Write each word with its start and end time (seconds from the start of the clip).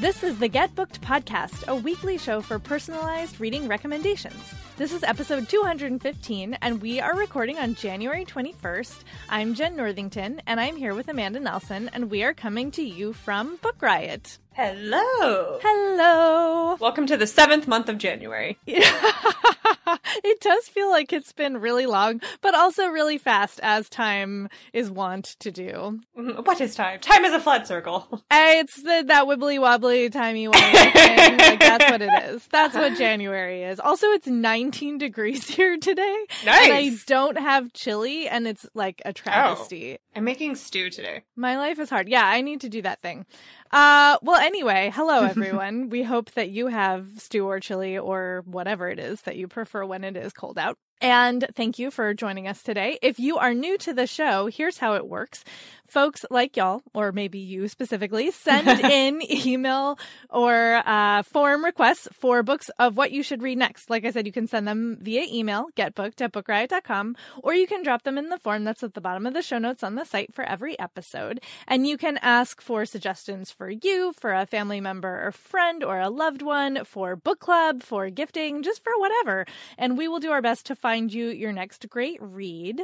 This 0.00 0.22
is 0.22 0.38
the 0.38 0.46
Get 0.46 0.72
Booked 0.76 1.00
podcast, 1.00 1.66
a 1.66 1.74
weekly 1.74 2.18
show 2.18 2.40
for 2.40 2.60
personalized 2.60 3.40
reading 3.40 3.66
recommendations. 3.66 4.54
This 4.78 4.92
is 4.92 5.02
episode 5.02 5.48
215, 5.48 6.56
and 6.62 6.80
we 6.80 7.00
are 7.00 7.16
recording 7.16 7.58
on 7.58 7.74
January 7.74 8.24
21st. 8.24 9.02
I'm 9.28 9.54
Jenn 9.54 9.74
Northington, 9.74 10.40
and 10.46 10.60
I'm 10.60 10.76
here 10.76 10.94
with 10.94 11.08
Amanda 11.08 11.40
Nelson, 11.40 11.90
and 11.92 12.12
we 12.12 12.22
are 12.22 12.32
coming 12.32 12.70
to 12.70 12.82
you 12.84 13.12
from 13.12 13.56
Book 13.56 13.82
Riot. 13.82 14.38
Hello. 14.52 15.58
Hello. 15.62 16.76
Welcome 16.80 17.06
to 17.06 17.16
the 17.16 17.26
seventh 17.28 17.68
month 17.68 17.88
of 17.88 17.96
January. 17.98 18.58
it 18.66 20.40
does 20.40 20.68
feel 20.68 20.90
like 20.90 21.12
it's 21.12 21.32
been 21.32 21.58
really 21.58 21.86
long, 21.86 22.20
but 22.40 22.56
also 22.56 22.88
really 22.88 23.18
fast, 23.18 23.60
as 23.62 23.88
time 23.88 24.48
is 24.72 24.90
wont 24.90 25.36
to 25.38 25.52
do. 25.52 26.00
Mm-hmm. 26.18 26.42
What 26.42 26.60
is 26.60 26.74
time? 26.74 26.98
Time 26.98 27.24
is 27.24 27.32
a 27.32 27.40
flat 27.40 27.66
circle. 27.68 28.22
It's 28.30 28.82
the, 28.82 29.04
that 29.06 29.26
wibbly 29.26 29.60
wobbly, 29.60 30.10
timey 30.10 30.48
wimey 30.48 30.92
thing. 30.92 31.38
like, 31.38 31.60
that's 31.60 31.90
what 31.90 32.02
it 32.02 32.10
is. 32.24 32.46
That's 32.48 32.74
what 32.74 32.96
January 32.98 33.62
is. 33.62 33.78
Also, 33.78 34.06
it's 34.08 34.26
19 34.68 34.98
degrees 34.98 35.48
here 35.56 35.78
today. 35.78 36.26
Nice. 36.44 36.64
And 36.64 36.72
I 36.72 36.96
don't 37.06 37.38
have 37.38 37.72
chili, 37.72 38.28
and 38.28 38.46
it's 38.46 38.66
like 38.74 39.00
a 39.04 39.08
oh. 39.08 39.12
travesty. 39.12 39.98
I'm 40.18 40.24
making 40.24 40.56
stew 40.56 40.90
today. 40.90 41.22
My 41.36 41.56
life 41.58 41.78
is 41.78 41.88
hard. 41.88 42.08
Yeah, 42.08 42.26
I 42.26 42.40
need 42.40 42.62
to 42.62 42.68
do 42.68 42.82
that 42.82 43.00
thing. 43.00 43.24
Uh, 43.70 44.18
well, 44.20 44.40
anyway, 44.40 44.90
hello 44.92 45.22
everyone. 45.30 45.90
we 45.90 46.02
hope 46.02 46.32
that 46.32 46.50
you 46.50 46.66
have 46.66 47.06
stew 47.18 47.46
or 47.46 47.60
chili 47.60 47.96
or 47.96 48.42
whatever 48.44 48.88
it 48.88 48.98
is 48.98 49.22
that 49.22 49.36
you 49.36 49.46
prefer 49.46 49.84
when 49.84 50.02
it 50.02 50.16
is 50.16 50.32
cold 50.32 50.58
out. 50.58 50.76
And 51.00 51.46
thank 51.54 51.78
you 51.78 51.92
for 51.92 52.12
joining 52.12 52.48
us 52.48 52.62
today. 52.62 52.98
If 53.02 53.20
you 53.20 53.38
are 53.38 53.54
new 53.54 53.78
to 53.78 53.92
the 53.92 54.06
show, 54.06 54.46
here's 54.46 54.78
how 54.78 54.94
it 54.94 55.06
works. 55.06 55.44
Folks 55.86 56.24
like 56.28 56.56
y'all, 56.56 56.82
or 56.92 57.12
maybe 57.12 57.38
you 57.38 57.68
specifically, 57.68 58.32
send 58.32 58.68
in 58.84 59.22
email 59.46 59.96
or 60.28 60.82
uh, 60.84 61.22
form 61.22 61.64
requests 61.64 62.08
for 62.12 62.42
books 62.42 62.68
of 62.80 62.96
what 62.96 63.12
you 63.12 63.22
should 63.22 63.42
read 63.42 63.58
next. 63.58 63.88
Like 63.88 64.04
I 64.04 64.10
said, 64.10 64.26
you 64.26 64.32
can 64.32 64.48
send 64.48 64.66
them 64.66 64.98
via 65.00 65.24
email, 65.32 65.68
getbooked 65.76 66.20
at 66.20 66.32
bookriot.com, 66.32 67.16
or 67.44 67.54
you 67.54 67.68
can 67.68 67.84
drop 67.84 68.02
them 68.02 68.18
in 68.18 68.28
the 68.28 68.38
form 68.38 68.64
that's 68.64 68.82
at 68.82 68.94
the 68.94 69.00
bottom 69.00 69.24
of 69.24 69.34
the 69.34 69.42
show 69.42 69.58
notes 69.58 69.84
on 69.84 69.94
the 69.94 70.04
site 70.08 70.34
for 70.34 70.44
every 70.44 70.78
episode. 70.78 71.40
And 71.66 71.86
you 71.86 71.96
can 71.96 72.18
ask 72.22 72.60
for 72.60 72.84
suggestions 72.84 73.50
for 73.50 73.70
you, 73.70 74.12
for 74.12 74.32
a 74.32 74.46
family 74.46 74.80
member 74.80 75.26
or 75.26 75.32
friend 75.32 75.84
or 75.84 76.00
a 76.00 76.10
loved 76.10 76.42
one, 76.42 76.84
for 76.84 77.16
book 77.16 77.40
club, 77.40 77.82
for 77.82 78.10
gifting, 78.10 78.62
just 78.62 78.82
for 78.82 78.92
whatever. 78.98 79.46
And 79.76 79.96
we 79.96 80.08
will 80.08 80.20
do 80.20 80.30
our 80.30 80.42
best 80.42 80.66
to 80.66 80.74
find 80.74 81.12
you 81.12 81.28
your 81.28 81.52
next 81.52 81.88
great 81.88 82.18
read. 82.20 82.82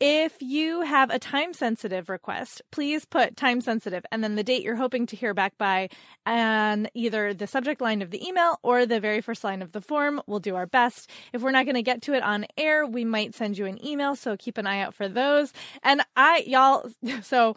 If 0.00 0.40
you 0.40 0.82
have 0.82 1.10
a 1.10 1.18
time 1.18 1.52
sensitive 1.52 2.08
request, 2.08 2.62
please 2.70 3.04
put 3.04 3.36
time 3.36 3.60
sensitive 3.60 4.04
and 4.10 4.22
then 4.22 4.34
the 4.34 4.44
date 4.44 4.62
you're 4.62 4.76
hoping 4.76 5.06
to 5.06 5.16
hear 5.16 5.34
back 5.34 5.56
by 5.58 5.88
and 6.24 6.90
either 6.94 7.32
the 7.32 7.46
subject 7.46 7.80
line 7.80 8.02
of 8.02 8.10
the 8.10 8.26
email 8.26 8.58
or 8.62 8.86
the 8.86 9.00
very 9.00 9.20
first 9.20 9.44
line 9.44 9.62
of 9.62 9.72
the 9.72 9.80
form. 9.80 10.20
We'll 10.26 10.40
do 10.40 10.56
our 10.56 10.66
best. 10.66 11.10
If 11.32 11.42
we're 11.42 11.50
not 11.50 11.64
going 11.64 11.76
to 11.76 11.82
get 11.82 12.02
to 12.02 12.14
it 12.14 12.22
on 12.22 12.46
air, 12.56 12.86
we 12.86 13.04
might 13.04 13.34
send 13.34 13.56
you 13.56 13.66
an 13.66 13.84
email, 13.84 14.16
so 14.16 14.36
keep 14.36 14.58
an 14.58 14.66
eye 14.66 14.80
out 14.80 14.94
for 14.94 15.08
those. 15.08 15.52
And 15.82 16.02
I 16.16 16.44
y'all 16.46 16.88
so 17.22 17.54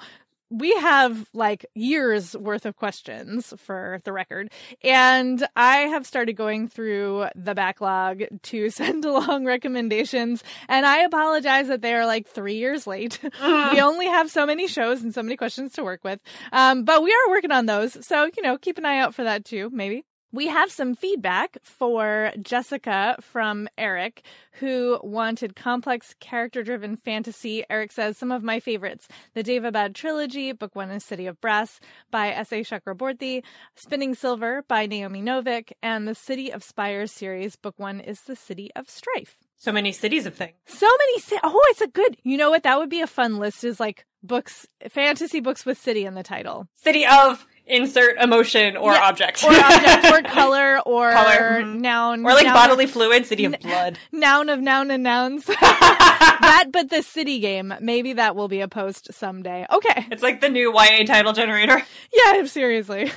we 0.51 0.73
have 0.77 1.29
like 1.33 1.65
years 1.75 2.35
worth 2.35 2.65
of 2.65 2.75
questions 2.75 3.53
for 3.57 4.01
the 4.03 4.11
record 4.11 4.51
and 4.83 5.47
i 5.55 5.77
have 5.77 6.07
started 6.07 6.33
going 6.33 6.67
through 6.67 7.27
the 7.35 7.53
backlog 7.53 8.23
to 8.41 8.69
send 8.71 9.05
along 9.05 9.45
recommendations 9.45 10.43
and 10.67 10.85
i 10.85 11.03
apologize 11.03 11.67
that 11.67 11.81
they 11.81 11.93
are 11.93 12.05
like 12.05 12.27
three 12.27 12.55
years 12.55 12.87
late 12.87 13.19
uh-huh. 13.23 13.69
we 13.73 13.79
only 13.79 14.07
have 14.07 14.31
so 14.31 14.45
many 14.45 14.67
shows 14.67 15.03
and 15.03 15.13
so 15.13 15.21
many 15.21 15.37
questions 15.37 15.73
to 15.73 15.83
work 15.83 16.03
with 16.03 16.19
um, 16.51 16.83
but 16.83 17.03
we 17.03 17.11
are 17.11 17.29
working 17.29 17.51
on 17.51 17.67
those 17.67 18.03
so 18.05 18.29
you 18.35 18.41
know 18.41 18.57
keep 18.57 18.77
an 18.77 18.85
eye 18.85 18.99
out 18.99 19.13
for 19.13 19.23
that 19.23 19.45
too 19.45 19.69
maybe 19.71 20.03
we 20.31 20.47
have 20.47 20.71
some 20.71 20.95
feedback 20.95 21.57
for 21.63 22.31
Jessica 22.41 23.15
from 23.21 23.67
Eric, 23.77 24.23
who 24.53 24.99
wanted 25.03 25.55
complex, 25.55 26.15
character 26.19 26.63
driven 26.63 26.95
fantasy. 26.95 27.63
Eric 27.69 27.91
says, 27.91 28.17
Some 28.17 28.31
of 28.31 28.43
my 28.43 28.59
favorites 28.59 29.07
The 29.33 29.43
Daevabad 29.43 29.93
Trilogy, 29.93 30.51
Book 30.51 30.75
One 30.75 30.91
is 30.91 31.03
City 31.03 31.25
of 31.25 31.41
Brass 31.41 31.79
by 32.11 32.29
S.A. 32.29 32.63
Chakraborty, 32.63 33.43
Spinning 33.75 34.13
Silver 34.13 34.63
by 34.67 34.85
Naomi 34.85 35.21
Novik, 35.21 35.71
and 35.81 36.07
the 36.07 36.15
City 36.15 36.51
of 36.51 36.63
Spires 36.63 37.11
series, 37.11 37.55
Book 37.55 37.75
One 37.77 37.99
is 37.99 38.21
The 38.21 38.35
City 38.35 38.69
of 38.75 38.89
Strife. 38.89 39.37
So 39.57 39.71
many 39.73 39.91
cities 39.91 40.25
of 40.25 40.35
things. 40.35 40.53
So 40.67 40.87
many. 40.87 41.19
Ci- 41.19 41.39
oh, 41.43 41.61
it's 41.71 41.81
a 41.81 41.87
good. 41.87 42.15
You 42.23 42.37
know 42.37 42.49
what? 42.49 42.63
That 42.63 42.79
would 42.79 42.89
be 42.89 43.01
a 43.01 43.07
fun 43.07 43.39
list. 43.39 43.65
Is 43.65 43.77
like 43.77 44.05
books, 44.23 44.65
fantasy 44.89 45.41
books 45.41 45.65
with 45.65 45.77
city 45.77 46.05
in 46.05 46.13
the 46.13 46.23
title. 46.23 46.69
City 46.75 47.05
of 47.05 47.45
insert 47.69 48.17
emotion 48.17 48.77
or 48.77 48.93
yeah. 48.93 49.07
object. 49.07 49.43
Or 49.43 49.51
object 49.53 50.05
or 50.05 50.21
color 50.29 50.79
or 50.85 51.11
color. 51.11 51.61
Mm-hmm. 51.61 51.81
noun. 51.81 52.25
Or 52.25 52.33
like 52.33 52.45
noun 52.45 52.53
bodily 52.53 52.85
of, 52.85 52.91
fluid, 52.91 53.25
city 53.25 53.45
of 53.45 53.59
blood. 53.59 53.97
Noun 54.11 54.49
of 54.49 54.59
noun 54.59 54.91
and 54.91 55.03
nouns. 55.03 55.45
that 55.45 56.69
but 56.71 56.89
the 56.89 57.01
city 57.01 57.39
game. 57.39 57.73
Maybe 57.79 58.13
that 58.13 58.35
will 58.35 58.47
be 58.47 58.61
a 58.61 58.67
post 58.67 59.13
someday. 59.13 59.65
Okay. 59.71 60.07
It's 60.11 60.23
like 60.23 60.41
the 60.41 60.49
new 60.49 60.73
YA 60.73 61.05
title 61.05 61.33
generator. 61.33 61.81
Yeah, 62.13 62.45
seriously. 62.45 63.11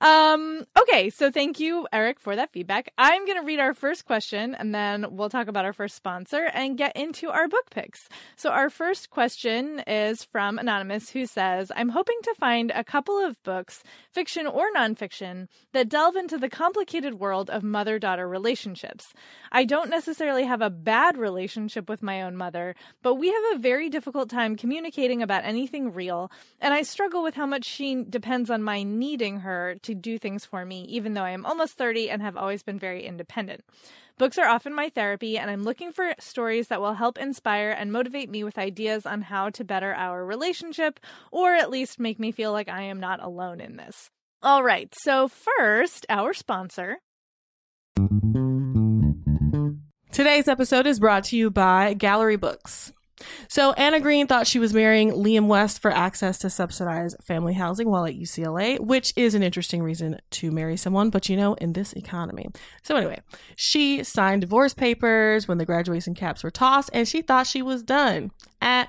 Um, 0.00 0.64
okay, 0.80 1.10
so 1.10 1.30
thank 1.30 1.58
you, 1.58 1.86
Eric, 1.92 2.20
for 2.20 2.36
that 2.36 2.52
feedback. 2.52 2.92
I'm 2.96 3.26
going 3.26 3.38
to 3.38 3.44
read 3.44 3.60
our 3.60 3.74
first 3.74 4.04
question 4.04 4.54
and 4.54 4.74
then 4.74 5.06
we'll 5.10 5.28
talk 5.28 5.48
about 5.48 5.64
our 5.64 5.72
first 5.72 5.96
sponsor 5.96 6.50
and 6.54 6.78
get 6.78 6.96
into 6.96 7.30
our 7.30 7.48
book 7.48 7.70
picks. 7.70 8.08
So, 8.36 8.50
our 8.50 8.70
first 8.70 9.10
question 9.10 9.80
is 9.86 10.24
from 10.24 10.58
Anonymous, 10.58 11.10
who 11.10 11.26
says, 11.26 11.72
I'm 11.74 11.88
hoping 11.90 12.18
to 12.24 12.34
find 12.38 12.70
a 12.70 12.84
couple 12.84 13.18
of 13.18 13.42
books, 13.42 13.82
fiction 14.12 14.46
or 14.46 14.66
nonfiction, 14.76 15.48
that 15.72 15.88
delve 15.88 16.16
into 16.16 16.38
the 16.38 16.48
complicated 16.48 17.14
world 17.14 17.50
of 17.50 17.62
mother 17.62 17.98
daughter 17.98 18.28
relationships. 18.28 19.12
I 19.50 19.64
don't 19.64 19.90
necessarily 19.90 20.44
have 20.44 20.62
a 20.62 20.70
bad 20.70 21.16
relationship 21.16 21.88
with 21.88 22.02
my 22.02 22.22
own 22.22 22.36
mother, 22.36 22.74
but 23.02 23.16
we 23.16 23.28
have 23.28 23.42
a 23.54 23.58
very 23.58 23.88
difficult 23.88 24.30
time 24.30 24.56
communicating 24.56 25.22
about 25.22 25.44
anything 25.44 25.92
real, 25.92 26.30
and 26.60 26.72
I 26.72 26.82
struggle 26.82 27.22
with 27.22 27.34
how 27.34 27.46
much 27.46 27.64
she 27.64 28.04
depends 28.08 28.50
on 28.50 28.62
my 28.62 28.82
needing 28.82 29.40
her 29.40 29.47
her 29.48 29.76
to 29.82 29.94
do 29.94 30.18
things 30.18 30.44
for 30.44 30.64
me, 30.64 30.84
even 30.84 31.14
though 31.14 31.24
I 31.24 31.30
am 31.30 31.44
almost 31.44 31.74
30 31.74 32.10
and 32.10 32.22
have 32.22 32.36
always 32.36 32.62
been 32.62 32.78
very 32.78 33.04
independent. 33.04 33.64
Books 34.18 34.36
are 34.36 34.48
often 34.48 34.74
my 34.74 34.88
therapy, 34.88 35.38
and 35.38 35.50
I'm 35.50 35.62
looking 35.62 35.92
for 35.92 36.14
stories 36.18 36.68
that 36.68 36.80
will 36.80 36.94
help 36.94 37.18
inspire 37.18 37.70
and 37.70 37.92
motivate 37.92 38.28
me 38.28 38.44
with 38.44 38.58
ideas 38.58 39.06
on 39.06 39.22
how 39.22 39.50
to 39.50 39.64
better 39.64 39.94
our 39.94 40.24
relationship, 40.24 41.00
or 41.30 41.54
at 41.54 41.70
least 41.70 41.98
make 41.98 42.18
me 42.18 42.32
feel 42.32 42.52
like 42.52 42.68
I 42.68 42.82
am 42.82 43.00
not 43.00 43.22
alone 43.22 43.60
in 43.60 43.76
this. 43.76 44.10
All 44.42 44.62
right, 44.62 44.92
so 45.00 45.28
first, 45.28 46.04
our 46.08 46.32
sponsor. 46.34 46.98
Today's 50.12 50.48
episode 50.48 50.86
is 50.86 50.98
brought 50.98 51.24
to 51.24 51.36
you 51.36 51.50
by 51.50 51.94
Gallery 51.94 52.36
Books. 52.36 52.92
So 53.48 53.72
Anna 53.72 54.00
Green 54.00 54.26
thought 54.26 54.46
she 54.46 54.58
was 54.58 54.72
marrying 54.72 55.10
Liam 55.10 55.46
West 55.46 55.80
for 55.80 55.90
access 55.90 56.38
to 56.38 56.50
subsidized 56.50 57.16
family 57.22 57.54
housing 57.54 57.88
while 57.88 58.06
at 58.06 58.14
UCLA, 58.14 58.78
which 58.78 59.12
is 59.16 59.34
an 59.34 59.42
interesting 59.42 59.82
reason 59.82 60.18
to 60.30 60.50
marry 60.50 60.76
someone, 60.76 61.10
but 61.10 61.28
you 61.28 61.36
know, 61.36 61.54
in 61.54 61.72
this 61.72 61.92
economy. 61.92 62.48
So 62.82 62.96
anyway, 62.96 63.20
she 63.56 64.04
signed 64.04 64.42
divorce 64.42 64.74
papers 64.74 65.48
when 65.48 65.58
the 65.58 65.66
graduation 65.66 66.14
caps 66.14 66.44
were 66.44 66.50
tossed 66.50 66.90
and 66.92 67.06
she 67.06 67.22
thought 67.22 67.46
she 67.46 67.62
was 67.62 67.82
done. 67.82 68.30
At 68.60 68.88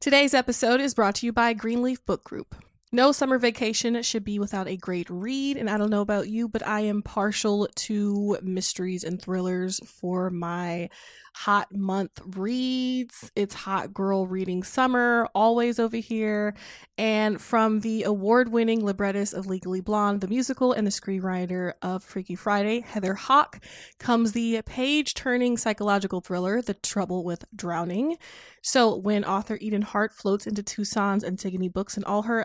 Today's 0.00 0.32
episode 0.32 0.80
is 0.80 0.94
brought 0.94 1.16
to 1.16 1.26
you 1.26 1.32
by 1.32 1.52
Greenleaf 1.54 2.04
Book 2.06 2.22
Group. 2.22 2.54
No 2.90 3.12
summer 3.12 3.38
vacation 3.38 4.02
should 4.02 4.24
be 4.24 4.38
without 4.38 4.66
a 4.66 4.76
great 4.78 5.10
read, 5.10 5.58
and 5.58 5.68
I 5.68 5.76
don't 5.76 5.90
know 5.90 6.00
about 6.00 6.28
you, 6.28 6.48
but 6.48 6.66
I 6.66 6.80
am 6.80 7.02
partial 7.02 7.68
to 7.74 8.38
mysteries 8.42 9.04
and 9.04 9.20
thrillers 9.20 9.78
for 9.84 10.30
my 10.30 10.88
hot 11.38 11.72
month 11.72 12.20
reads. 12.36 13.30
It's 13.36 13.54
hot 13.54 13.94
girl 13.94 14.26
reading 14.26 14.64
summer, 14.64 15.28
always 15.36 15.78
over 15.78 15.96
here. 15.98 16.54
And 16.96 17.40
from 17.40 17.80
the 17.80 18.02
award 18.02 18.50
winning 18.50 18.84
librettist 18.84 19.34
of 19.34 19.46
Legally 19.46 19.80
Blonde, 19.80 20.20
the 20.20 20.26
musical, 20.26 20.72
and 20.72 20.84
the 20.84 20.90
screenwriter 20.90 21.74
of 21.80 22.02
Freaky 22.02 22.34
Friday, 22.34 22.80
Heather 22.80 23.14
Hach, 23.14 23.62
comes 24.00 24.32
the 24.32 24.62
page 24.62 25.14
turning 25.14 25.56
psychological 25.56 26.20
thriller, 26.20 26.60
The 26.60 26.74
Trouble 26.74 27.22
with 27.22 27.44
Drowning. 27.54 28.16
So, 28.62 28.96
when 28.96 29.24
author 29.24 29.58
Eden 29.60 29.82
Hart 29.82 30.12
floats 30.12 30.46
into 30.46 30.64
Tucson's 30.64 31.22
Antigone 31.22 31.68
books 31.68 31.96
and 31.96 32.04
all 32.04 32.22
her 32.22 32.44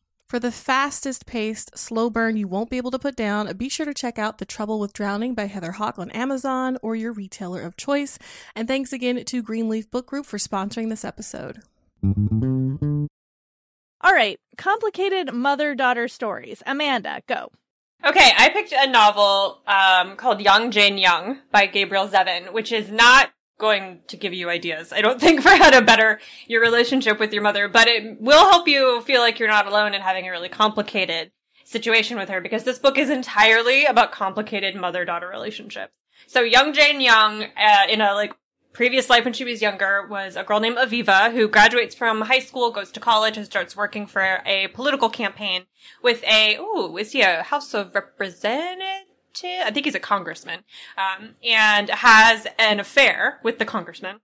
For 0.31 0.39
the 0.39 0.49
fastest 0.49 1.25
paced, 1.25 1.77
slow 1.77 2.09
burn 2.09 2.37
you 2.37 2.47
won't 2.47 2.69
be 2.69 2.77
able 2.77 2.91
to 2.91 2.99
put 2.99 3.17
down, 3.17 3.53
be 3.57 3.67
sure 3.67 3.85
to 3.85 3.93
check 3.93 4.17
out 4.17 4.37
The 4.37 4.45
Trouble 4.45 4.79
with 4.79 4.93
Drowning 4.93 5.33
by 5.33 5.47
Heather 5.47 5.73
Hach 5.73 5.99
on 5.99 6.09
Amazon 6.11 6.77
or 6.81 6.95
your 6.95 7.11
retailer 7.11 7.61
of 7.61 7.75
choice. 7.75 8.17
And 8.55 8.65
thanks 8.65 8.93
again 8.93 9.25
to 9.25 9.43
Greenleaf 9.43 9.91
Book 9.91 10.07
Group 10.07 10.25
for 10.25 10.37
sponsoring 10.37 10.87
this 10.87 11.03
episode. 11.03 11.63
All 12.01 12.13
right, 14.13 14.39
complicated 14.55 15.33
mother 15.33 15.75
daughter 15.75 16.07
stories. 16.07 16.63
Amanda, 16.65 17.21
go. 17.27 17.51
Okay, 18.05 18.31
I 18.37 18.51
picked 18.53 18.71
a 18.71 18.89
novel 18.89 19.59
um, 19.67 20.15
called 20.15 20.39
Young 20.39 20.71
Jane 20.71 20.97
Young 20.97 21.39
by 21.51 21.65
Gabrielle 21.65 22.07
Zevin, 22.07 22.53
which 22.53 22.71
is 22.71 22.89
not 22.89 23.31
going 23.61 24.01
to 24.07 24.17
give 24.17 24.33
you 24.33 24.49
ideas, 24.49 24.91
I 24.91 25.01
don't 25.01 25.21
think, 25.25 25.41
for 25.41 25.49
how 25.49 25.69
to 25.69 25.81
better 25.81 26.19
your 26.47 26.61
relationship 26.61 27.19
with 27.19 27.31
your 27.31 27.43
mother, 27.43 27.69
but 27.69 27.87
it 27.87 28.19
will 28.19 28.49
help 28.49 28.67
you 28.67 29.01
feel 29.01 29.21
like 29.21 29.39
you're 29.39 29.47
not 29.47 29.67
alone 29.67 29.93
in 29.93 30.01
having 30.01 30.27
a 30.27 30.31
really 30.31 30.49
complicated 30.49 31.31
situation 31.63 32.17
with 32.17 32.27
her 32.27 32.41
because 32.41 32.63
this 32.63 32.79
book 32.79 32.97
is 32.97 33.09
entirely 33.09 33.85
about 33.85 34.11
complicated 34.11 34.75
mother 34.75 35.05
daughter 35.05 35.29
relationships. 35.29 35.93
So 36.27 36.41
young 36.41 36.73
Jane 36.73 36.99
Young, 36.99 37.43
uh, 37.43 37.85
in 37.87 38.01
a 38.01 38.13
like 38.13 38.33
previous 38.73 39.09
life 39.09 39.25
when 39.25 39.33
she 39.33 39.43
was 39.43 39.61
younger 39.61 40.07
was 40.09 40.35
a 40.35 40.43
girl 40.43 40.59
named 40.59 40.77
Aviva 40.77 41.31
who 41.31 41.47
graduates 41.47 41.95
from 41.95 42.21
high 42.21 42.39
school, 42.39 42.71
goes 42.71 42.91
to 42.91 42.99
college, 42.99 43.37
and 43.37 43.45
starts 43.45 43.75
working 43.75 44.07
for 44.07 44.41
a 44.45 44.67
political 44.69 45.09
campaign 45.09 45.65
with 46.01 46.23
a, 46.23 46.57
ooh, 46.57 46.97
is 46.97 47.11
he 47.11 47.21
a 47.21 47.43
House 47.43 47.73
of 47.73 47.93
Representatives? 47.93 49.10
I 49.47 49.71
think 49.71 49.85
he's 49.85 49.95
a 49.95 49.99
congressman, 49.99 50.59
um, 50.97 51.35
and 51.43 51.89
has 51.89 52.47
an 52.57 52.79
affair 52.79 53.39
with 53.43 53.59
the 53.59 53.65
congressman. 53.65 54.17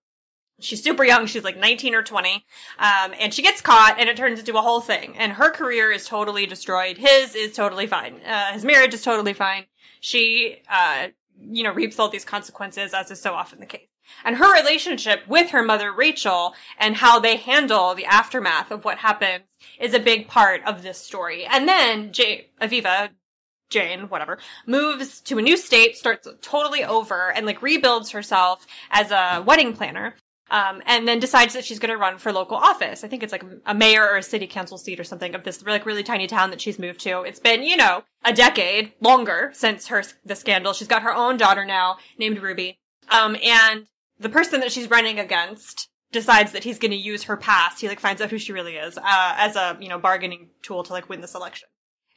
She's 0.60 0.84
super 0.84 1.04
young. 1.04 1.28
She's 1.28 1.44
like 1.44 1.58
19 1.58 1.94
or 1.94 2.02
20. 2.02 2.44
Um, 2.80 3.14
and 3.19 3.31
she 3.31 3.44
gets 3.44 3.62
caught 3.62 3.98
and 4.00 4.10
it 4.10 4.18
turns 4.18 4.40
into 4.40 4.58
a 4.58 4.62
whole 4.62 4.81
thing. 4.81 5.16
And 5.16 5.34
her 5.34 5.52
career 5.52 5.92
is 5.92 6.08
totally 6.08 6.48
destroyed. 6.48 6.98
His 6.98 7.36
is 7.36 7.56
totally 7.56 7.86
fine. 7.86 8.22
Uh, 8.25 8.54
his 8.54 8.66
marriage 8.66 8.96
is 8.96 9.04
totally 9.04 9.34
fine. 9.34 9.66
She, 10.00 10.64
uh, 10.68 11.10
you 11.40 11.62
know, 11.63 11.72
reaps 11.72 12.00
all 12.00 12.10
these 12.10 12.25
consequences 12.25 12.96
as 12.96 13.12
is 13.12 13.22
so 13.22 13.36
often 13.36 13.60
the 13.60 13.68
case 13.68 13.88
and 14.24 14.38
her 14.38 14.54
relationship 14.54 15.28
with 15.28 15.52
her 15.52 15.63
mother 15.63 15.92
Rachel 15.92 16.54
and 16.78 16.96
how 16.96 17.20
they 17.20 17.38
handle 17.38 17.96
the 17.96 18.06
aftermath 18.06 18.72
of 18.72 18.86
what 18.86 19.00
happens 19.00 19.44
is 19.80 19.94
a 19.94 20.00
big 20.00 20.28
part 20.28 20.62
of 20.66 20.84
this 20.84 20.98
story. 20.98 21.46
And 21.46 21.68
then 21.68 22.12
J- 22.12 22.50
Aviva, 22.62 23.10
Jane, 23.69 24.10
whatever, 24.10 24.38
moves 24.66 25.22
to 25.22 25.38
a 25.38 25.42
new 25.42 25.58
state, 25.58 25.98
starts 25.98 26.28
totally 26.42 26.84
over 26.84 27.31
and 27.31 27.46
like 27.46 27.62
rebuilds 27.62 28.12
herself 28.12 28.66
as 28.92 29.12
a 29.12 29.44
wedding 29.46 29.74
planner. 29.74 30.16
Um, 30.50 30.81
and 30.86 31.06
then 31.06 31.19
decides 31.19 31.56
that 31.56 31.66
she's 31.66 31.78
going 31.78 31.92
to 31.92 31.98
run 31.98 32.18
for 32.18 32.31
local 32.31 32.56
office. 32.56 33.04
I 33.04 33.10
think 33.10 33.22
it's 33.22 33.34
like 33.34 33.44
a 33.66 33.75
mayor 33.75 34.04
or 34.08 34.16
a 34.16 34.24
city 34.24 34.48
council 34.48 34.78
seat 34.78 34.98
or 34.98 35.04
something 35.04 35.36
of 35.36 35.44
this 35.44 35.62
like 35.62 35.86
really 35.86 36.04
tiny 36.04 36.25
town 36.25 36.52
that 36.52 36.62
she's 36.62 36.80
moved 36.80 37.02
to. 37.02 37.24
It's 37.24 37.42
been, 37.42 37.64
you 37.64 37.75
know, 37.75 38.06
a 38.24 38.31
decade 38.31 38.94
longer 39.02 39.52
since 39.54 39.88
her, 39.88 40.04
the 40.24 40.38
scandal. 40.38 40.72
She's 40.72 40.88
got 40.88 41.04
her 41.04 41.13
own 41.13 41.36
daughter 41.36 41.66
now 41.66 41.98
named 42.18 42.42
Ruby. 42.42 42.80
Um, 43.10 43.36
and 43.44 43.88
the 44.20 44.30
person 44.30 44.62
that 44.62 44.72
she's 44.72 44.90
running 44.90 45.20
against 45.20 45.90
decides 46.12 46.52
that 46.54 46.63
he's 46.63 46.80
going 46.80 46.92
to 46.92 46.98
use 46.98 47.24
her 47.24 47.38
past. 47.38 47.81
He 47.81 47.88
like 47.88 48.00
finds 48.00 48.22
out 48.22 48.31
who 48.31 48.38
she 48.38 48.54
really 48.54 48.75
is 48.75 48.98
uh, 48.98 49.02
as 49.38 49.56
a 49.56 49.78
you 49.80 49.90
know 49.90 50.00
bargaining 50.00 50.50
tool 50.62 50.84
to 50.84 50.94
like 50.94 51.10
win 51.10 51.22
this 51.22 51.36
election. 51.36 51.68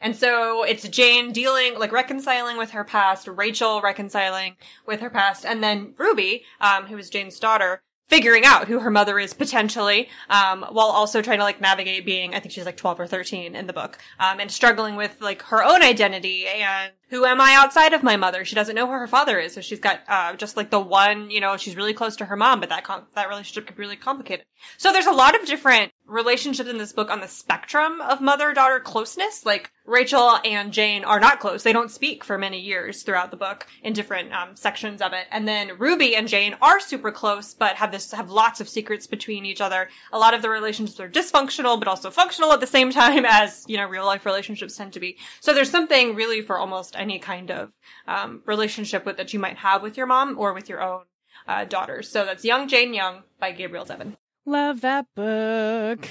And 0.00 0.17
so 0.17 0.62
it's 0.62 0.88
Jane 0.88 1.32
dealing, 1.32 1.79
like 1.79 1.93
reconciling 1.93 2.56
with 2.56 2.70
her 2.70 2.85
past, 2.85 3.29
Rachel 3.29 3.81
reconciling 3.81 4.56
with 4.87 5.00
her 5.00 5.11
past, 5.11 5.44
and 5.44 5.62
then 5.62 5.94
Ruby, 5.99 6.44
um, 6.61 6.87
who 6.87 6.97
is 6.97 7.11
Jane's 7.11 7.38
daughter, 7.38 7.82
figuring 8.11 8.44
out 8.44 8.67
who 8.67 8.81
her 8.81 8.91
mother 8.91 9.19
is 9.20 9.32
potentially, 9.32 10.08
um, 10.29 10.67
while 10.70 10.88
also 10.88 11.23
trying 11.23 11.38
to 11.38 11.44
like 11.44 11.61
navigate 11.61 12.05
being, 12.05 12.35
I 12.35 12.41
think 12.41 12.52
she's 12.52 12.67
like 12.67 12.76
12 12.76 13.00
or 13.00 13.06
13 13.06 13.55
in 13.55 13.67
the 13.69 13.73
book, 13.73 13.99
um, 14.19 14.41
and 14.41 14.50
struggling 14.50 14.97
with 14.97 15.20
like 15.20 15.43
her 15.43 15.62
own 15.62 15.82
identity 15.82 16.46
and 16.46 16.93
who 17.11 17.25
am 17.25 17.41
I 17.41 17.55
outside 17.55 17.93
of 17.93 18.03
my 18.03 18.17
mother? 18.17 18.44
She 18.44 18.55
doesn't 18.55 18.75
know 18.75 18.87
who 18.87 18.93
her 18.93 19.06
father 19.06 19.38
is, 19.38 19.53
so 19.55 19.61
she's 19.61 19.81
got 19.81 20.00
uh, 20.08 20.35
just 20.35 20.56
like 20.56 20.70
the 20.70 20.81
one, 20.81 21.31
you 21.31 21.41
know, 21.41 21.56
she's 21.56 21.76
really 21.76 21.94
close 21.94 22.17
to 22.17 22.25
her 22.25 22.37
mom, 22.37 22.61
but 22.61 22.69
that 22.69 22.85
com- 22.85 23.06
that 23.14 23.29
relationship 23.29 23.67
could 23.67 23.77
be 23.77 23.81
really 23.81 23.96
complicated. 23.96 24.44
So 24.77 24.93
there's 24.93 25.06
a 25.06 25.13
lot 25.13 25.39
of 25.39 25.46
different 25.46 25.93
relationships 26.10 26.69
in 26.69 26.79
this 26.79 26.93
book 26.93 27.10
on 27.10 27.20
the 27.20 27.29
spectrum 27.29 28.00
of 28.00 28.20
mother 28.20 28.52
daughter 28.52 28.81
closeness. 28.81 29.46
Like 29.46 29.70
Rachel 29.86 30.38
and 30.44 30.72
Jane 30.72 31.05
are 31.05 31.20
not 31.20 31.40
close; 31.40 31.62
they 31.62 31.72
don't 31.72 31.90
speak 31.90 32.24
for 32.24 32.36
many 32.36 32.60
years 32.60 33.02
throughout 33.02 33.31
the 33.31 33.36
book 33.36 33.67
in 33.82 33.93
different 33.93 34.32
um, 34.32 34.56
sections 34.56 35.00
of 35.00 35.12
it. 35.12 35.26
And 35.31 35.46
then 35.46 35.79
Ruby 35.79 36.17
and 36.17 36.29
Jane 36.29 36.56
are 36.60 36.81
super 36.81 37.12
close, 37.12 37.55
but 37.55 37.76
have 37.76 37.93
this 37.93 38.10
have 38.12 38.31
lots 38.31 38.60
of 38.60 38.69
secrets 38.69 39.06
between 39.06 39.46
each 39.46 39.60
other. 39.60 39.88
A 40.12 40.19
lot 40.19 40.34
of 40.34 40.43
the 40.43 40.50
relationships 40.50 41.00
are 41.00 41.08
dysfunctional, 41.08 41.79
but 41.79 41.88
also 41.88 42.10
functional 42.10 42.52
at 42.52 42.60
the 42.60 42.67
same 42.67 42.90
time 43.00 43.24
as 43.24 43.64
you 43.69 43.76
know 43.76 43.86
real 43.86 44.05
life 44.05 44.26
relationships 44.26 44.76
tend 44.76 44.93
to 44.93 45.00
be. 45.00 45.17
So 45.40 45.55
there's 45.55 45.70
something 45.70 46.14
really 46.14 46.43
for 46.43 46.58
almost 46.58 46.96
any 46.96 47.19
kind 47.19 47.50
of 47.50 47.72
um, 48.08 48.43
relationship 48.46 49.06
with 49.06 49.17
that 49.17 49.32
you 49.32 49.38
might 49.38 49.58
have 49.58 49.82
with 49.82 49.96
your 49.96 50.06
mom 50.06 50.38
or 50.38 50.52
with 50.52 50.69
your 50.69 50.82
own 50.82 51.02
uh, 51.46 51.64
daughters. 51.64 52.08
So 52.08 52.24
that's 52.24 52.44
Young 52.44 52.69
Jane 52.69 52.94
Young 52.94 53.22
by 53.38 53.52
Gabrielle 53.52 53.86
Zevin. 53.86 54.17
Love 54.50 54.80
that 54.80 55.06
book. 55.14 56.08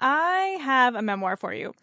I 0.00 0.58
have 0.62 0.96
a 0.96 1.00
memoir 1.00 1.36
for 1.36 1.54
you 1.54 1.74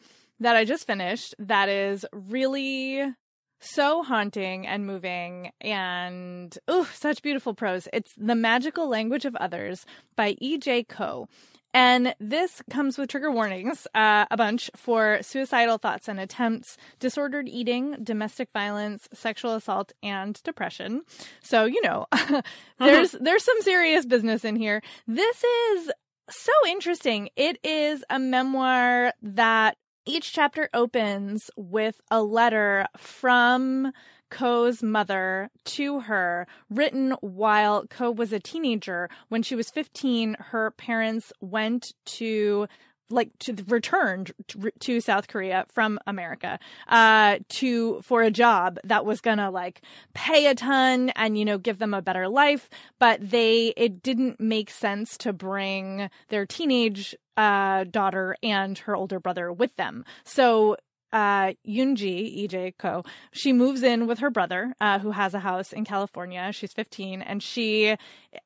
that 0.41 0.57
I 0.57 0.65
just 0.65 0.85
finished 0.85 1.33
that 1.39 1.69
is 1.69 2.05
really 2.11 3.13
so 3.61 4.03
haunting 4.03 4.67
and 4.67 4.85
moving 4.85 5.51
and 5.61 6.53
ooh, 6.69 6.83
such 6.83 7.21
beautiful 7.21 7.53
prose. 7.53 7.87
It's 7.93 8.11
The 8.17 8.35
Magical 8.35 8.89
Language 8.89 9.23
of 9.23 9.37
Others 9.37 9.85
by 10.17 10.35
E.J. 10.41 10.83
Koh. 10.83 11.29
And 11.75 12.15
this 12.22 12.62
comes 12.70 12.98
with 12.98 13.10
trigger 13.10 13.29
warnings, 13.29 13.86
uh, 13.94 14.24
a 14.32 14.38
bunch 14.38 14.72
for 14.77 15.20
suicidal 15.22 15.77
thoughts 15.77 16.08
and 16.08 16.22
attempts, 16.22 16.77
disordered 17.01 17.50
eating, 17.50 17.98
domestic 18.01 18.48
violence, 18.53 19.10
sexual 19.13 19.55
assault, 19.55 19.91
and 20.01 20.41
depression. 20.44 21.01
So 21.41 21.65
you 21.65 21.82
know, 21.82 22.05
there's 22.79 23.12
there's 23.20 23.44
some 23.44 23.62
serious 23.62 24.05
business 24.05 24.46
in 24.46 24.55
here. 24.55 24.82
This 25.05 25.44
is 25.44 25.91
so 26.29 26.53
interesting. 26.65 27.27
It 27.36 27.60
is 27.62 28.05
a 28.10 28.20
memoir 28.20 29.12
that 29.22 29.75
each 30.05 30.32
chapter 30.32 30.70
opens 30.74 31.51
with 31.58 32.00
a 32.10 32.24
letter 32.24 32.86
from 32.96 33.91
Koh's 34.36 34.84
mother 34.84 35.50
to 35.63 36.01
her, 36.01 36.46
written 36.70 37.12
while 37.22 37.88
Koh 37.88 38.12
was 38.12 38.34
a 38.34 38.39
teenager. 38.39 39.10
When 39.30 39.44
she 39.44 39.56
was 39.56 39.70
15, 39.70 40.36
her 40.51 40.72
parents 40.72 41.32
went 41.39 41.94
to 42.18 42.68
like 43.10 43.30
to 43.39 43.56
returned 43.68 44.34
to, 44.48 44.72
to 44.80 45.00
South 45.00 45.27
Korea 45.27 45.65
from 45.72 46.00
America 46.08 46.58
uh 46.88 47.38
to 47.50 48.01
for 48.01 48.24
a 48.24 48.32
job 48.32 48.80
that 48.84 49.06
was 49.06 49.22
gonna 49.22 49.51
like 49.51 49.84
pay 50.15 50.48
a 50.48 50.56
ton 50.56 51.12
and 51.12 51.38
you 51.38 51.46
know 51.46 51.60
give 51.60 51.77
them 51.77 51.94
a 51.94 52.01
better 52.01 52.27
life 52.27 52.68
but 52.98 53.20
they 53.30 53.74
it 53.77 54.01
didn't 54.01 54.39
make 54.39 54.72
sense 54.72 55.20
to 55.20 55.32
bring 55.32 56.10
their 56.30 56.48
teenage 56.48 57.15
uh 57.38 57.84
daughter 57.84 58.36
and 58.42 58.80
her 58.80 58.96
older 58.96 59.20
brother 59.20 59.54
with 59.54 59.75
them 59.75 60.04
so 60.24 60.75
uh, 61.15 61.53
Yoonji, 61.65 62.45
EJ 62.45 62.74
Koh, 62.77 63.05
she 63.31 63.53
moves 63.53 63.84
in 63.84 64.05
with 64.05 64.19
her 64.19 64.29
brother, 64.29 64.75
uh, 64.81 65.00
who 65.00 65.12
has 65.12 65.34
a 65.34 65.39
house 65.39 65.72
in 65.72 65.86
California. 65.86 66.51
She's 66.51 66.74
15 66.74 67.22
and 67.22 67.41
she 67.41 67.95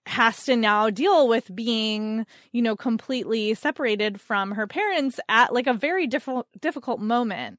has 0.05 0.43
to 0.43 0.55
now 0.55 0.91
deal 0.91 1.27
with 1.27 1.53
being, 1.55 2.27
you 2.51 2.61
know, 2.61 2.75
completely 2.75 3.55
separated 3.55 4.21
from 4.21 4.51
her 4.51 4.67
parents 4.67 5.19
at 5.27 5.51
like 5.51 5.65
a 5.65 5.73
very 5.73 6.05
difficult, 6.05 6.47
difficult 6.61 6.99
moment 6.99 7.57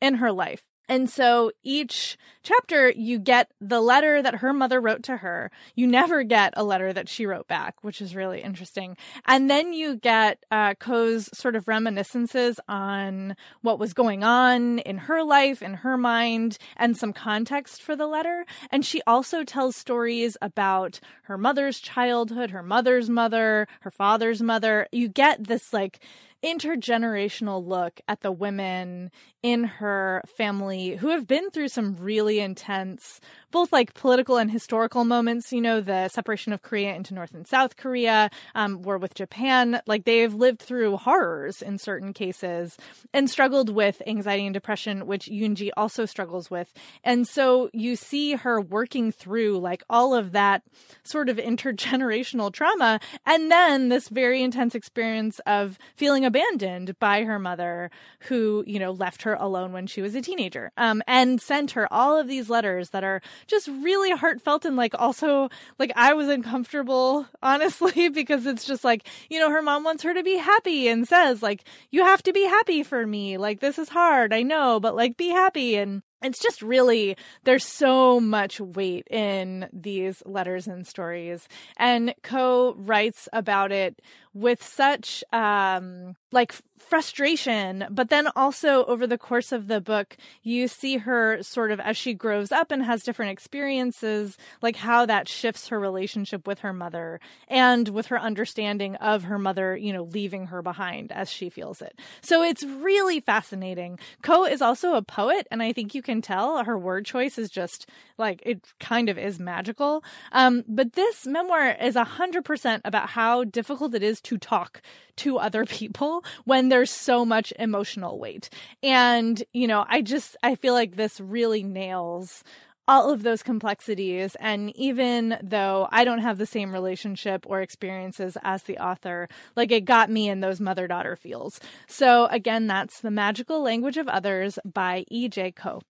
in 0.00 0.14
her 0.14 0.30
life. 0.30 0.62
And 0.92 1.08
so 1.08 1.52
each 1.62 2.18
chapter, 2.42 2.90
you 2.90 3.18
get 3.18 3.50
the 3.62 3.80
letter 3.80 4.20
that 4.20 4.34
her 4.34 4.52
mother 4.52 4.78
wrote 4.78 5.04
to 5.04 5.16
her. 5.16 5.50
You 5.74 5.86
never 5.86 6.22
get 6.22 6.52
a 6.54 6.64
letter 6.64 6.92
that 6.92 7.08
she 7.08 7.24
wrote 7.24 7.48
back, 7.48 7.76
which 7.80 8.02
is 8.02 8.14
really 8.14 8.42
interesting. 8.42 8.98
And 9.24 9.48
then 9.48 9.72
you 9.72 9.96
get 9.96 10.44
uh, 10.50 10.74
Koh's 10.74 11.30
sort 11.32 11.56
of 11.56 11.66
reminiscences 11.66 12.60
on 12.68 13.36
what 13.62 13.78
was 13.78 13.94
going 13.94 14.22
on 14.22 14.80
in 14.80 14.98
her 14.98 15.24
life, 15.24 15.62
in 15.62 15.72
her 15.72 15.96
mind, 15.96 16.58
and 16.76 16.94
some 16.94 17.14
context 17.14 17.80
for 17.80 17.96
the 17.96 18.06
letter. 18.06 18.44
And 18.70 18.84
she 18.84 19.00
also 19.06 19.44
tells 19.44 19.76
stories 19.76 20.36
about 20.42 21.00
her 21.22 21.38
mother's 21.38 21.80
childhood, 21.80 22.50
her 22.50 22.62
mother's 22.62 23.08
mother, 23.08 23.66
her 23.80 23.90
father's 23.90 24.42
mother. 24.42 24.88
You 24.92 25.08
get 25.08 25.44
this 25.44 25.72
like 25.72 26.00
intergenerational 26.42 27.64
look 27.66 28.00
at 28.08 28.20
the 28.20 28.32
women 28.32 29.10
in 29.42 29.64
her 29.64 30.22
family 30.36 30.96
who 30.96 31.08
have 31.08 31.26
been 31.26 31.50
through 31.50 31.68
some 31.68 31.96
really 31.96 32.38
intense, 32.38 33.20
both 33.50 33.72
like 33.72 33.92
political 33.92 34.36
and 34.36 34.50
historical 34.50 35.04
moments. 35.04 35.52
You 35.52 35.60
know, 35.60 35.80
the 35.80 36.08
separation 36.08 36.52
of 36.52 36.62
Korea 36.62 36.94
into 36.94 37.12
North 37.12 37.34
and 37.34 37.46
South 37.46 37.76
Korea, 37.76 38.30
um, 38.54 38.82
war 38.82 38.98
with 38.98 39.14
Japan. 39.14 39.80
Like 39.86 40.04
they've 40.04 40.32
lived 40.32 40.60
through 40.60 40.96
horrors 40.98 41.60
in 41.60 41.78
certain 41.78 42.12
cases 42.12 42.76
and 43.12 43.28
struggled 43.28 43.68
with 43.68 44.00
anxiety 44.06 44.46
and 44.46 44.54
depression, 44.54 45.06
which 45.06 45.26
Yoonji 45.26 45.70
also 45.76 46.06
struggles 46.06 46.50
with. 46.50 46.72
And 47.02 47.26
so 47.26 47.68
you 47.72 47.96
see 47.96 48.34
her 48.34 48.60
working 48.60 49.10
through 49.10 49.58
like 49.58 49.82
all 49.90 50.14
of 50.14 50.32
that 50.32 50.62
sort 51.02 51.28
of 51.28 51.36
intergenerational 51.52 52.52
trauma. 52.52 53.00
And 53.26 53.50
then 53.50 53.88
this 53.88 54.08
very 54.08 54.42
intense 54.42 54.76
experience 54.76 55.40
of 55.46 55.78
feeling 55.96 56.24
abandoned 56.24 56.96
by 57.00 57.24
her 57.24 57.40
mother 57.40 57.90
who, 58.20 58.62
you 58.66 58.78
know, 58.78 58.92
left 58.92 59.22
her 59.22 59.31
alone 59.34 59.72
when 59.72 59.86
she 59.86 60.02
was 60.02 60.14
a 60.14 60.22
teenager. 60.22 60.72
Um, 60.76 61.02
and 61.06 61.40
sent 61.40 61.72
her 61.72 61.92
all 61.92 62.18
of 62.18 62.28
these 62.28 62.50
letters 62.50 62.90
that 62.90 63.04
are 63.04 63.20
just 63.46 63.68
really 63.68 64.10
heartfelt 64.10 64.64
and 64.64 64.76
like 64.76 64.94
also 64.98 65.48
like 65.78 65.92
I 65.96 66.14
was 66.14 66.28
uncomfortable, 66.28 67.26
honestly, 67.42 68.08
because 68.14 68.46
it's 68.46 68.64
just 68.64 68.84
like, 68.84 69.06
you 69.28 69.38
know, 69.38 69.50
her 69.50 69.62
mom 69.62 69.84
wants 69.84 70.02
her 70.02 70.14
to 70.14 70.22
be 70.22 70.36
happy 70.36 70.88
and 70.88 71.06
says, 71.06 71.42
like, 71.42 71.64
you 71.90 72.04
have 72.04 72.22
to 72.24 72.32
be 72.32 72.44
happy 72.44 72.82
for 72.82 73.06
me. 73.06 73.38
Like, 73.38 73.60
this 73.60 73.78
is 73.78 73.88
hard, 73.88 74.32
I 74.32 74.42
know, 74.42 74.80
but 74.80 74.96
like, 74.96 75.16
be 75.16 75.28
happy. 75.28 75.76
And 75.76 76.02
it's 76.22 76.38
just 76.38 76.62
really 76.62 77.16
there's 77.44 77.64
so 77.64 78.20
much 78.20 78.60
weight 78.60 79.06
in 79.08 79.68
these 79.72 80.22
letters 80.24 80.66
and 80.66 80.86
stories 80.86 81.48
and 81.76 82.14
Koh 82.22 82.74
writes 82.76 83.28
about 83.32 83.72
it 83.72 84.00
with 84.34 84.62
such 84.62 85.22
um 85.32 86.16
like 86.30 86.54
frustration 86.78 87.86
but 87.90 88.08
then 88.08 88.28
also 88.34 88.84
over 88.86 89.06
the 89.06 89.18
course 89.18 89.52
of 89.52 89.68
the 89.68 89.80
book 89.80 90.16
you 90.42 90.66
see 90.66 90.96
her 90.98 91.42
sort 91.42 91.70
of 91.70 91.78
as 91.80 91.96
she 91.96 92.14
grows 92.14 92.50
up 92.50 92.70
and 92.70 92.82
has 92.82 93.02
different 93.02 93.30
experiences 93.30 94.36
like 94.60 94.76
how 94.76 95.06
that 95.06 95.28
shifts 95.28 95.68
her 95.68 95.78
relationship 95.78 96.46
with 96.46 96.60
her 96.60 96.72
mother 96.72 97.20
and 97.48 97.88
with 97.88 98.06
her 98.06 98.18
understanding 98.18 98.96
of 98.96 99.24
her 99.24 99.38
mother 99.38 99.76
you 99.76 99.92
know 99.92 100.04
leaving 100.04 100.46
her 100.46 100.62
behind 100.62 101.12
as 101.12 101.30
she 101.30 101.48
feels 101.48 101.82
it. 101.82 101.98
So 102.20 102.42
it's 102.42 102.64
really 102.64 103.20
fascinating. 103.20 103.98
Koh 104.22 104.44
is 104.44 104.62
also 104.62 104.94
a 104.94 105.02
poet 105.02 105.46
and 105.50 105.62
i 105.62 105.72
think 105.72 105.94
you 105.94 106.02
can 106.02 106.22
tell 106.22 106.64
her 106.64 106.78
word 106.78 107.04
choice 107.04 107.38
is 107.38 107.50
just 107.50 107.88
like 108.18 108.42
it 108.44 108.60
kind 108.80 109.08
of 109.08 109.18
is 109.18 109.38
magical. 109.38 110.02
Um 110.32 110.64
but 110.66 110.94
this 110.94 111.26
memoir 111.26 111.76
is 111.80 111.96
a 111.96 112.04
hundred 112.04 112.44
percent 112.44 112.82
about 112.84 113.10
how 113.10 113.44
difficult 113.44 113.94
it 113.94 114.02
is 114.02 114.20
to 114.24 114.38
talk 114.38 114.82
to 115.16 115.38
other 115.38 115.64
people 115.66 116.24
when 116.44 116.68
there's 116.68 116.90
so 116.90 117.24
much 117.24 117.52
emotional 117.58 118.18
weight. 118.18 118.50
And, 118.82 119.42
you 119.52 119.66
know, 119.66 119.84
I 119.88 120.02
just, 120.02 120.36
I 120.42 120.54
feel 120.54 120.74
like 120.74 120.96
this 120.96 121.20
really 121.20 121.62
nails 121.62 122.44
all 122.88 123.10
of 123.10 123.22
those 123.22 123.42
complexities. 123.42 124.36
And 124.40 124.74
even 124.76 125.38
though 125.42 125.88
I 125.90 126.04
don't 126.04 126.18
have 126.18 126.38
the 126.38 126.46
same 126.46 126.72
relationship 126.72 127.44
or 127.46 127.60
experiences 127.60 128.36
as 128.42 128.64
the 128.64 128.78
author, 128.78 129.28
like 129.56 129.70
it 129.70 129.84
got 129.84 130.10
me 130.10 130.28
in 130.28 130.40
those 130.40 130.60
mother 130.60 130.88
daughter 130.88 131.16
feels. 131.16 131.60
So 131.86 132.26
again, 132.26 132.66
that's 132.66 133.00
The 133.00 133.10
Magical 133.10 133.62
Language 133.62 133.98
of 133.98 134.08
Others 134.08 134.58
by 134.64 135.04
E.J. 135.08 135.52
Koh. 135.52 135.82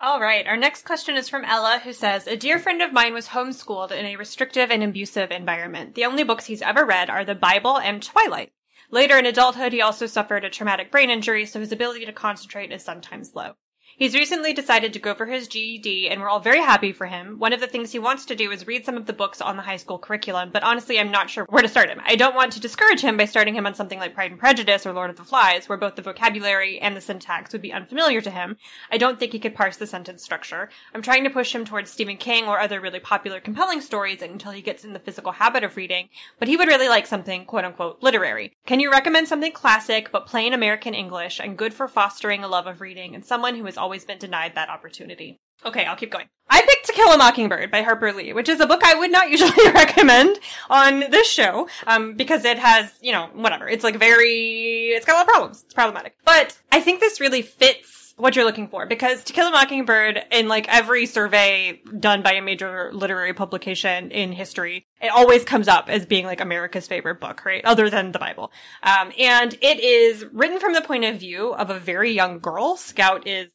All 0.00 0.20
right. 0.20 0.46
Our 0.46 0.56
next 0.56 0.84
question 0.84 1.16
is 1.16 1.28
from 1.28 1.44
Ella, 1.44 1.80
who 1.82 1.92
says 1.92 2.26
A 2.26 2.36
dear 2.36 2.58
friend 2.58 2.82
of 2.82 2.92
mine 2.92 3.14
was 3.14 3.28
homeschooled 3.28 3.92
in 3.92 4.04
a 4.04 4.16
restrictive 4.16 4.70
and 4.70 4.82
abusive 4.82 5.30
environment. 5.30 5.94
The 5.94 6.04
only 6.04 6.24
books 6.24 6.46
he's 6.46 6.62
ever 6.62 6.84
read 6.84 7.08
are 7.08 7.24
the 7.24 7.34
Bible 7.34 7.78
and 7.78 8.02
Twilight. 8.02 8.52
Later 8.90 9.18
in 9.18 9.26
adulthood, 9.26 9.72
he 9.72 9.80
also 9.80 10.06
suffered 10.06 10.44
a 10.44 10.50
traumatic 10.50 10.90
brain 10.90 11.10
injury, 11.10 11.46
so 11.46 11.60
his 11.60 11.72
ability 11.72 12.04
to 12.06 12.12
concentrate 12.12 12.70
is 12.70 12.84
sometimes 12.84 13.34
low. 13.34 13.54
He's 13.96 14.16
recently 14.16 14.52
decided 14.52 14.92
to 14.92 14.98
go 14.98 15.14
for 15.14 15.26
his 15.26 15.46
GED, 15.46 16.08
and 16.08 16.20
we're 16.20 16.28
all 16.28 16.40
very 16.40 16.58
happy 16.58 16.90
for 16.90 17.06
him. 17.06 17.38
One 17.38 17.52
of 17.52 17.60
the 17.60 17.68
things 17.68 17.92
he 17.92 18.00
wants 18.00 18.24
to 18.24 18.34
do 18.34 18.50
is 18.50 18.66
read 18.66 18.84
some 18.84 18.96
of 18.96 19.06
the 19.06 19.12
books 19.12 19.40
on 19.40 19.56
the 19.56 19.62
high 19.62 19.76
school 19.76 20.00
curriculum, 20.00 20.50
but 20.52 20.64
honestly, 20.64 20.98
I'm 20.98 21.12
not 21.12 21.30
sure 21.30 21.44
where 21.48 21.62
to 21.62 21.68
start 21.68 21.88
him. 21.88 22.00
I 22.04 22.16
don't 22.16 22.34
want 22.34 22.52
to 22.54 22.60
discourage 22.60 23.02
him 23.02 23.16
by 23.16 23.26
starting 23.26 23.54
him 23.54 23.66
on 23.66 23.74
something 23.76 24.00
like 24.00 24.12
Pride 24.12 24.32
and 24.32 24.40
Prejudice 24.40 24.84
or 24.84 24.92
Lord 24.92 25.10
of 25.10 25.16
the 25.16 25.22
Flies, 25.22 25.68
where 25.68 25.78
both 25.78 25.94
the 25.94 26.02
vocabulary 26.02 26.80
and 26.80 26.96
the 26.96 27.00
syntax 27.00 27.52
would 27.52 27.62
be 27.62 27.72
unfamiliar 27.72 28.20
to 28.20 28.32
him. 28.32 28.56
I 28.90 28.98
don't 28.98 29.20
think 29.20 29.30
he 29.30 29.38
could 29.38 29.54
parse 29.54 29.76
the 29.76 29.86
sentence 29.86 30.24
structure. 30.24 30.70
I'm 30.92 31.02
trying 31.02 31.22
to 31.22 31.30
push 31.30 31.54
him 31.54 31.64
towards 31.64 31.92
Stephen 31.92 32.16
King 32.16 32.48
or 32.48 32.58
other 32.58 32.80
really 32.80 32.98
popular, 32.98 33.38
compelling 33.38 33.80
stories 33.80 34.22
until 34.22 34.50
he 34.50 34.60
gets 34.60 34.84
in 34.84 34.92
the 34.92 34.98
physical 34.98 35.30
habit 35.30 35.62
of 35.62 35.76
reading, 35.76 36.08
but 36.40 36.48
he 36.48 36.56
would 36.56 36.66
really 36.66 36.88
like 36.88 37.06
something 37.06 37.44
quote 37.44 37.64
unquote 37.64 38.02
literary. 38.02 38.56
Can 38.66 38.80
you 38.80 38.90
recommend 38.90 39.28
something 39.28 39.52
classic 39.52 40.10
but 40.10 40.26
plain 40.26 40.52
American 40.52 40.94
English 40.94 41.38
and 41.38 41.56
good 41.56 41.72
for 41.72 41.86
fostering 41.86 42.42
a 42.42 42.48
love 42.48 42.66
of 42.66 42.80
reading 42.80 43.14
and 43.14 43.24
someone 43.24 43.54
who 43.54 43.66
has 43.66 43.78
always 43.84 44.06
been 44.06 44.16
denied 44.16 44.54
that 44.54 44.70
opportunity. 44.70 45.38
Okay, 45.62 45.84
I'll 45.84 45.94
keep 45.94 46.10
going. 46.10 46.26
I 46.48 46.62
picked 46.62 46.86
To 46.86 46.92
Kill 46.94 47.12
a 47.12 47.18
Mockingbird 47.18 47.70
by 47.70 47.82
Harper 47.82 48.14
Lee, 48.14 48.32
which 48.32 48.48
is 48.48 48.60
a 48.60 48.66
book 48.66 48.82
I 48.82 48.94
would 48.94 49.12
not 49.12 49.28
usually 49.34 49.70
recommend 49.74 50.38
on 50.70 51.00
this 51.10 51.28
show, 51.28 51.68
um, 51.86 52.14
because 52.14 52.46
it 52.46 52.58
has, 52.58 52.94
you 53.02 53.12
know, 53.12 53.28
whatever. 53.34 53.68
It's 53.68 53.84
like 53.84 53.96
very, 53.96 54.92
it's 54.96 55.04
got 55.04 55.16
a 55.16 55.18
lot 55.18 55.26
of 55.26 55.28
problems. 55.28 55.62
It's 55.64 55.74
problematic. 55.74 56.16
But 56.24 56.58
I 56.72 56.80
think 56.80 57.00
this 57.00 57.20
really 57.20 57.42
fits 57.42 58.14
what 58.16 58.36
you're 58.36 58.44
looking 58.46 58.68
for 58.68 58.86
because 58.86 59.22
To 59.24 59.34
Kill 59.34 59.48
a 59.48 59.50
Mockingbird 59.50 60.22
in 60.32 60.48
like 60.48 60.66
every 60.68 61.04
survey 61.04 61.82
done 61.98 62.22
by 62.22 62.32
a 62.32 62.42
major 62.42 62.90
literary 62.94 63.34
publication 63.34 64.10
in 64.12 64.32
history, 64.32 64.86
it 65.02 65.08
always 65.08 65.44
comes 65.44 65.68
up 65.68 65.90
as 65.90 66.06
being 66.06 66.24
like 66.24 66.40
America's 66.40 66.86
favorite 66.86 67.20
book, 67.20 67.44
right? 67.44 67.62
Other 67.66 67.90
than 67.90 68.12
the 68.12 68.18
Bible. 68.18 68.50
Um, 68.82 69.12
and 69.18 69.52
it 69.60 69.80
is 69.80 70.24
written 70.32 70.58
from 70.58 70.72
the 70.72 70.80
point 70.80 71.04
of 71.04 71.18
view 71.18 71.52
of 71.52 71.68
a 71.68 71.78
very 71.78 72.12
young 72.12 72.38
girl. 72.38 72.76
Scout 72.76 73.26
is 73.26 73.50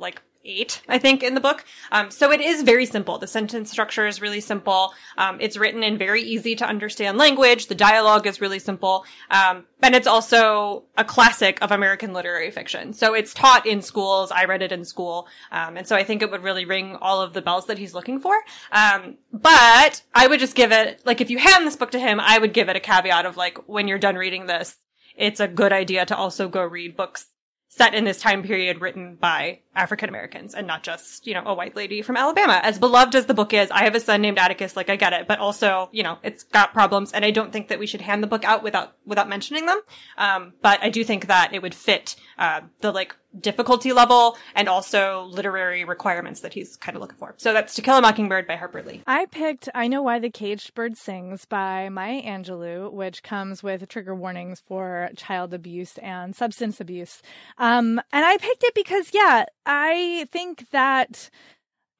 like 0.00 0.22
eight, 0.42 0.80
I 0.88 0.98
think, 0.98 1.22
in 1.22 1.34
the 1.34 1.40
book. 1.40 1.66
Um, 1.92 2.10
so 2.10 2.32
it 2.32 2.40
is 2.40 2.62
very 2.62 2.86
simple. 2.86 3.18
The 3.18 3.26
sentence 3.26 3.70
structure 3.70 4.06
is 4.06 4.22
really 4.22 4.40
simple. 4.40 4.92
Um, 5.18 5.36
it's 5.38 5.58
written 5.58 5.82
in 5.82 5.98
very 5.98 6.22
easy 6.22 6.56
to 6.56 6.66
understand 6.66 7.18
language. 7.18 7.66
The 7.66 7.74
dialogue 7.74 8.26
is 8.26 8.40
really 8.40 8.58
simple. 8.58 9.04
Um, 9.30 9.66
and 9.82 9.94
it's 9.94 10.06
also 10.06 10.84
a 10.96 11.04
classic 11.04 11.58
of 11.60 11.72
American 11.72 12.14
literary 12.14 12.50
fiction. 12.50 12.94
So 12.94 13.12
it's 13.12 13.34
taught 13.34 13.66
in 13.66 13.82
schools. 13.82 14.30
I 14.30 14.46
read 14.46 14.62
it 14.62 14.72
in 14.72 14.84
school. 14.84 15.28
Um, 15.52 15.76
and 15.76 15.86
so 15.86 15.94
I 15.94 16.04
think 16.04 16.22
it 16.22 16.30
would 16.30 16.42
really 16.42 16.64
ring 16.64 16.96
all 17.00 17.20
of 17.20 17.34
the 17.34 17.42
bells 17.42 17.66
that 17.66 17.78
he's 17.78 17.94
looking 17.94 18.18
for. 18.18 18.34
Um, 18.72 19.18
but 19.32 20.02
I 20.14 20.26
would 20.26 20.40
just 20.40 20.56
give 20.56 20.72
it, 20.72 21.02
like, 21.04 21.20
if 21.20 21.28
you 21.28 21.38
hand 21.38 21.66
this 21.66 21.76
book 21.76 21.90
to 21.90 21.98
him, 21.98 22.18
I 22.18 22.38
would 22.38 22.54
give 22.54 22.70
it 22.70 22.76
a 22.76 22.80
caveat 22.80 23.26
of 23.26 23.36
like, 23.36 23.68
when 23.68 23.88
you're 23.88 23.98
done 23.98 24.16
reading 24.16 24.46
this, 24.46 24.78
it's 25.16 25.40
a 25.40 25.48
good 25.48 25.72
idea 25.72 26.06
to 26.06 26.16
also 26.16 26.48
go 26.48 26.62
read 26.62 26.96
books 26.96 27.26
set 27.68 27.94
in 27.94 28.04
this 28.04 28.20
time 28.20 28.42
period 28.42 28.80
written 28.80 29.14
by 29.14 29.60
African 29.74 30.08
Americans 30.08 30.54
and 30.54 30.66
not 30.66 30.82
just, 30.82 31.26
you 31.26 31.34
know, 31.34 31.42
a 31.46 31.54
white 31.54 31.76
lady 31.76 32.02
from 32.02 32.16
Alabama. 32.16 32.60
As 32.62 32.78
beloved 32.78 33.14
as 33.14 33.26
the 33.26 33.34
book 33.34 33.52
is, 33.52 33.70
I 33.70 33.84
have 33.84 33.94
a 33.94 34.00
son 34.00 34.20
named 34.20 34.38
Atticus, 34.38 34.76
like 34.76 34.90
I 34.90 34.96
get 34.96 35.12
it, 35.12 35.28
but 35.28 35.38
also, 35.38 35.88
you 35.92 36.02
know, 36.02 36.18
it's 36.22 36.42
got 36.42 36.72
problems 36.72 37.12
and 37.12 37.24
I 37.24 37.30
don't 37.30 37.52
think 37.52 37.68
that 37.68 37.78
we 37.78 37.86
should 37.86 38.00
hand 38.00 38.22
the 38.22 38.26
book 38.26 38.44
out 38.44 38.62
without, 38.62 38.96
without 39.06 39.28
mentioning 39.28 39.66
them. 39.66 39.80
Um, 40.18 40.54
but 40.60 40.82
I 40.82 40.90
do 40.90 41.04
think 41.04 41.28
that 41.28 41.54
it 41.54 41.62
would 41.62 41.74
fit, 41.74 42.16
uh, 42.38 42.62
the 42.80 42.90
like 42.90 43.14
difficulty 43.38 43.92
level 43.92 44.36
and 44.56 44.68
also 44.68 45.28
literary 45.30 45.84
requirements 45.84 46.40
that 46.40 46.52
he's 46.52 46.76
kind 46.76 46.96
of 46.96 47.00
looking 47.00 47.16
for. 47.16 47.34
So 47.36 47.52
that's 47.52 47.74
To 47.76 47.82
Kill 47.82 47.96
a 47.96 48.02
Mockingbird 48.02 48.48
by 48.48 48.56
Harper 48.56 48.82
Lee. 48.82 49.02
I 49.06 49.26
picked 49.26 49.68
I 49.74 49.86
Know 49.86 50.02
Why 50.02 50.18
the 50.18 50.30
Caged 50.30 50.74
Bird 50.74 50.96
Sings 50.96 51.44
by 51.44 51.88
Maya 51.90 52.22
Angelou, 52.22 52.92
which 52.92 53.22
comes 53.22 53.62
with 53.62 53.86
trigger 53.88 54.14
warnings 54.14 54.62
for 54.66 55.10
child 55.16 55.54
abuse 55.54 55.96
and 55.98 56.34
substance 56.34 56.80
abuse. 56.80 57.22
Um, 57.58 58.00
and 58.12 58.24
I 58.24 58.36
picked 58.38 58.64
it 58.64 58.74
because, 58.74 59.10
yeah, 59.12 59.44
I 59.66 60.26
think 60.30 60.70
that 60.70 61.30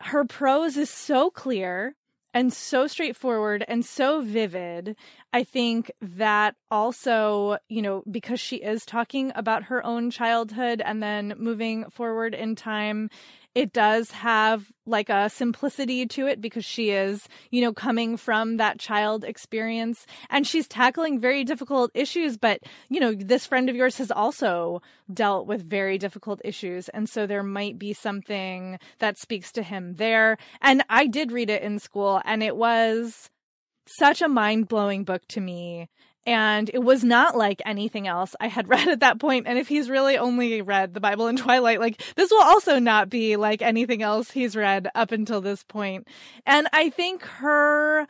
her 0.00 0.24
prose 0.24 0.76
is 0.76 0.90
so 0.90 1.30
clear 1.30 1.94
and 2.32 2.52
so 2.52 2.86
straightforward 2.86 3.64
and 3.66 3.84
so 3.84 4.20
vivid. 4.22 4.96
I 5.32 5.42
think 5.44 5.90
that 6.00 6.54
also, 6.70 7.58
you 7.68 7.82
know, 7.82 8.02
because 8.10 8.40
she 8.40 8.56
is 8.56 8.86
talking 8.86 9.32
about 9.34 9.64
her 9.64 9.84
own 9.84 10.10
childhood 10.10 10.80
and 10.84 11.02
then 11.02 11.34
moving 11.36 11.90
forward 11.90 12.34
in 12.34 12.54
time, 12.54 13.10
it 13.54 13.72
does 13.72 14.10
have 14.12 14.70
like 14.86 15.08
a 15.08 15.28
simplicity 15.28 16.06
to 16.06 16.26
it 16.26 16.40
because 16.40 16.64
she 16.64 16.90
is, 16.90 17.28
you 17.50 17.60
know, 17.60 17.72
coming 17.72 18.16
from 18.16 18.58
that 18.58 18.78
child 18.78 19.24
experience 19.24 20.06
and 20.28 20.46
she's 20.46 20.68
tackling 20.68 21.18
very 21.18 21.44
difficult 21.44 21.90
issues. 21.94 22.36
But, 22.36 22.60
you 22.88 23.00
know, 23.00 23.12
this 23.12 23.46
friend 23.46 23.68
of 23.68 23.76
yours 23.76 23.98
has 23.98 24.10
also 24.10 24.82
dealt 25.12 25.46
with 25.46 25.62
very 25.62 25.98
difficult 25.98 26.40
issues. 26.44 26.88
And 26.90 27.08
so 27.08 27.26
there 27.26 27.42
might 27.42 27.78
be 27.78 27.92
something 27.92 28.78
that 28.98 29.18
speaks 29.18 29.50
to 29.52 29.62
him 29.62 29.94
there. 29.94 30.36
And 30.60 30.84
I 30.88 31.06
did 31.06 31.32
read 31.32 31.50
it 31.50 31.62
in 31.62 31.78
school 31.78 32.20
and 32.24 32.42
it 32.42 32.56
was 32.56 33.30
such 33.86 34.22
a 34.22 34.28
mind 34.28 34.68
blowing 34.68 35.02
book 35.02 35.26
to 35.28 35.40
me 35.40 35.88
and 36.26 36.70
it 36.72 36.82
was 36.82 37.02
not 37.02 37.36
like 37.36 37.62
anything 37.64 38.06
else 38.06 38.36
I 38.40 38.48
had 38.48 38.68
read 38.68 38.88
at 38.88 39.00
that 39.00 39.18
point. 39.18 39.46
And 39.46 39.58
if 39.58 39.68
he's 39.68 39.90
really 39.90 40.18
only 40.18 40.62
read 40.62 40.94
the 40.94 41.00
Bible 41.00 41.26
and 41.26 41.38
Twilight, 41.46 41.80
like 41.80 42.02
this 42.14 42.30
will 42.30 42.42
also 42.42 42.78
not 42.78 43.08
be 43.08 43.36
like 43.36 43.62
anything 43.62 44.02
else 44.02 44.30
he's 44.30 44.56
read 44.56 44.88
up 44.94 45.12
until 45.12 45.40
this 45.40 45.62
point. 45.64 46.06
And 46.46 46.68
I 46.72 46.90
think 46.90 47.22
her 47.24 48.06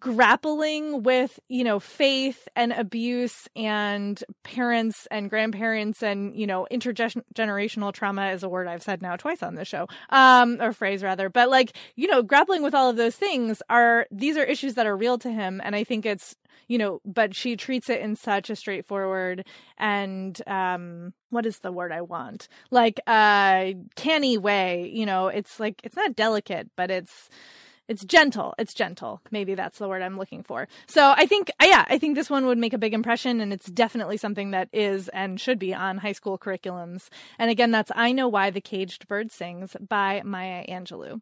grappling 0.00 1.02
with, 1.02 1.40
you 1.48 1.64
know, 1.64 1.80
faith 1.80 2.48
and 2.54 2.72
abuse 2.72 3.48
and 3.56 4.22
parents 4.44 5.06
and 5.10 5.28
grandparents 5.28 6.02
and, 6.02 6.36
you 6.36 6.46
know, 6.46 6.66
intergenerational 6.70 7.92
trauma 7.92 8.30
is 8.30 8.42
a 8.42 8.48
word 8.48 8.68
I've 8.68 8.82
said 8.82 9.02
now 9.02 9.16
twice 9.16 9.42
on 9.42 9.54
this 9.54 9.68
show, 9.68 9.86
um, 10.10 10.60
or 10.60 10.72
phrase 10.72 11.02
rather. 11.02 11.28
But 11.28 11.50
like, 11.50 11.76
you 11.96 12.06
know, 12.08 12.22
grappling 12.22 12.62
with 12.62 12.74
all 12.74 12.88
of 12.90 12.96
those 12.96 13.16
things 13.16 13.62
are, 13.68 14.06
these 14.10 14.36
are 14.36 14.44
issues 14.44 14.74
that 14.74 14.86
are 14.86 14.96
real 14.96 15.18
to 15.18 15.30
him. 15.30 15.60
And 15.64 15.74
I 15.74 15.84
think 15.84 16.06
it's 16.06 16.36
you 16.68 16.76
know, 16.76 17.00
but 17.04 17.34
she 17.34 17.56
treats 17.56 17.88
it 17.88 18.00
in 18.00 18.14
such 18.14 18.50
a 18.50 18.56
straightforward 18.56 19.46
and 19.78 20.40
um 20.46 21.14
what 21.30 21.46
is 21.46 21.58
the 21.60 21.72
word 21.72 21.92
I 21.92 22.02
want? 22.02 22.48
Like 22.70 23.00
uh 23.06 23.72
canny 23.96 24.38
way, 24.38 24.90
you 24.92 25.06
know, 25.06 25.28
it's 25.28 25.58
like 25.58 25.80
it's 25.82 25.96
not 25.96 26.14
delicate, 26.14 26.68
but 26.76 26.90
it's 26.90 27.30
it's 27.88 28.04
gentle. 28.04 28.54
It's 28.58 28.74
gentle. 28.74 29.20
Maybe 29.30 29.54
that's 29.54 29.78
the 29.78 29.88
word 29.88 30.02
I'm 30.02 30.18
looking 30.18 30.42
for. 30.42 30.68
So 30.86 31.14
I 31.16 31.26
think, 31.26 31.50
yeah, 31.62 31.84
I 31.88 31.98
think 31.98 32.14
this 32.14 32.30
one 32.30 32.46
would 32.46 32.58
make 32.58 32.72
a 32.72 32.78
big 32.78 32.94
impression, 32.94 33.40
and 33.40 33.52
it's 33.52 33.66
definitely 33.66 34.18
something 34.18 34.50
that 34.52 34.68
is 34.72 35.08
and 35.08 35.40
should 35.40 35.58
be 35.58 35.74
on 35.74 35.98
high 35.98 36.12
school 36.12 36.38
curriculums. 36.38 37.08
And 37.38 37.50
again, 37.50 37.70
that's 37.70 37.90
I 37.94 38.12
Know 38.12 38.28
Why 38.28 38.50
the 38.50 38.60
Caged 38.60 39.08
Bird 39.08 39.32
Sings 39.32 39.76
by 39.80 40.22
Maya 40.24 40.66
Angelou. 40.68 41.20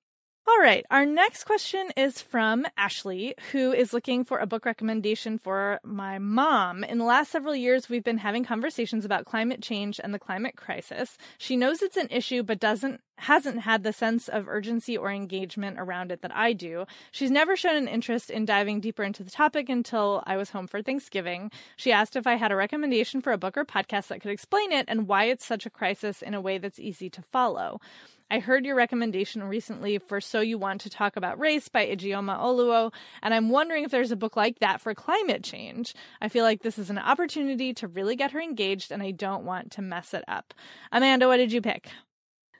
All 0.49 0.61
right. 0.61 0.87
Our 0.92 1.04
next 1.04 1.42
question 1.42 1.88
is 1.96 2.23
from 2.23 2.66
Ashley, 2.76 3.35
who 3.50 3.73
is 3.73 3.92
looking 3.92 4.25
for 4.25 4.38
a 4.38 4.46
book 4.46 4.64
recommendation 4.64 5.38
for 5.38 5.80
my 5.82 6.20
mom. 6.20 6.85
In 6.85 6.99
the 6.99 7.04
last 7.04 7.32
several 7.32 7.56
years, 7.56 7.88
we've 7.88 8.04
been 8.04 8.18
having 8.18 8.44
conversations 8.44 9.04
about 9.04 9.25
climate 9.25 9.61
change 9.61 9.99
and 10.02 10.14
the 10.14 10.20
climate 10.20 10.54
crisis. 10.56 11.18
She 11.37 11.56
knows 11.56 11.82
it's 11.82 11.96
an 11.96 12.06
issue, 12.12 12.44
but 12.44 12.61
doesn't 12.61 13.00
hasn't 13.16 13.61
had 13.61 13.82
the 13.82 13.92
sense 13.92 14.28
of 14.28 14.49
urgency 14.49 14.96
or 14.96 15.11
engagement 15.11 15.78
around 15.78 16.12
it 16.12 16.23
that 16.23 16.35
I 16.35 16.52
do. 16.52 16.87
She's 17.11 17.30
never 17.30 17.56
shown 17.56 17.76
an 17.76 17.88
interest 17.88 18.30
in 18.30 18.44
diving 18.44 18.80
deeper 18.80 19.02
into 19.02 19.23
the 19.23 19.30
topic 19.30 19.68
until 19.68 20.23
I 20.26 20.37
was 20.37 20.50
home 20.50 20.66
for 20.66 20.82
Thanksgiving. 20.82 21.50
She 21.76 21.92
asked 21.92 22.16
if 22.16 22.26
I 22.26 22.35
had 22.35 22.52
a 22.52 22.56
recommendation 22.56 23.20
for 23.20 23.32
a 23.32 23.38
book 23.38 23.56
or 23.56 23.64
podcast 23.64 24.08
that 24.08 24.20
could 24.20 24.30
explain 24.30 24.73
it 24.73 24.87
and 24.88 25.08
why 25.08 25.25
it's 25.25 25.46
such 25.46 25.66
a 25.66 25.70
crisis 25.70 26.23
in 26.23 26.35
a 26.35 26.40
way 26.40 26.58
that's 26.58 26.78
easy 26.78 27.11
to 27.11 27.23
follow. 27.23 27.80
I 28.28 28.40
heard 28.40 28.66
your 28.66 28.75
recommendation 28.75 29.44
recently 29.44 29.99
for 29.99 30.20
So 30.20 30.40
You 30.40 30.58
Want 30.58 30.80
to 30.80 30.90
Talk 30.90 31.14
About 31.14 31.38
Race 31.38 31.68
by 31.68 31.87
Ijeoma 31.87 32.37
Oluo, 32.40 32.92
and 33.23 33.32
I'm 33.32 33.50
wondering 33.50 33.85
if 33.85 33.92
there's 33.92 34.11
a 34.11 34.16
book 34.16 34.35
like 34.35 34.58
that 34.58 34.80
for 34.80 34.94
climate 34.94 35.44
change. 35.44 35.94
I 36.20 36.28
feel 36.28 36.42
like 36.42 36.62
this 36.62 36.76
is 36.76 36.90
an 36.90 36.99
opportunity 36.99 37.73
to 37.75 37.87
really 37.87 38.16
get 38.16 38.33
her 38.33 38.40
engaged, 38.40 38.90
and 38.90 39.00
I 39.00 39.12
don't 39.12 39.44
want 39.44 39.70
to 39.72 39.83
mess 39.83 40.12
it 40.12 40.24
up. 40.26 40.55
Amanda, 40.90 41.29
what 41.29 41.37
did 41.37 41.52
you 41.52 41.61
pick? 41.61 41.90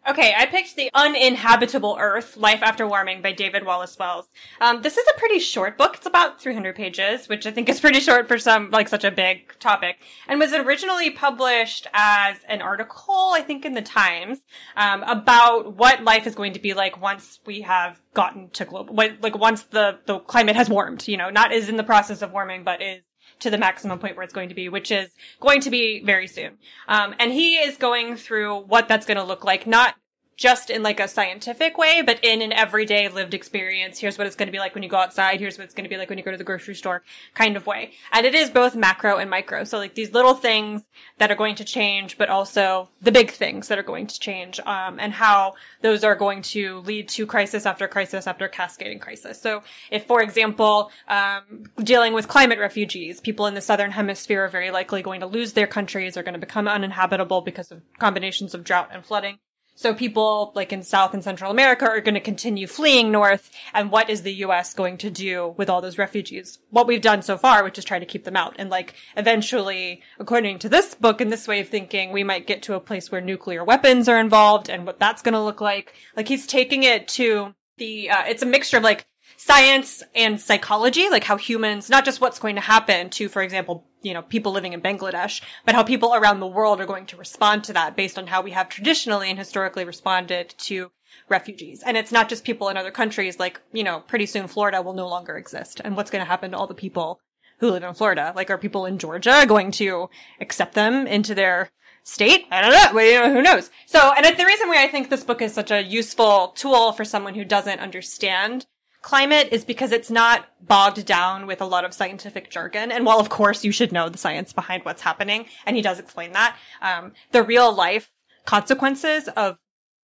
Okay, 0.09 0.33
I 0.39 0.47
picked 0.47 0.77
The 0.77 0.89
Uninhabitable 0.95 1.97
Earth, 1.99 2.37
Life 2.37 2.63
After 2.63 2.87
Warming 2.87 3.23
by 3.23 3.33
David 3.33 3.67
Wallace 3.67 3.99
Wells. 3.99 4.29
Um, 4.61 4.81
this 4.83 4.97
is 4.97 5.05
a 5.09 5.19
pretty 5.19 5.41
short 5.41 5.77
book. 5.77 5.97
It's 5.97 6.07
about 6.07 6.41
300 6.41 6.77
pages, 6.77 7.29
which 7.29 7.45
I 7.45 7.51
think 7.51 7.69
is 7.69 7.81
pretty 7.87 7.99
short 7.99 8.29
for 8.29 8.39
some, 8.39 8.71
like 8.71 8.87
such 8.87 9.03
a 9.03 9.11
big 9.11 9.59
topic, 9.59 9.97
and 10.29 10.39
was 10.39 10.53
originally 10.53 11.11
published 11.11 11.89
as 11.93 12.37
an 12.49 12.63
article, 12.63 13.33
I 13.35 13.43
think 13.43 13.65
in 13.65 13.75
the 13.75 13.83
Times, 13.83 14.39
um, 14.77 15.03
about 15.03 15.75
what 15.75 16.05
life 16.05 16.29
is 16.29 16.37
going 16.37 16.53
to 16.53 16.61
be 16.61 16.73
like 16.73 17.03
once 17.03 17.41
we 17.45 17.63
have 17.63 18.01
gotten 18.15 18.51
to 18.51 18.65
global, 18.65 18.95
like 18.95 19.37
once 19.37 19.65
the, 19.65 19.99
the 20.07 20.21
climate 20.21 20.55
has 20.55 20.71
warmed, 20.71 21.09
you 21.09 21.17
know, 21.17 21.31
not 21.31 21.53
is 21.53 21.69
in 21.69 21.77
the 21.77 21.83
process 21.83 22.23
of 22.23 22.31
warming, 22.31 22.63
but 22.63 22.81
is 22.81 23.03
to 23.41 23.51
the 23.51 23.59
maximum 23.59 23.99
point 23.99 24.17
where 24.17 24.25
it's 24.25 24.33
going 24.33 24.49
to 24.49 24.55
be, 24.55 24.69
which 24.69 24.91
is 24.91 25.11
going 25.41 25.61
to 25.61 25.71
be 25.71 26.03
very 26.03 26.27
soon. 26.27 26.59
Um, 26.89 27.15
and 27.19 27.33
he 27.33 27.57
is 27.57 27.77
going 27.77 28.17
through 28.17 28.61
what 28.61 28.89
that's 28.89 29.07
going 29.07 29.19
to 29.19 29.25
look 29.25 29.45
like, 29.45 29.67
not 29.67 29.95
just 30.37 30.69
in 30.69 30.83
like 30.83 31.01
a 31.01 31.09
scientific 31.09 31.79
way, 31.79 32.03
but 32.03 32.19
in 32.23 32.43
an 32.43 32.53
everyday 32.53 33.09
lived 33.09 33.33
experience. 33.33 33.99
Here's 33.99 34.19
what 34.19 34.27
it's 34.27 34.37
going 34.37 34.49
to 34.49 34.53
be 34.53 34.59
like 34.59 34.75
when 34.75 34.83
you 34.83 34.89
go 34.91 34.99
outside. 34.99 35.41
Here's 35.41 35.57
what 35.57 35.65
it's 35.65 35.75
going 35.75 35.85
to 35.85 35.91
be 35.91 35.97
like 35.97 36.11
when 36.11 36.19
you 36.19 36.25
go 36.25 36.31
to 36.31 36.37
the 36.37 36.45
grocery 36.45 36.75
store 36.75 37.03
kind 37.35 37.57
of 37.57 37.67
way. 37.67 37.93
And 38.13 38.27
it 38.27 38.35
is 38.35 38.51
both 38.51 38.77
macro 38.77 39.17
and 39.17 39.31
micro. 39.31 39.65
So 39.65 39.79
like 39.79 39.95
these 39.95 40.13
little 40.13 40.35
things 40.35 40.83
that 41.19 41.31
are 41.31 41.37
going 41.37 41.55
to 41.57 41.65
change, 41.65 42.19
but 42.19 42.29
also 42.29 42.91
the 43.01 43.13
big 43.13 43.31
things 43.31 43.69
that 43.69 43.79
are 43.79 43.83
going 43.83 44.07
to 44.09 44.21
change, 44.21 44.61
um, 44.61 45.01
and 45.01 45.13
how 45.13 45.55
those 45.81 46.05
are 46.05 46.15
going 46.15 46.43
to 46.43 46.81
lead 46.81 47.09
to 47.11 47.27
crisis 47.27 47.65
after 47.65 47.89
crisis 47.89 48.27
after 48.27 48.47
cascading 48.49 48.99
crisis. 48.99 49.41
So 49.41 49.63
if, 49.91 50.05
for 50.07 50.23
example, 50.23 50.91
um, 51.09 51.65
dealing 51.79 52.13
with 52.13 52.29
climate 52.29 52.59
refugees, 52.59 53.21
people 53.21 53.47
in 53.47 53.55
the 53.55 53.61
southern 53.63 53.91
hemisphere 53.91 54.45
are 54.45 54.49
very 54.49 54.71
likely 54.71 55.01
going 55.01 55.21
to 55.21 55.27
lose 55.27 55.55
their 55.55 55.67
countries, 55.67 56.17
are 56.17 56.23
going 56.23 56.35
to 56.35 56.39
become 56.39 56.69
uninhabitable 56.69 57.41
because 57.41 57.73
of 57.73 57.81
combinations 57.99 58.55
of 58.55 58.65
drought 58.65 58.91
and 58.93 59.05
flooding. 59.05 59.39
So 59.77 59.95
people 59.95 60.53
like 60.55 60.73
in 60.73 60.83
South 60.83 61.13
and 61.13 61.23
Central 61.23 61.51
America 61.51 61.85
are 61.85 62.01
going 62.01 62.15
to 62.15 62.21
continue 62.21 62.67
fleeing 62.67 63.13
north. 63.13 63.51
And 63.75 63.91
what 63.91 64.09
is 64.09 64.23
the 64.23 64.33
U.S. 64.33 64.73
going 64.73 64.97
to 64.99 65.11
do 65.11 65.55
with 65.59 65.69
all 65.69 65.83
those 65.83 65.99
refugees? 65.99 66.59
What 66.71 66.87
we've 66.87 67.03
done 67.03 67.21
so 67.21 67.37
far, 67.37 67.63
which 67.63 67.79
is 67.79 67.85
try 67.85 67.99
to 67.99 68.07
keep 68.07 68.25
them 68.25 68.37
out. 68.37 68.57
And 68.59 68.71
like 68.71 68.95
eventually, 69.19 70.03
according 70.19 70.61
to 70.61 70.71
this 70.71 70.95
book 70.95 71.21
and 71.21 71.31
this 71.31 71.47
way 71.47 71.61
of 71.61 71.69
thinking, 71.69 72.11
we 72.11 72.25
might 72.25 72.47
get 72.47 72.63
to 72.63 72.75
a 72.75 72.81
place 72.81 73.13
where 73.13 73.21
nuclear 73.21 73.63
weapons 73.63 74.09
are 74.09 74.19
involved 74.19 74.71
and 74.71 74.87
what 74.87 74.99
that's 74.99 75.21
going 75.21 75.35
to 75.35 75.43
look 75.43 75.61
like. 75.61 75.93
Like 76.17 76.27
he's 76.27 76.47
taking 76.47 76.83
it 76.83 77.07
to 77.09 77.55
the, 77.77 78.09
uh, 78.09 78.25
it's 78.25 78.43
a 78.43 78.47
mixture 78.47 78.79
of 78.79 78.83
like 78.83 79.07
science 79.37 80.03
and 80.15 80.41
psychology, 80.41 81.09
like 81.11 81.25
how 81.25 81.37
humans, 81.37 81.91
not 81.91 82.05
just 82.05 82.21
what's 82.21 82.39
going 82.39 82.55
to 82.57 82.61
happen 82.61 83.11
to, 83.11 83.29
for 83.29 83.43
example, 83.43 83.87
you 84.03 84.15
know, 84.15 84.23
people 84.23 84.53
living 84.53 84.73
in 84.73 84.81
Bangladesh, 84.81 85.43
but 85.65 85.75
how 85.75 85.83
people 85.83 86.15
around 86.15 86.41
the 86.41 86.47
world 86.47 86.81
are 86.81 86.87
going 86.87 87.07
to 87.07 87.17
respond 87.17 87.65
to 87.65 87.73
that 87.73 87.97
based 87.97 88.19
on 88.19 88.29
how 88.29 88.43
we 88.43 88.53
have 88.53 88.69
traditionally 88.69 89.31
and 89.31 89.39
historically 89.39 89.85
responded 89.85 90.55
to 90.59 90.91
refugees. 91.29 91.83
And 91.85 91.97
it's 91.97 92.13
not 92.13 92.29
just 92.29 92.45
people 92.45 92.69
in 92.69 92.77
other 92.77 92.91
countries, 92.91 93.39
like, 93.39 93.61
you 93.73 93.85
know, 93.85 94.01
pretty 94.01 94.27
soon 94.27 94.49
Florida 94.49 94.83
will 94.83 94.95
no 94.95 95.09
longer 95.09 95.37
exist. 95.37 95.81
And 95.85 95.97
what's 95.97 96.11
going 96.11 96.25
to 96.25 96.29
happen 96.29 96.53
to 96.53 96.57
all 96.57 96.67
the 96.67 96.75
people 96.75 97.21
who 97.59 97.71
live 97.71 97.83
in 97.83 97.95
Florida? 97.95 98.33
Like, 98.37 98.51
are 98.51 98.59
people 98.59 98.87
in 98.87 98.99
Georgia 98.99 99.45
going 99.47 99.71
to 99.73 100.09
accept 100.41 100.75
them 100.75 101.07
into 101.07 101.35
their 101.35 101.71
state? 102.05 102.47
I 102.51 102.61
don't 102.61 102.73
know. 102.73 102.95
Well, 102.95 103.07
you 103.07 103.15
know, 103.15 103.33
who 103.33 103.43
knows? 103.43 103.71
So, 103.87 104.13
and 104.13 104.25
the 104.25 104.45
reason 104.45 104.69
why 104.69 104.85
I 104.85 104.89
think 104.89 105.09
this 105.09 105.25
book 105.25 105.43
is 105.43 105.53
such 105.53 105.71
a 105.71 105.83
useful 105.83 106.49
tool 106.49 106.93
for 106.93 107.05
someone 107.05 107.35
who 107.35 107.45
doesn't 107.45 107.81
understand 107.81 108.67
climate 109.07 109.51
is 109.53 109.65
because 109.65 109.93
it's 109.93 110.11
not 110.11 110.49
bogged 110.61 111.07
down 111.07 111.47
with 111.47 111.61
a 111.61 111.65
lot 111.65 111.85
of 111.85 111.95
scientific 111.95 112.51
jargon. 112.51 112.91
And 112.91 113.07
while 113.07 113.21
of 113.21 113.29
course 113.29 113.63
you 113.63 113.71
should 113.71 113.93
know 113.93 114.09
the 114.09 114.19
science 114.19 114.53
behind 114.53 114.85
what's 114.85 115.01
happening, 115.01 115.47
and 115.65 115.77
he 115.77 115.83
does 115.83 116.01
explain 116.01 116.33
that, 116.33 116.57
um, 116.83 117.13
the 117.31 117.45
real 117.45 117.73
life 117.73 118.11
consequences 118.47 119.29
of 119.29 119.59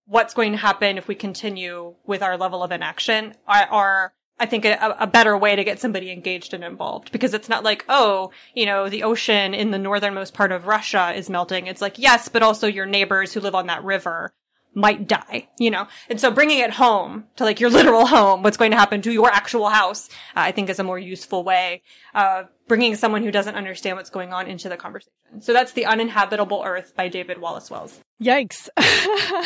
what's 0.06 0.34
going 0.34 0.52
to 0.52 0.58
happen 0.58 0.98
if 0.98 1.08
we 1.08 1.16
continue 1.16 1.96
with 2.06 2.22
our 2.22 2.36
level 2.36 2.62
of 2.62 2.70
inaction 2.70 3.34
are, 3.48 3.66
are 3.72 4.12
I 4.38 4.46
think 4.46 4.64
a, 4.64 4.96
a, 5.00 5.06
better 5.08 5.36
way 5.36 5.56
to 5.56 5.64
get 5.64 5.80
somebody 5.80 6.12
engaged 6.12 6.54
and 6.54 6.62
involved 6.62 7.10
because 7.10 7.34
it's 7.34 7.48
not 7.48 7.64
like, 7.64 7.84
oh, 7.88 8.30
you 8.54 8.66
know, 8.66 8.88
the 8.88 9.02
ocean 9.02 9.52
in 9.52 9.72
the 9.72 9.78
northernmost 9.78 10.32
part 10.32 10.52
of 10.52 10.68
Russia 10.68 11.12
is 11.12 11.28
melting. 11.28 11.66
It's 11.66 11.82
like, 11.82 11.98
yes, 11.98 12.28
but 12.28 12.42
also 12.42 12.68
your 12.68 12.86
neighbors 12.86 13.32
who 13.32 13.40
live 13.40 13.56
on 13.56 13.66
that 13.66 13.82
river 13.82 14.32
might 14.74 15.06
die, 15.06 15.48
you 15.58 15.70
know? 15.70 15.86
And 16.08 16.20
so 16.20 16.30
bringing 16.30 16.58
it 16.58 16.70
home 16.70 17.24
to 17.36 17.44
like 17.44 17.60
your 17.60 17.70
literal 17.78 18.06
home, 18.06 18.42
what's 18.42 18.56
going 18.56 18.70
to 18.70 18.76
happen 18.76 19.02
to 19.02 19.12
your 19.12 19.30
actual 19.30 19.68
house, 19.68 20.08
uh, 20.36 20.40
I 20.40 20.52
think 20.52 20.70
is 20.70 20.78
a 20.78 20.84
more 20.84 20.98
useful 20.98 21.44
way 21.44 21.82
of 22.14 22.48
bringing 22.68 22.96
someone 22.96 23.22
who 23.22 23.30
doesn't 23.30 23.54
understand 23.54 23.96
what's 23.96 24.10
going 24.10 24.32
on 24.32 24.46
into 24.46 24.68
the 24.68 24.76
conversation. 24.76 25.12
So 25.40 25.52
that's 25.52 25.72
The 25.72 25.86
Uninhabitable 25.86 26.62
Earth 26.64 26.94
by 26.96 27.08
David 27.08 27.38
Wallace 27.38 27.70
Wells. 27.70 28.00
Yikes. 28.22 28.68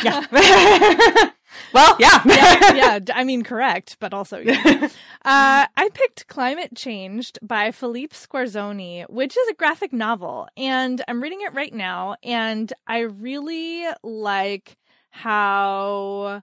yeah. 0.05 0.25
well, 1.73 1.97
yeah. 1.99 2.23
yeah. 2.25 2.75
Yeah. 2.75 2.99
I 3.15 3.25
mean, 3.25 3.43
correct, 3.43 3.97
but 4.01 4.12
also, 4.12 4.39
yeah. 4.39 4.89
Uh, 5.25 5.67
I 5.77 5.91
picked 5.95 6.29
Climate 6.29 6.77
Changed 6.77 7.39
by 7.43 7.73
Philippe 7.73 8.15
Squarzoni, 8.15 9.09
which 9.09 9.37
is 9.37 9.49
a 9.49 9.55
graphic 9.55 9.93
novel, 9.93 10.49
and 10.57 11.03
I'm 11.09 11.23
reading 11.23 11.41
it 11.41 11.55
right 11.55 11.73
now, 11.73 12.17
and 12.23 12.73
I 12.87 13.01
really 13.01 13.87
like 14.03 14.77
how 15.16 16.42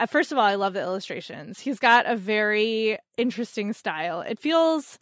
uh, 0.00 0.06
first 0.06 0.32
of 0.32 0.38
all, 0.38 0.44
I 0.44 0.56
love 0.56 0.72
the 0.72 0.80
illustrations. 0.80 1.60
He's 1.60 1.78
got 1.78 2.06
a 2.06 2.16
very 2.16 2.98
interesting 3.16 3.72
style. 3.72 4.20
It 4.20 4.38
feels 4.38 4.98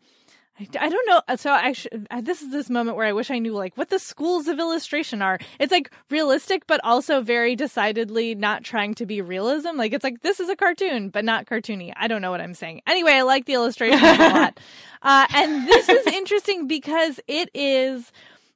I 0.79 0.91
don't 0.91 1.09
know. 1.09 1.37
So 1.37 1.53
I 1.53 1.73
should, 1.73 2.07
this 2.23 2.43
is 2.43 2.53
this 2.53 2.69
moment 2.69 2.97
where 2.97 3.07
I 3.07 3.13
wish 3.13 3.31
I 3.31 3.39
knew 3.39 3.55
like 3.55 3.77
what 3.79 3.89
the 3.89 3.99
schools 3.99 4.47
of 4.47 4.59
illustration 4.59 5.23
are. 5.23 5.39
It's 5.59 5.73
like 5.73 5.91
realistic, 6.11 6.67
but 6.67 6.81
also 6.85 7.23
very 7.23 7.57
decidedly 7.57 8.35
not 8.35 8.63
trying 8.63 8.95
to 8.97 9.07
be 9.07 9.23
realism. 9.23 9.77
Like 9.77 9.95
it's 9.95 10.05
like 10.05 10.21
this 10.21 10.39
is 10.39 10.51
a 10.51 10.57
cartoon, 10.57 11.09
but 11.09 11.25
not 11.25 11.47
cartoony. 11.47 11.95
I 11.97 12.09
don't 12.09 12.21
know 12.21 12.31
what 12.31 12.43
I'm 12.43 12.53
saying. 12.53 12.83
Anyway, 12.87 13.13
I 13.13 13.23
like 13.23 13.47
the 13.47 13.55
illustrations 13.55 14.03
a 14.03 14.29
lot, 14.29 14.61
uh, 15.03 15.27
and 15.35 15.67
this 15.67 15.89
is 15.89 16.07
interesting 16.09 16.67
because 16.67 17.21
it 17.27 17.49
is 17.55 18.13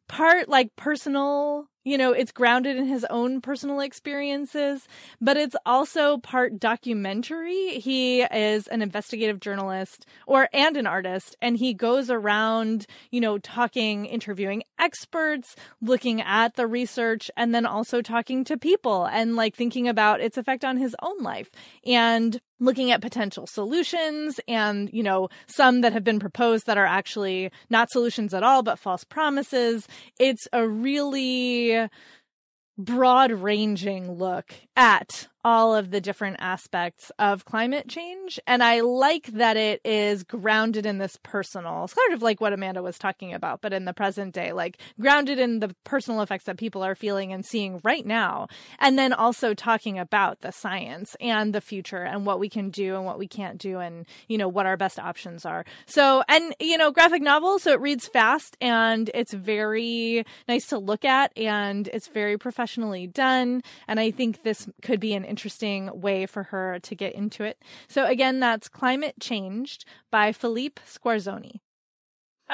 part 0.06 0.48
like 0.48 0.76
personal 0.76 1.68
you 1.84 1.98
know, 1.98 2.12
it's 2.12 2.32
grounded 2.32 2.76
in 2.76 2.86
his 2.86 3.04
own 3.10 3.40
personal 3.40 3.80
experiences, 3.80 4.88
but 5.20 5.36
it's 5.36 5.56
also 5.66 6.18
part 6.18 6.58
documentary. 6.58 7.78
He 7.78 8.22
is 8.22 8.66
an 8.68 8.82
investigative 8.82 9.40
journalist 9.40 10.06
or 10.26 10.48
and 10.52 10.76
an 10.76 10.86
artist 10.86 11.36
and 11.42 11.56
he 11.56 11.74
goes 11.74 12.10
around, 12.10 12.86
you 13.10 13.20
know, 13.20 13.38
talking, 13.38 14.06
interviewing 14.06 14.62
experts, 14.78 15.56
looking 15.80 16.20
at 16.22 16.54
the 16.54 16.66
research 16.66 17.30
and 17.36 17.54
then 17.54 17.66
also 17.66 18.00
talking 18.00 18.44
to 18.44 18.56
people 18.56 19.04
and 19.04 19.36
like 19.36 19.54
thinking 19.54 19.86
about 19.86 20.20
its 20.20 20.38
effect 20.38 20.64
on 20.64 20.78
his 20.78 20.96
own 21.02 21.22
life. 21.22 21.50
And 21.84 22.40
looking 22.60 22.90
at 22.90 23.02
potential 23.02 23.46
solutions 23.46 24.40
and, 24.46 24.90
you 24.92 25.02
know, 25.02 25.28
some 25.46 25.80
that 25.80 25.92
have 25.92 26.04
been 26.04 26.20
proposed 26.20 26.66
that 26.66 26.78
are 26.78 26.86
actually 26.86 27.50
not 27.68 27.90
solutions 27.90 28.32
at 28.32 28.42
all, 28.42 28.62
but 28.62 28.78
false 28.78 29.04
promises. 29.04 29.88
It's 30.18 30.46
a 30.52 30.66
really 30.66 31.88
broad 32.78 33.32
ranging 33.32 34.12
look 34.12 34.54
at 34.76 35.28
all 35.44 35.74
of 35.74 35.90
the 35.90 36.00
different 36.00 36.38
aspects 36.40 37.12
of 37.18 37.44
climate 37.44 37.86
change. 37.86 38.40
And 38.46 38.62
I 38.62 38.80
like 38.80 39.26
that 39.26 39.56
it 39.56 39.82
is 39.84 40.24
grounded 40.24 40.86
in 40.86 40.98
this 40.98 41.18
personal, 41.22 41.86
sort 41.86 42.12
of 42.12 42.22
like 42.22 42.40
what 42.40 42.54
Amanda 42.54 42.82
was 42.82 42.98
talking 42.98 43.34
about, 43.34 43.60
but 43.60 43.72
in 43.72 43.84
the 43.84 43.92
present 43.92 44.34
day, 44.34 44.52
like 44.52 44.78
grounded 44.98 45.38
in 45.38 45.60
the 45.60 45.74
personal 45.84 46.22
effects 46.22 46.44
that 46.44 46.56
people 46.56 46.82
are 46.82 46.94
feeling 46.94 47.32
and 47.32 47.44
seeing 47.44 47.80
right 47.84 48.06
now. 48.06 48.48
And 48.78 48.98
then 48.98 49.12
also 49.12 49.52
talking 49.52 49.98
about 49.98 50.40
the 50.40 50.50
science 50.50 51.14
and 51.20 51.54
the 51.54 51.60
future 51.60 52.02
and 52.02 52.24
what 52.24 52.40
we 52.40 52.48
can 52.48 52.70
do 52.70 52.96
and 52.96 53.04
what 53.04 53.18
we 53.18 53.28
can't 53.28 53.58
do 53.58 53.80
and, 53.80 54.06
you 54.28 54.38
know, 54.38 54.48
what 54.48 54.66
our 54.66 54.78
best 54.78 54.98
options 54.98 55.44
are. 55.44 55.64
So, 55.86 56.22
and, 56.28 56.54
you 56.58 56.78
know, 56.78 56.90
graphic 56.90 57.20
novel, 57.20 57.58
so 57.58 57.72
it 57.72 57.80
reads 57.80 58.08
fast 58.08 58.56
and 58.60 59.10
it's 59.12 59.34
very 59.34 60.24
nice 60.48 60.66
to 60.68 60.78
look 60.78 61.04
at 61.04 61.36
and 61.36 61.88
it's 61.88 62.08
very 62.08 62.38
professionally 62.38 63.06
done. 63.06 63.62
And 63.86 64.00
I 64.00 64.10
think 64.10 64.42
this 64.42 64.68
could 64.80 65.00
be 65.00 65.12
an 65.12 65.24
interesting 65.34 65.90
way 65.92 66.26
for 66.26 66.44
her 66.44 66.78
to 66.78 66.94
get 66.94 67.12
into 67.12 67.42
it. 67.42 67.58
So 67.88 68.06
again, 68.06 68.38
that's 68.38 68.68
Climate 68.68 69.16
Changed 69.18 69.84
by 70.12 70.30
Philippe 70.30 70.80
Squarzoni. 70.86 71.58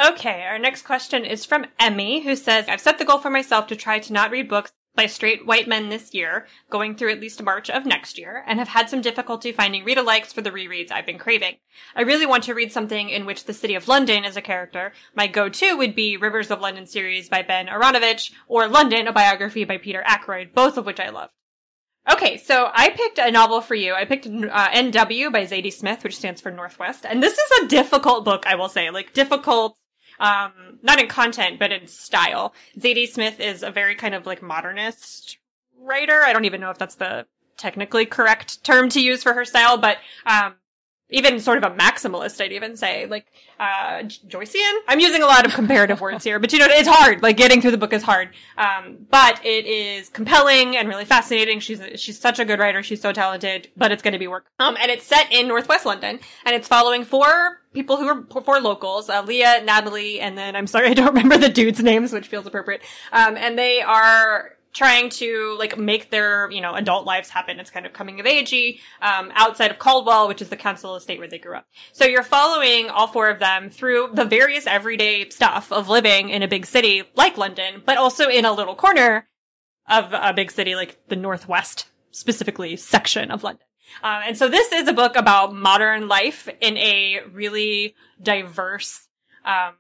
Okay, 0.03 0.45
our 0.45 0.59
next 0.59 0.87
question 0.87 1.27
is 1.27 1.45
from 1.45 1.67
Emmy, 1.79 2.23
who 2.23 2.37
says, 2.37 2.65
I've 2.69 2.81
set 2.81 2.97
the 2.97 3.05
goal 3.05 3.19
for 3.19 3.29
myself 3.29 3.67
to 3.67 3.77
try 3.77 3.99
to 3.99 4.15
not 4.15 4.31
read 4.31 4.49
books 4.49 4.73
by 4.95 5.05
straight 5.07 5.45
white 5.45 5.69
men 5.69 5.91
this 5.91 6.15
year, 6.15 6.47
going 6.71 6.95
through 6.95 7.13
at 7.13 7.21
least 7.21 7.43
March 7.43 7.69
of 7.69 7.85
next 7.85 8.19
year, 8.19 8.43
and 8.47 8.59
have 8.59 8.69
had 8.69 8.89
some 8.89 9.03
difficulty 9.03 9.53
finding 9.53 9.85
read 9.85 9.99
alikes 9.99 10.33
for 10.33 10.41
the 10.41 10.51
rereads 10.51 10.91
I've 10.91 11.05
been 11.05 11.19
craving. 11.19 11.57
I 11.95 12.01
really 12.01 12.27
want 12.27 12.45
to 12.45 12.55
read 12.55 12.73
something 12.73 13.11
in 13.11 13.27
which 13.27 13.45
the 13.45 13.53
city 13.53 13.75
of 13.75 13.89
London 13.89 14.25
is 14.25 14.39
a 14.39 14.43
character. 14.43 14.93
My 15.15 15.27
go-to 15.27 15.77
would 15.77 15.95
be 15.95 16.17
Rivers 16.17 16.51
of 16.51 16.61
London 16.61 16.87
series 16.87 17.29
by 17.29 17.43
Ben 17.43 17.67
Aaronovitch, 17.67 18.33
or 18.49 18.69
London, 18.69 19.07
a 19.07 19.13
biography 19.13 19.65
by 19.65 19.77
Peter 19.77 20.03
Ackroyd, 20.07 20.55
both 20.55 20.79
of 20.79 20.87
which 20.87 21.01
I 21.01 21.11
love. 21.11 21.31
Okay, 22.11 22.39
so 22.39 22.71
I 22.73 22.91
picked 22.91 23.19
a 23.19 23.31
novel 23.31 23.61
for 23.61 23.75
you. 23.75 23.95
I 23.95 24.05
picked 24.05 24.27
uh, 24.27 24.31
NW 24.71 25.33
by 25.33 25.43
Zadie 25.45 25.73
Smith, 25.73 26.03
which 26.03 26.17
stands 26.17 26.41
for 26.41 26.51
Northwest. 26.51 27.05
And 27.05 27.23
this 27.23 27.35
is 27.35 27.51
a 27.61 27.69
difficult 27.69 28.25
book, 28.25 28.47
I 28.47 28.55
will 28.55 28.69
say. 28.69 28.91
Like, 28.91 29.13
difficult, 29.13 29.77
um, 30.19 30.53
not 30.83 31.01
in 31.01 31.09
content, 31.09 31.59
but 31.59 31.73
in 31.73 31.87
style. 31.87 32.55
Zadie 32.79 33.09
Smith 33.09 33.39
is 33.39 33.63
a 33.63 33.71
very 33.71 33.95
kind 33.95 34.15
of 34.15 34.27
like 34.27 34.43
modernist 34.43 35.39
writer. 35.79 36.23
I 36.23 36.33
don't 36.33 36.47
even 36.47 36.61
know 36.61 36.71
if 36.71 36.79
that's 36.79 36.95
the 36.95 37.27
technically 37.59 38.07
correct 38.07 38.65
term 38.65 38.89
to 38.91 39.01
use 39.01 39.23
for 39.23 39.35
her 39.35 39.45
style, 39.45 39.77
but, 39.77 39.99
um, 40.25 40.55
even 41.11 41.41
sort 41.41 41.63
of 41.63 41.73
a 41.73 41.75
maximalist, 41.77 42.41
I'd 42.41 42.53
even 42.53 42.77
say, 42.77 43.07
like, 43.07 43.27
uh, 43.59 44.03
Joycean? 44.03 44.79
I'm 44.89 45.01
using 45.01 45.23
a 45.23 45.27
lot 45.27 45.45
of 45.45 45.53
comparative 45.55 46.01
words 46.01 46.25
here, 46.25 46.39
but 46.39 46.53
you 46.53 46.59
know, 46.59 46.67
it's 46.69 46.89
hard. 46.89 47.23
Like, 47.23 47.37
getting 47.37 47.61
through 47.61 47.73
the 47.73 47.79
book 47.79 47.93
is 47.93 48.03
hard. 48.03 48.31
Um, 48.57 49.07
but 49.11 49.45
it 49.45 49.67
is 49.67 50.09
compelling 50.09 50.77
and 50.77 50.89
really 50.89 51.05
fascinating. 51.05 51.61
She's, 51.61 51.83
she's 51.97 52.19
such 52.19 52.39
a 52.39 52.45
good 52.45 52.59
writer. 52.59 52.83
She's 52.83 53.01
so 53.01 53.13
talented, 53.13 53.69
but 53.77 53.93
it's 53.93 54.03
going 54.03 54.13
to 54.13 54.19
be 54.19 54.29
work. 54.29 54.47
Um, 54.59 54.77
and 54.81 54.91
it's 54.91 55.05
set 55.05 55.33
in 55.33 55.49
Northwest 55.49 55.85
London, 55.85 56.21
and 56.45 56.55
it's 56.55 56.69
following 56.69 57.05
four 57.05 57.61
people 57.73 57.97
who 57.97 58.09
are 58.09 58.43
four 58.43 58.61
locals, 58.61 59.09
uh, 59.09 59.23
Leah, 59.23 59.63
Natalie, 59.65 60.21
and 60.21 60.37
then 60.37 60.57
I'm 60.57 60.67
sorry, 60.67 60.87
I 60.91 60.95
don't 60.95 61.09
remember 61.09 61.39
the 61.39 61.49
dudes' 61.49 61.83
names, 61.83 62.13
which 62.13 62.29
feels 62.29 62.47
appropriate. 62.47 62.83
Um, 63.13 63.37
and 63.37 63.59
they 63.59 63.81
are 63.83 64.57
trying 64.73 65.11
to 65.11 65.57
like 65.59 65.79
make 65.79 66.11
their 66.11 66.51
you 66.51 66.61
know 66.61 66.75
adult 66.75 67.07
lives 67.07 67.29
happen. 67.29 67.59
It's 67.59 67.71
kind 67.71 67.87
of 67.87 67.93
coming 67.93 68.21
of 68.21 68.27
agey 68.27 68.81
um, 69.03 69.31
outside 69.35 69.71
of 69.71 69.79
Caldwell, 69.79 70.29
which 70.29 70.43
is 70.43 70.49
the 70.49 70.57
council 70.57 70.97
estate 70.97 71.19
where 71.19 71.29
they 71.29 71.39
grew 71.39 71.57
up. 71.57 71.67
So 71.93 72.05
you're 72.05 72.23
following 72.23 72.89
all 72.89 73.07
four 73.07 73.29
of 73.29 73.39
them 73.39 73.71
through 73.71 74.11
the 74.15 74.25
various 74.25 74.67
everyday 74.67 75.29
stuff 75.31 75.73
of 75.73 75.89
living 75.89 76.31
in 76.31 76.43
a 76.43 76.49
big 76.49 76.67
city 76.67 77.03
like 77.15 77.37
London, 77.37 77.83
but 77.85 77.99
also 77.99 78.29
in 78.29 78.45
a 78.45 78.53
little 78.53 78.75
corner 78.75 79.29
of 79.89 80.13
a 80.13 80.33
big 80.33 80.51
city 80.51 80.75
like 80.75 80.99
the 81.09 81.17
northwest 81.17 81.89
specifically 82.13 82.77
section 82.77 83.31
of 83.31 83.43
London. 83.43 83.65
Um, 84.03 84.23
and 84.29 84.39
so 84.39 84.49
this 84.49 84.73
is 84.73 84.87
a 84.87 84.93
book 84.93 85.17
about 85.17 85.55
modern 85.55 86.07
life 86.09 86.49
in 86.61 86.77
a 86.77 87.21
really 87.33 87.95
diverse 88.23 89.09
um, 89.45 89.75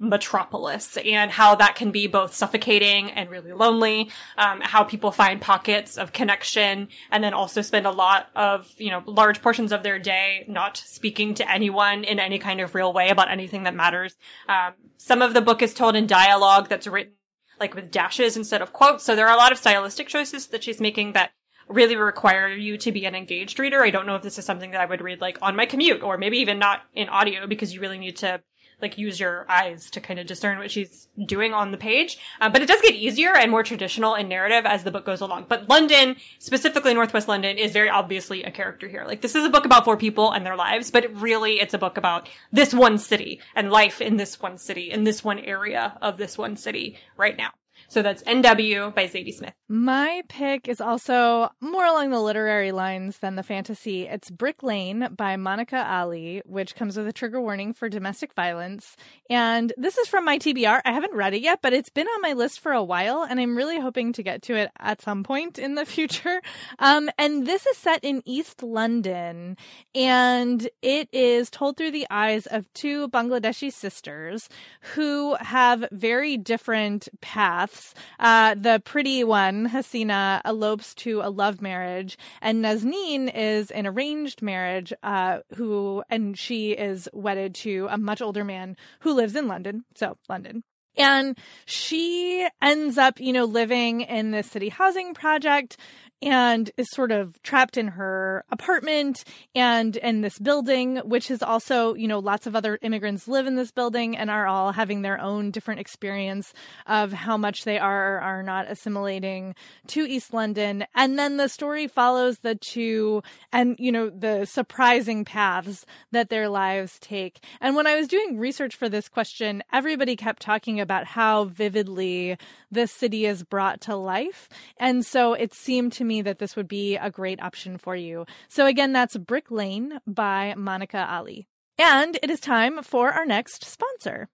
metropolis 0.00 0.96
and 0.98 1.30
how 1.30 1.54
that 1.54 1.76
can 1.76 1.90
be 1.90 2.06
both 2.06 2.34
suffocating 2.34 3.10
and 3.12 3.30
really 3.30 3.52
lonely 3.52 4.10
um, 4.36 4.60
how 4.60 4.82
people 4.82 5.12
find 5.12 5.40
pockets 5.40 5.96
of 5.96 6.12
connection 6.12 6.88
and 7.10 7.22
then 7.22 7.32
also 7.32 7.62
spend 7.62 7.86
a 7.86 7.90
lot 7.90 8.28
of 8.34 8.70
you 8.76 8.90
know 8.90 9.02
large 9.06 9.40
portions 9.40 9.72
of 9.72 9.82
their 9.82 9.98
day 9.98 10.44
not 10.48 10.76
speaking 10.76 11.32
to 11.32 11.48
anyone 11.50 12.02
in 12.02 12.18
any 12.18 12.38
kind 12.38 12.60
of 12.60 12.74
real 12.74 12.92
way 12.92 13.08
about 13.08 13.30
anything 13.30 13.62
that 13.62 13.74
matters 13.74 14.16
um, 14.48 14.72
some 14.96 15.22
of 15.22 15.32
the 15.32 15.40
book 15.40 15.62
is 15.62 15.72
told 15.72 15.94
in 15.94 16.06
dialogue 16.06 16.68
that's 16.68 16.86
written 16.86 17.12
like 17.60 17.74
with 17.74 17.90
dashes 17.90 18.36
instead 18.36 18.60
of 18.60 18.72
quotes 18.72 19.04
so 19.04 19.14
there 19.14 19.28
are 19.28 19.34
a 19.34 19.38
lot 19.38 19.52
of 19.52 19.58
stylistic 19.58 20.08
choices 20.08 20.48
that 20.48 20.64
she's 20.64 20.80
making 20.80 21.12
that 21.12 21.30
really 21.68 21.96
require 21.96 22.48
you 22.48 22.76
to 22.78 22.92
be 22.92 23.06
an 23.06 23.14
engaged 23.14 23.58
reader. 23.58 23.82
I 23.82 23.90
don't 23.90 24.06
know 24.06 24.16
if 24.16 24.22
this 24.22 24.38
is 24.38 24.44
something 24.44 24.72
that 24.72 24.80
I 24.80 24.86
would 24.86 25.00
read 25.00 25.20
like 25.20 25.38
on 25.40 25.56
my 25.56 25.66
commute 25.66 26.02
or 26.02 26.18
maybe 26.18 26.38
even 26.38 26.58
not 26.58 26.82
in 26.94 27.08
audio 27.08 27.46
because 27.46 27.72
you 27.72 27.80
really 27.80 27.98
need 27.98 28.16
to 28.18 28.42
like 28.80 28.98
use 28.98 29.18
your 29.18 29.46
eyes 29.48 29.90
to 29.90 30.00
kind 30.00 30.18
of 30.18 30.26
discern 30.26 30.58
what 30.58 30.70
she's 30.70 31.08
doing 31.26 31.52
on 31.52 31.70
the 31.70 31.76
page. 31.76 32.18
Uh, 32.40 32.48
but 32.48 32.62
it 32.62 32.66
does 32.68 32.80
get 32.80 32.94
easier 32.94 33.36
and 33.36 33.50
more 33.50 33.62
traditional 33.62 34.14
in 34.14 34.28
narrative 34.28 34.66
as 34.66 34.84
the 34.84 34.90
book 34.90 35.04
goes 35.04 35.20
along. 35.20 35.46
But 35.48 35.68
London, 35.68 36.16
specifically 36.38 36.94
Northwest 36.94 37.28
London, 37.28 37.58
is 37.58 37.72
very 37.72 37.88
obviously 37.88 38.42
a 38.42 38.50
character 38.50 38.88
here. 38.88 39.04
Like 39.06 39.20
this 39.20 39.34
is 39.34 39.44
a 39.44 39.50
book 39.50 39.64
about 39.64 39.84
four 39.84 39.96
people 39.96 40.32
and 40.32 40.44
their 40.44 40.56
lives, 40.56 40.90
but 40.90 41.04
it 41.04 41.14
really 41.16 41.60
it's 41.60 41.74
a 41.74 41.78
book 41.78 41.96
about 41.96 42.28
this 42.52 42.74
one 42.74 42.98
city 42.98 43.40
and 43.54 43.70
life 43.70 44.00
in 44.00 44.16
this 44.16 44.40
one 44.40 44.58
city, 44.58 44.90
in 44.90 45.04
this 45.04 45.24
one 45.24 45.38
area 45.38 45.96
of 46.02 46.16
this 46.16 46.36
one 46.36 46.56
city 46.56 46.96
right 47.16 47.36
now. 47.36 47.50
So 47.88 48.02
that's 48.02 48.22
NW 48.24 48.94
by 48.94 49.06
Zadie 49.06 49.34
Smith. 49.34 49.52
My 49.68 50.22
pick 50.28 50.68
is 50.68 50.80
also 50.80 51.50
more 51.60 51.84
along 51.84 52.10
the 52.10 52.20
literary 52.20 52.72
lines 52.72 53.18
than 53.18 53.36
the 53.36 53.42
fantasy. 53.42 54.06
It's 54.06 54.30
Brick 54.30 54.62
Lane 54.62 55.08
by 55.16 55.36
Monica 55.36 55.86
Ali, 55.88 56.42
which 56.44 56.74
comes 56.74 56.96
with 56.96 57.06
a 57.06 57.12
trigger 57.12 57.40
warning 57.40 57.72
for 57.72 57.88
domestic 57.88 58.34
violence. 58.34 58.96
And 59.30 59.72
this 59.76 59.98
is 59.98 60.08
from 60.08 60.24
my 60.24 60.38
TBR. 60.38 60.80
I 60.84 60.92
haven't 60.92 61.14
read 61.14 61.34
it 61.34 61.42
yet, 61.42 61.60
but 61.62 61.72
it's 61.72 61.88
been 61.88 62.06
on 62.06 62.22
my 62.22 62.32
list 62.32 62.60
for 62.60 62.72
a 62.72 62.84
while, 62.84 63.22
and 63.22 63.40
I'm 63.40 63.56
really 63.56 63.80
hoping 63.80 64.12
to 64.14 64.22
get 64.22 64.42
to 64.42 64.54
it 64.54 64.70
at 64.78 65.02
some 65.02 65.22
point 65.22 65.58
in 65.58 65.74
the 65.74 65.86
future. 65.94 66.40
Um, 66.78 67.10
and 67.18 67.46
this 67.46 67.66
is 67.66 67.76
set 67.76 68.04
in 68.04 68.22
East 68.24 68.62
London, 68.62 69.56
and 69.94 70.68
it 70.82 71.08
is 71.12 71.50
told 71.50 71.76
through 71.76 71.92
the 71.92 72.06
eyes 72.10 72.46
of 72.46 72.72
two 72.74 73.08
Bangladeshi 73.08 73.72
sisters 73.72 74.48
who 74.94 75.36
have 75.36 75.86
very 75.90 76.36
different 76.36 77.08
paths 77.20 77.73
Uh, 78.18 78.54
the 78.54 78.80
pretty 78.84 79.24
one, 79.24 79.68
Hasina, 79.70 80.40
elopes 80.44 80.94
to 80.96 81.20
a 81.22 81.30
love 81.30 81.60
marriage, 81.60 82.18
and 82.40 82.64
Nazneen 82.64 83.30
is 83.34 83.70
an 83.70 83.86
arranged 83.86 84.42
marriage. 84.42 84.92
Uh, 85.02 85.40
who 85.54 86.02
and 86.10 86.38
she 86.38 86.72
is 86.72 87.08
wedded 87.12 87.54
to 87.54 87.86
a 87.90 87.98
much 87.98 88.20
older 88.20 88.44
man 88.44 88.76
who 89.00 89.12
lives 89.12 89.34
in 89.36 89.48
London. 89.48 89.84
So 89.94 90.16
London. 90.28 90.64
And 90.96 91.36
she 91.66 92.46
ends 92.62 92.98
up, 92.98 93.18
you 93.18 93.32
know, 93.32 93.44
living 93.44 94.02
in 94.02 94.30
this 94.30 94.50
city 94.50 94.68
housing 94.68 95.12
project 95.12 95.76
and 96.24 96.70
is 96.78 96.90
sort 96.90 97.12
of 97.12 97.40
trapped 97.42 97.76
in 97.76 97.88
her 97.88 98.44
apartment 98.50 99.24
and 99.54 99.96
in 99.96 100.22
this 100.22 100.38
building, 100.38 100.96
which 101.04 101.30
is 101.30 101.42
also, 101.42 101.94
you 101.94 102.08
know, 102.08 102.18
lots 102.18 102.46
of 102.46 102.56
other 102.56 102.78
immigrants 102.80 103.28
live 103.28 103.46
in 103.46 103.56
this 103.56 103.70
building 103.70 104.16
and 104.16 104.30
are 104.30 104.46
all 104.46 104.72
having 104.72 105.02
their 105.02 105.20
own 105.20 105.50
different 105.50 105.80
experience 105.80 106.54
of 106.86 107.12
how 107.12 107.36
much 107.36 107.64
they 107.64 107.78
are 107.78 108.16
or 108.16 108.20
are 108.20 108.42
not 108.42 108.70
assimilating 108.70 109.54
to 109.86 110.06
East 110.06 110.32
London. 110.32 110.86
And 110.94 111.18
then 111.18 111.36
the 111.36 111.48
story 111.48 111.86
follows 111.86 112.38
the 112.38 112.54
two 112.54 113.22
and, 113.52 113.76
you 113.78 113.92
know, 113.92 114.08
the 114.08 114.46
surprising 114.46 115.24
paths 115.24 115.84
that 116.10 116.30
their 116.30 116.48
lives 116.48 116.98
take. 117.00 117.44
And 117.60 117.76
when 117.76 117.86
I 117.86 117.96
was 117.96 118.08
doing 118.08 118.38
research 118.38 118.76
for 118.76 118.88
this 118.88 119.08
question, 119.08 119.62
everybody 119.72 120.16
kept 120.16 120.40
talking 120.40 120.80
about 120.80 121.04
how 121.04 121.44
vividly 121.44 122.38
this 122.70 122.90
city 122.90 123.26
is 123.26 123.42
brought 123.42 123.82
to 123.82 123.94
life. 123.94 124.48
And 124.78 125.04
so 125.04 125.34
it 125.34 125.52
seemed 125.52 125.92
to 125.94 126.04
me 126.04 126.13
that 126.22 126.38
this 126.38 126.56
would 126.56 126.68
be 126.68 126.96
a 126.96 127.10
great 127.10 127.42
option 127.42 127.78
for 127.78 127.94
you. 127.96 128.26
So 128.48 128.66
again, 128.66 128.92
that's 128.92 129.16
Brick 129.16 129.50
Lane 129.50 129.98
by 130.06 130.54
Monica 130.56 131.06
Ali. 131.10 131.46
And 131.78 132.18
it 132.22 132.30
is 132.30 132.40
time 132.40 132.82
for 132.82 133.10
our 133.12 133.26
next 133.26 133.64
sponsor. 133.64 134.28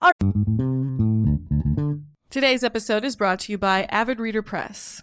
Our- 0.00 0.12
Today's 2.30 2.64
episode 2.64 3.04
is 3.04 3.14
brought 3.14 3.38
to 3.40 3.52
you 3.52 3.58
by 3.58 3.84
Avid 3.84 4.18
Reader 4.18 4.42
Press. 4.42 5.02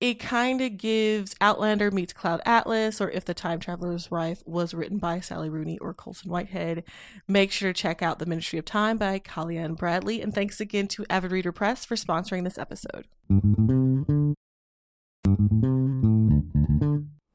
it 0.00 0.14
kind 0.14 0.62
of 0.62 0.78
gives 0.78 1.36
Outlander 1.42 1.90
meets 1.90 2.14
Cloud 2.14 2.40
Atlas, 2.46 3.02
or 3.02 3.10
If 3.10 3.26
the 3.26 3.34
Time 3.34 3.60
Traveler's 3.60 4.10
Wife 4.10 4.42
was 4.46 4.72
written 4.72 4.96
by 4.96 5.20
Sally 5.20 5.50
Rooney 5.50 5.76
or 5.78 5.92
Colson 5.92 6.30
Whitehead. 6.30 6.84
Make 7.28 7.52
sure 7.52 7.70
to 7.70 7.78
check 7.78 8.00
out 8.00 8.18
The 8.18 8.24
Ministry 8.24 8.58
of 8.58 8.64
Time 8.64 8.96
by 8.96 9.18
Kaliane 9.18 9.76
Bradley. 9.76 10.22
And 10.22 10.34
thanks 10.34 10.58
again 10.58 10.88
to 10.88 11.04
Avid 11.10 11.32
Reader 11.32 11.52
Press 11.52 11.84
for 11.84 11.96
sponsoring 11.96 12.44
this 12.44 12.56
episode. 12.56 13.06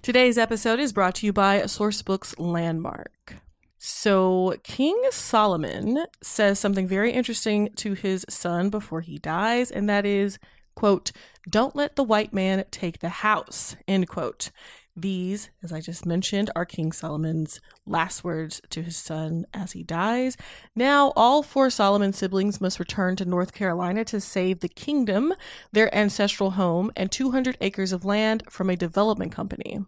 Today's 0.02 0.38
episode 0.40 0.80
is 0.80 0.92
brought 0.92 1.16
to 1.16 1.28
you 1.28 1.34
by 1.34 1.62
Sourcebooks 1.62 2.34
Landmark. 2.40 3.36
So, 3.78 4.56
King 4.64 5.00
Solomon 5.12 6.06
says 6.24 6.58
something 6.58 6.88
very 6.88 7.12
interesting 7.12 7.70
to 7.76 7.94
his 7.94 8.26
son 8.28 8.72
before 8.72 9.02
he 9.02 9.20
dies, 9.20 9.70
and 9.70 9.88
that 9.88 10.08
is 10.08 10.40
quote, 10.76 11.12
don't 11.50 11.76
let 11.76 11.96
the 11.96 12.04
white 12.04 12.34
man 12.34 12.66
take 12.72 13.00
the 13.00 13.10
house, 13.10 13.76
end 13.88 14.08
quote. 14.08 14.52
These, 14.98 15.50
as 15.62 15.74
I 15.74 15.82
just 15.82 16.06
mentioned, 16.06 16.50
are 16.56 16.64
King 16.64 16.94
Solomon's 16.94 17.60
last 17.86 18.24
words 18.24 18.62
to 18.70 18.82
his 18.82 18.96
son 18.96 19.46
as 19.54 19.74
he 19.74 19.84
dies. 19.84 20.38
Now, 20.74 21.12
all 21.18 21.44
four 21.44 21.70
Solomon 21.70 22.14
siblings 22.14 22.62
must 22.62 22.80
return 22.80 23.18
to 23.18 23.26
North 23.26 23.52
Carolina 23.52 24.06
to 24.06 24.22
save 24.22 24.62
the 24.62 24.70
kingdom, 24.70 25.34
their 25.74 25.94
ancestral 25.94 26.52
home, 26.52 26.92
and 26.96 27.12
200 27.12 27.58
acres 27.60 27.92
of 27.92 28.06
land 28.06 28.44
from 28.50 28.70
a 28.70 28.78
development 28.78 29.34
company. 29.34 29.80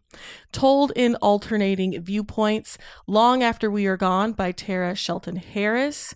Told 0.51 0.91
in 0.93 1.15
alternating 1.15 2.01
viewpoints, 2.01 2.77
Long 3.07 3.41
After 3.41 3.71
We 3.71 3.85
Are 3.85 3.97
Gone 3.97 4.33
by 4.33 4.51
Tara 4.51 4.93
Shelton 4.93 5.37
Harris 5.37 6.15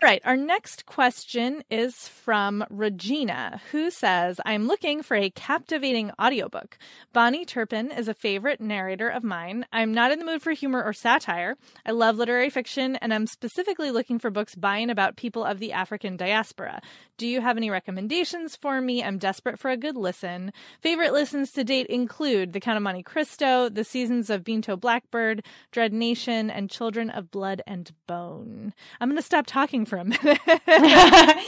Right. 0.00 0.22
Our 0.24 0.36
next 0.36 0.86
question 0.86 1.64
is 1.72 2.06
from 2.06 2.64
Regina, 2.70 3.60
who 3.72 3.90
says, 3.90 4.40
I'm 4.46 4.68
looking 4.68 5.02
for 5.02 5.16
a 5.16 5.28
captivating 5.28 6.12
audiobook. 6.22 6.78
Bahni 7.12 7.44
Turpin 7.44 7.90
is 7.90 8.06
a 8.06 8.14
favorite 8.14 8.60
narrator 8.60 9.08
of 9.08 9.24
mine. 9.24 9.66
I'm 9.72 9.92
not 9.92 10.12
in 10.12 10.20
the 10.20 10.24
mood 10.24 10.40
for 10.40 10.52
humor 10.52 10.84
or 10.84 10.92
satire. 10.92 11.56
I 11.84 11.90
love 11.90 12.16
literary 12.16 12.48
fiction, 12.48 12.94
and 12.94 13.12
I'm 13.12 13.26
specifically 13.26 13.90
looking 13.90 14.20
for 14.20 14.30
books 14.30 14.54
by 14.54 14.76
and 14.76 14.90
about 14.92 15.16
people 15.16 15.44
of 15.44 15.58
the 15.58 15.72
African 15.72 16.16
diaspora. 16.16 16.80
Do 17.16 17.26
you 17.26 17.40
have 17.40 17.56
any 17.56 17.68
recommendations 17.68 18.54
for 18.54 18.80
me? 18.80 19.02
I'm 19.02 19.18
desperate 19.18 19.58
for 19.58 19.68
a 19.68 19.76
good 19.76 19.96
listen. 19.96 20.52
Favorite 20.80 21.12
listens 21.12 21.50
to 21.52 21.64
date 21.64 21.88
include 21.88 22.52
The 22.52 22.60
Count 22.60 22.76
of 22.76 22.84
Monte 22.84 23.02
Cristo, 23.02 23.68
The 23.68 23.82
Seasons 23.82 24.30
of 24.30 24.44
Beento 24.44 24.78
Blackbird, 24.78 25.44
Dread 25.72 25.92
Nation, 25.92 26.50
and 26.50 26.70
Children 26.70 27.10
of 27.10 27.32
Blood 27.32 27.62
and 27.66 27.90
Bone. 28.06 28.72
I'm 29.00 29.08
going 29.08 29.16
to 29.16 29.22
stop 29.22 29.46
talking 29.46 29.84
minute. 29.96 30.20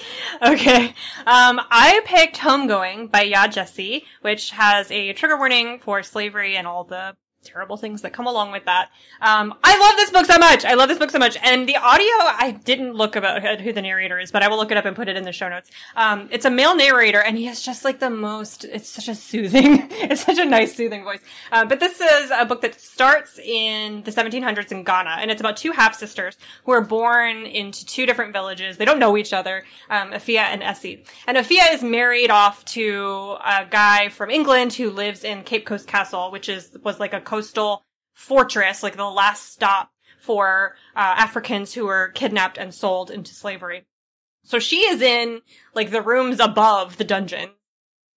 okay. 0.42 0.88
Um, 1.26 1.60
I 1.70 2.00
picked 2.04 2.36
Homegoing 2.36 3.10
by 3.10 3.26
Yaa 3.28 3.46
Gyasi, 3.46 4.04
which 4.22 4.50
has 4.50 4.90
a 4.90 5.12
trigger 5.12 5.36
warning 5.36 5.78
for 5.80 6.02
slavery 6.02 6.56
and 6.56 6.66
all 6.66 6.84
the 6.84 7.16
terrible 7.42 7.76
things 7.76 8.02
that 8.02 8.12
come 8.12 8.26
along 8.26 8.52
with 8.52 8.64
that. 8.66 8.90
Um, 9.20 9.54
I 9.64 9.78
love 9.78 9.96
this 9.96 10.10
book 10.10 10.26
so 10.26 10.38
much. 10.38 10.64
I 10.64 10.74
love 10.74 10.88
this 10.88 10.98
book 10.98 11.10
so 11.10 11.18
much. 11.18 11.36
And 11.42 11.68
the 11.68 11.76
audio, 11.76 12.04
I 12.04 12.58
didn't 12.64 12.94
look 12.94 13.16
about 13.16 13.60
who 13.60 13.72
the 13.72 13.80
narrator 13.80 14.18
is, 14.18 14.30
but 14.30 14.42
I 14.42 14.48
will 14.48 14.58
look 14.58 14.70
it 14.70 14.76
up 14.76 14.84
and 14.84 14.94
put 14.94 15.08
it 15.08 15.16
in 15.16 15.24
the 15.24 15.32
show 15.32 15.48
notes. 15.48 15.70
Um, 15.96 16.28
it's 16.30 16.44
a 16.44 16.50
male 16.50 16.76
narrator 16.76 17.22
and 17.22 17.38
he 17.38 17.46
has 17.46 17.62
just 17.62 17.84
like 17.84 17.98
the 17.98 18.10
most, 18.10 18.64
it's 18.64 18.88
such 18.88 19.08
a 19.08 19.14
soothing, 19.14 19.88
it's 19.90 20.24
such 20.24 20.38
a 20.38 20.44
nice 20.44 20.74
soothing 20.74 21.02
voice. 21.02 21.20
Uh, 21.50 21.64
but 21.64 21.80
this 21.80 22.00
is 22.00 22.30
a 22.30 22.44
book 22.44 22.60
that 22.60 22.78
starts 22.78 23.38
in 23.38 24.02
the 24.02 24.10
1700s 24.10 24.70
in 24.70 24.84
Ghana 24.84 25.16
and 25.20 25.30
it's 25.30 25.40
about 25.40 25.56
two 25.56 25.72
half 25.72 25.94
sisters 25.94 26.36
who 26.64 26.72
are 26.72 26.82
born 26.82 27.46
into 27.46 27.86
two 27.86 28.04
different 28.04 28.32
villages. 28.32 28.76
They 28.76 28.84
don't 28.84 28.98
know 28.98 29.16
each 29.16 29.32
other, 29.32 29.64
um, 29.88 30.10
Effia 30.10 30.40
and 30.40 30.62
Esi. 30.62 31.04
And 31.26 31.38
Effia 31.38 31.72
is 31.72 31.82
married 31.82 32.30
off 32.30 32.64
to 32.66 33.36
a 33.44 33.64
guy 33.68 34.10
from 34.10 34.30
England 34.30 34.74
who 34.74 34.90
lives 34.90 35.24
in 35.24 35.42
Cape 35.42 35.64
Coast 35.64 35.86
Castle, 35.86 36.30
which 36.30 36.48
is, 36.48 36.76
was 36.82 37.00
like 37.00 37.14
a 37.14 37.20
coastal 37.30 37.84
fortress, 38.12 38.82
like 38.82 38.96
the 38.96 39.04
last 39.04 39.52
stop 39.52 39.90
for 40.20 40.74
uh, 40.96 41.14
Africans 41.16 41.72
who 41.72 41.86
were 41.86 42.08
kidnapped 42.08 42.58
and 42.58 42.74
sold 42.74 43.10
into 43.10 43.32
slavery. 43.34 43.86
So 44.42 44.58
she 44.58 44.78
is 44.78 45.00
in 45.00 45.40
like 45.72 45.90
the 45.90 46.02
rooms 46.02 46.40
above 46.40 46.96
the 46.96 47.04
dungeon 47.04 47.50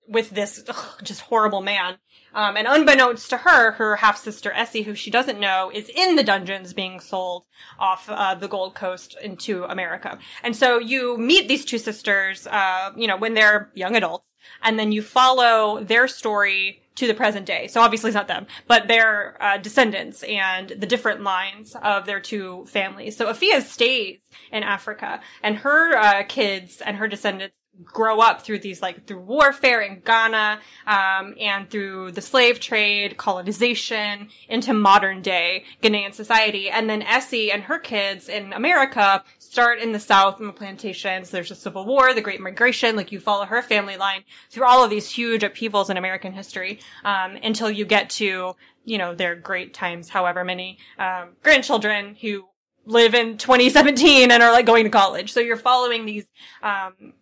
with 0.07 0.31
this 0.31 0.63
ugh, 0.67 0.99
just 1.03 1.21
horrible 1.21 1.61
man. 1.61 1.97
Um, 2.33 2.57
and 2.57 2.67
unbeknownst 2.67 3.29
to 3.29 3.37
her, 3.37 3.73
her 3.73 3.95
half 3.97 4.17
sister 4.17 4.49
Esi, 4.49 4.83
who 4.83 4.95
she 4.95 5.11
doesn't 5.11 5.39
know, 5.39 5.71
is 5.71 5.89
in 5.89 6.15
the 6.15 6.23
dungeons 6.23 6.73
being 6.73 6.99
sold 6.99 7.43
off 7.77 8.09
uh, 8.09 8.33
the 8.33 8.47
Gold 8.47 8.73
Coast 8.73 9.15
into 9.21 9.63
America. 9.65 10.17
And 10.41 10.55
so 10.55 10.79
you 10.79 11.17
meet 11.17 11.47
these 11.47 11.65
two 11.65 11.77
sisters, 11.77 12.47
uh, 12.47 12.91
you 12.97 13.05
know, 13.07 13.17
when 13.17 13.35
they're 13.35 13.69
young 13.75 13.95
adults, 13.95 14.25
and 14.63 14.79
then 14.79 14.91
you 14.91 15.03
follow 15.03 15.83
their 15.83 16.07
story 16.07 16.82
to 16.95 17.07
the 17.07 17.13
present 17.13 17.45
day. 17.45 17.67
So 17.67 17.81
obviously 17.81 18.09
it's 18.09 18.15
not 18.15 18.27
them, 18.27 18.47
but 18.67 18.87
their 18.87 19.41
uh, 19.41 19.57
descendants 19.57 20.23
and 20.23 20.69
the 20.69 20.85
different 20.85 21.21
lines 21.21 21.75
of 21.81 22.05
their 22.05 22.19
two 22.19 22.65
families. 22.67 23.17
So 23.17 23.31
Effia 23.31 23.61
stays 23.61 24.19
in 24.51 24.63
Africa 24.63 25.21
and 25.41 25.57
her 25.57 25.97
uh, 25.97 26.23
kids 26.23 26.81
and 26.81 26.97
her 26.97 27.07
descendants 27.07 27.55
grow 27.83 28.19
up 28.19 28.41
through 28.41 28.59
these 28.59 28.81
like 28.81 29.07
through 29.07 29.19
warfare 29.19 29.81
in 29.81 29.99
Ghana 30.01 30.59
um, 30.85 31.33
and 31.39 31.69
through 31.69 32.11
the 32.11 32.21
slave 32.21 32.59
trade, 32.59 33.17
colonization 33.17 34.29
into 34.47 34.73
modern 34.73 35.21
day 35.21 35.65
Ghanaian 35.81 36.13
society, 36.13 36.69
and 36.69 36.89
then 36.89 37.01
Esi 37.01 37.51
and 37.53 37.63
her 37.63 37.79
kids 37.79 38.29
in 38.29 38.53
America 38.53 39.23
start 39.53 39.77
in 39.77 39.91
the 39.91 39.99
South 39.99 40.39
in 40.39 40.47
the 40.47 40.51
plantations. 40.51 41.29
There's 41.29 41.49
the 41.49 41.55
civil 41.55 41.85
war, 41.85 42.11
the 42.11 42.21
Great 42.21 42.41
Migration. 42.41 42.95
Like 42.95 43.11
you 43.11 43.19
follow 43.19 43.45
her 43.45 43.61
family 43.61 43.97
line 43.97 44.23
through 44.49 44.65
all 44.65 44.83
of 44.83 44.89
these 44.89 45.07
huge 45.07 45.43
upheavals 45.43 45.91
in 45.91 45.97
American 45.97 46.33
history 46.33 46.79
um, 47.05 47.37
until 47.43 47.69
you 47.69 47.85
get 47.85 48.09
to 48.11 48.55
you 48.83 48.97
know 48.97 49.13
their 49.13 49.35
great 49.35 49.75
times, 49.75 50.09
however 50.09 50.43
many 50.43 50.79
um, 50.97 51.35
grandchildren 51.43 52.15
who 52.19 52.45
live 52.87 53.13
in 53.13 53.37
2017 53.37 54.31
and 54.31 54.41
are 54.41 54.51
like 54.51 54.65
going 54.65 54.85
to 54.85 54.89
college. 54.89 55.31
So 55.31 55.39
you're 55.39 55.55
following 55.55 56.07
these 56.07 56.25
um, 56.63 57.13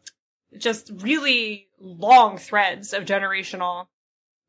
just 0.57 0.89
really 0.99 1.67
long 1.81 2.37
threads 2.37 2.93
of 2.93 3.03
generational 3.03 3.87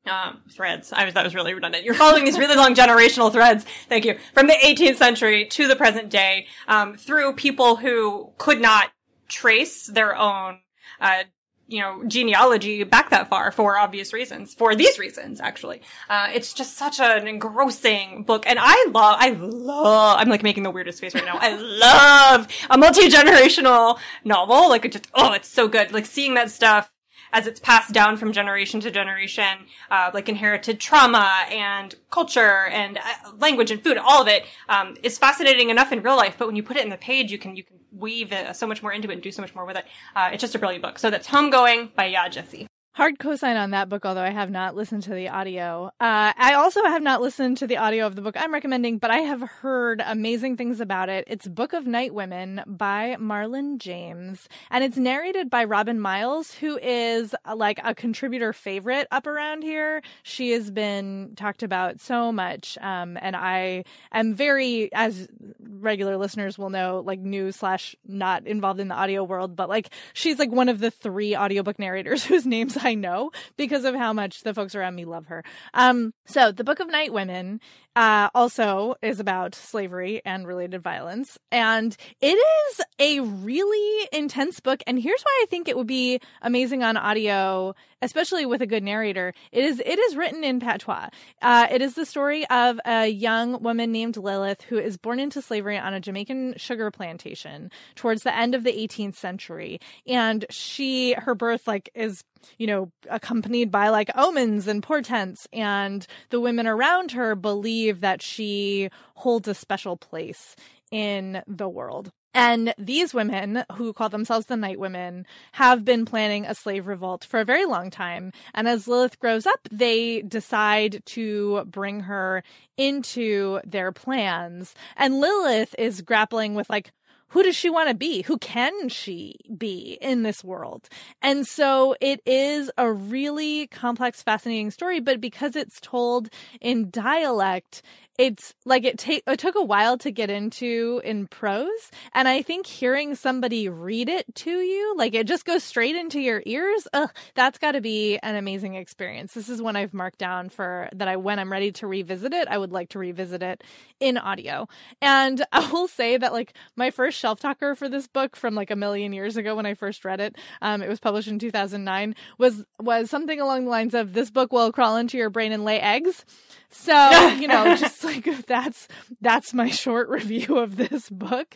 um, 0.06 0.42
threads. 0.50 0.92
I 0.92 1.04
was 1.04 1.14
that 1.14 1.24
was 1.24 1.34
really 1.34 1.54
redundant. 1.54 1.84
You're 1.84 1.94
following 1.94 2.24
these 2.24 2.38
really 2.38 2.56
long 2.56 2.74
generational 2.74 3.30
threads. 3.32 3.64
Thank 3.88 4.04
you 4.04 4.18
from 4.34 4.46
the 4.46 4.54
18th 4.54 4.96
century 4.96 5.46
to 5.46 5.68
the 5.68 5.76
present 5.76 6.10
day 6.10 6.46
um, 6.68 6.96
through 6.96 7.34
people 7.34 7.76
who 7.76 8.32
could 8.38 8.60
not 8.60 8.90
trace 9.28 9.86
their 9.86 10.16
own. 10.16 10.60
Uh, 11.00 11.24
you 11.68 11.80
know, 11.80 12.04
genealogy 12.06 12.84
back 12.84 13.08
that 13.10 13.30
far 13.30 13.50
for 13.50 13.78
obvious 13.78 14.12
reasons, 14.12 14.52
for 14.52 14.74
these 14.74 14.98
reasons, 14.98 15.40
actually. 15.40 15.80
Uh, 16.10 16.28
it's 16.34 16.52
just 16.52 16.76
such 16.76 17.00
an 17.00 17.26
engrossing 17.26 18.24
book. 18.24 18.44
And 18.46 18.58
I 18.60 18.86
love, 18.90 19.16
I 19.18 19.30
love, 19.30 20.18
I'm 20.18 20.28
like 20.28 20.42
making 20.42 20.64
the 20.64 20.70
weirdest 20.70 21.00
face 21.00 21.14
right 21.14 21.24
now. 21.24 21.38
I 21.40 21.56
love 21.56 22.48
a 22.68 22.76
multi-generational 22.76 23.98
novel. 24.22 24.68
Like 24.68 24.84
it 24.84 24.92
just, 24.92 25.08
oh, 25.14 25.32
it's 25.32 25.48
so 25.48 25.66
good. 25.66 25.92
Like 25.92 26.04
seeing 26.04 26.34
that 26.34 26.50
stuff 26.50 26.91
as 27.32 27.46
it's 27.46 27.60
passed 27.60 27.92
down 27.92 28.16
from 28.16 28.32
generation 28.32 28.80
to 28.80 28.90
generation, 28.90 29.66
uh, 29.90 30.10
like 30.12 30.28
inherited 30.28 30.80
trauma 30.80 31.44
and 31.50 31.94
culture 32.10 32.66
and 32.66 32.98
uh, 32.98 33.32
language 33.38 33.70
and 33.70 33.82
food, 33.82 33.96
all 33.96 34.22
of 34.22 34.28
it 34.28 34.44
um, 34.68 34.96
is 35.02 35.18
fascinating 35.18 35.70
enough 35.70 35.92
in 35.92 36.02
real 36.02 36.16
life. 36.16 36.36
But 36.38 36.46
when 36.46 36.56
you 36.56 36.62
put 36.62 36.76
it 36.76 36.84
in 36.84 36.90
the 36.90 36.96
page, 36.96 37.30
you 37.32 37.38
can 37.38 37.56
you 37.56 37.64
can 37.64 37.76
weave 37.92 38.32
it 38.32 38.56
so 38.56 38.66
much 38.66 38.82
more 38.82 38.92
into 38.92 39.10
it 39.10 39.14
and 39.14 39.22
do 39.22 39.30
so 39.30 39.42
much 39.42 39.54
more 39.54 39.64
with 39.64 39.76
it. 39.76 39.84
Uh, 40.16 40.30
it's 40.32 40.40
just 40.40 40.54
a 40.54 40.58
brilliant 40.58 40.82
book. 40.82 40.98
So 40.98 41.10
that's 41.10 41.28
Homegoing 41.28 41.94
by 41.94 42.10
Yaa 42.12 42.32
Gyasi. 42.32 42.66
Hard 42.94 43.18
cosign 43.18 43.58
on 43.58 43.70
that 43.70 43.88
book, 43.88 44.04
although 44.04 44.20
I 44.20 44.32
have 44.32 44.50
not 44.50 44.76
listened 44.76 45.04
to 45.04 45.14
the 45.14 45.30
audio. 45.30 45.86
Uh, 45.98 46.34
I 46.36 46.52
also 46.52 46.84
have 46.84 47.02
not 47.02 47.22
listened 47.22 47.56
to 47.56 47.66
the 47.66 47.78
audio 47.78 48.06
of 48.06 48.16
the 48.16 48.20
book 48.20 48.36
I'm 48.38 48.52
recommending, 48.52 48.98
but 48.98 49.10
I 49.10 49.20
have 49.20 49.40
heard 49.40 50.02
amazing 50.04 50.58
things 50.58 50.78
about 50.78 51.08
it. 51.08 51.24
It's 51.26 51.48
Book 51.48 51.72
of 51.72 51.86
Night 51.86 52.12
Women 52.12 52.60
by 52.66 53.16
Marlon 53.18 53.78
James, 53.78 54.46
and 54.70 54.84
it's 54.84 54.98
narrated 54.98 55.48
by 55.48 55.64
Robin 55.64 55.98
Miles, 55.98 56.52
who 56.52 56.78
is 56.82 57.34
uh, 57.46 57.56
like 57.56 57.80
a 57.82 57.94
contributor 57.94 58.52
favorite 58.52 59.08
up 59.10 59.26
around 59.26 59.62
here. 59.62 60.02
She 60.22 60.50
has 60.50 60.70
been 60.70 61.32
talked 61.34 61.62
about 61.62 61.98
so 61.98 62.30
much, 62.30 62.76
um, 62.82 63.16
and 63.22 63.34
I 63.34 63.84
am 64.12 64.34
very, 64.34 64.92
as 64.92 65.28
regular 65.66 66.18
listeners 66.18 66.58
will 66.58 66.68
know, 66.68 67.02
like 67.06 67.20
new 67.20 67.52
slash 67.52 67.96
not 68.06 68.46
involved 68.46 68.80
in 68.80 68.88
the 68.88 68.94
audio 68.94 69.24
world, 69.24 69.56
but 69.56 69.70
like 69.70 69.88
she's 70.12 70.38
like 70.38 70.52
one 70.52 70.68
of 70.68 70.78
the 70.78 70.90
three 70.90 71.34
audiobook 71.34 71.78
narrators 71.78 72.22
whose 72.26 72.44
names 72.44 72.81
I 72.84 72.94
know 72.94 73.30
because 73.56 73.84
of 73.84 73.94
how 73.94 74.12
much 74.12 74.42
the 74.42 74.54
folks 74.54 74.74
around 74.74 74.94
me 74.94 75.04
love 75.04 75.26
her. 75.26 75.44
Um, 75.74 76.12
so 76.26 76.52
the 76.52 76.64
Book 76.64 76.80
of 76.80 76.88
Night 76.88 77.12
Women 77.12 77.60
uh, 77.94 78.30
also 78.34 78.94
is 79.02 79.20
about 79.20 79.54
slavery 79.54 80.22
and 80.24 80.46
related 80.46 80.82
violence. 80.82 81.38
And 81.50 81.96
it 82.20 82.26
is 82.26 82.80
a 82.98 83.20
really 83.20 84.08
intense 84.12 84.60
book. 84.60 84.82
And 84.86 84.98
here's 84.98 85.22
why 85.22 85.40
I 85.42 85.46
think 85.46 85.68
it 85.68 85.76
would 85.76 85.86
be 85.86 86.20
amazing 86.40 86.82
on 86.82 86.96
audio, 86.96 87.74
especially 88.00 88.46
with 88.46 88.62
a 88.62 88.66
good 88.66 88.82
narrator. 88.82 89.34
It 89.50 89.64
is, 89.64 89.80
it 89.80 89.98
is 89.98 90.16
written 90.16 90.42
in 90.42 90.60
patois. 90.60 91.08
Uh, 91.42 91.66
it 91.70 91.82
is 91.82 91.94
the 91.94 92.06
story 92.06 92.46
of 92.48 92.80
a 92.86 93.08
young 93.08 93.62
woman 93.62 93.92
named 93.92 94.16
Lilith 94.16 94.62
who 94.62 94.78
is 94.78 94.96
born 94.96 95.20
into 95.20 95.42
slavery 95.42 95.78
on 95.78 95.92
a 95.92 96.00
Jamaican 96.00 96.54
sugar 96.56 96.90
plantation 96.90 97.70
towards 97.94 98.22
the 98.22 98.34
end 98.34 98.54
of 98.54 98.64
the 98.64 98.72
18th 98.72 99.16
century. 99.16 99.80
And 100.06 100.46
she, 100.48 101.12
her 101.14 101.34
birth, 101.34 101.66
like, 101.66 101.90
is 101.94 102.24
you 102.58 102.66
know, 102.66 102.90
accompanied 103.08 103.70
by 103.70 103.88
like 103.88 104.10
omens 104.14 104.66
and 104.66 104.82
portents. 104.82 105.46
And 105.52 106.06
the 106.30 106.40
women 106.40 106.66
around 106.66 107.12
her 107.12 107.34
believe 107.34 107.81
that 107.90 108.22
she 108.22 108.88
holds 109.16 109.48
a 109.48 109.54
special 109.54 109.96
place 109.96 110.54
in 110.90 111.42
the 111.46 111.68
world. 111.68 112.12
And 112.34 112.74
these 112.78 113.12
women, 113.12 113.64
who 113.72 113.92
call 113.92 114.08
themselves 114.08 114.46
the 114.46 114.56
Night 114.56 114.78
Women, 114.78 115.26
have 115.52 115.84
been 115.84 116.06
planning 116.06 116.46
a 116.46 116.54
slave 116.54 116.86
revolt 116.86 117.24
for 117.24 117.40
a 117.40 117.44
very 117.44 117.66
long 117.66 117.90
time. 117.90 118.32
And 118.54 118.66
as 118.66 118.88
Lilith 118.88 119.18
grows 119.18 119.46
up, 119.46 119.68
they 119.70 120.22
decide 120.22 121.02
to 121.06 121.64
bring 121.66 122.00
her 122.00 122.42
into 122.78 123.60
their 123.66 123.92
plans. 123.92 124.74
And 124.96 125.20
Lilith 125.20 125.74
is 125.78 126.00
grappling 126.00 126.54
with 126.54 126.70
like, 126.70 126.92
who 127.32 127.42
does 127.42 127.56
she 127.56 127.70
want 127.70 127.88
to 127.88 127.94
be? 127.94 128.20
Who 128.22 128.36
can 128.36 128.90
she 128.90 129.36
be 129.56 129.96
in 130.02 130.22
this 130.22 130.44
world? 130.44 130.88
And 131.22 131.46
so 131.46 131.96
it 131.98 132.20
is 132.26 132.70
a 132.76 132.92
really 132.92 133.68
complex, 133.68 134.22
fascinating 134.22 134.70
story, 134.70 135.00
but 135.00 135.18
because 135.18 135.56
it's 135.56 135.80
told 135.80 136.28
in 136.60 136.90
dialect, 136.90 137.80
it's 138.18 138.54
like 138.66 138.84
it 138.84 138.98
take 138.98 139.22
it 139.26 139.38
took 139.38 139.54
a 139.54 139.64
while 139.64 139.96
to 139.96 140.10
get 140.10 140.28
into 140.28 141.00
in 141.04 141.26
prose 141.26 141.90
and 142.12 142.28
i 142.28 142.42
think 142.42 142.66
hearing 142.66 143.14
somebody 143.14 143.68
read 143.68 144.08
it 144.08 144.26
to 144.34 144.50
you 144.50 144.94
like 144.96 145.14
it 145.14 145.26
just 145.26 145.44
goes 145.44 145.64
straight 145.64 145.96
into 145.96 146.20
your 146.20 146.42
ears 146.44 146.86
ugh, 146.92 147.10
that's 147.34 147.58
got 147.58 147.72
to 147.72 147.80
be 147.80 148.18
an 148.18 148.36
amazing 148.36 148.74
experience. 148.74 149.34
This 149.34 149.48
is 149.48 149.62
one 149.62 149.76
i've 149.76 149.94
marked 149.94 150.18
down 150.18 150.50
for 150.50 150.88
that 150.94 151.08
i 151.08 151.16
when 151.16 151.38
i'm 151.38 151.50
ready 151.50 151.72
to 151.72 151.86
revisit 151.86 152.32
it 152.32 152.48
i 152.48 152.58
would 152.58 152.72
like 152.72 152.90
to 152.90 152.98
revisit 152.98 153.42
it 153.42 153.64
in 154.00 154.18
audio. 154.18 154.68
And 155.00 155.44
i 155.52 155.70
will 155.70 155.88
say 155.88 156.16
that 156.16 156.32
like 156.32 156.54
my 156.76 156.90
first 156.90 157.18
shelf 157.18 157.40
talker 157.40 157.74
for 157.74 157.88
this 157.88 158.06
book 158.06 158.36
from 158.36 158.54
like 158.54 158.70
a 158.70 158.76
million 158.76 159.12
years 159.12 159.36
ago 159.36 159.56
when 159.56 159.66
i 159.66 159.74
first 159.74 160.04
read 160.04 160.20
it 160.20 160.36
um, 160.60 160.82
it 160.82 160.88
was 160.88 161.00
published 161.00 161.28
in 161.28 161.38
2009 161.38 162.14
was 162.38 162.64
was 162.78 163.08
something 163.08 163.40
along 163.40 163.64
the 163.64 163.70
lines 163.70 163.94
of 163.94 164.12
this 164.12 164.30
book 164.30 164.52
will 164.52 164.72
crawl 164.72 164.96
into 164.96 165.16
your 165.16 165.30
brain 165.30 165.52
and 165.52 165.64
lay 165.64 165.80
eggs 165.80 166.24
so, 166.72 167.26
you 167.38 167.48
know, 167.48 167.76
just 167.76 168.02
like 168.02 168.24
that's 168.46 168.88
that's 169.20 169.54
my 169.54 169.68
short 169.84 170.08
review 170.08 170.58
of 170.58 170.76
this 170.76 171.08
book. 171.08 171.54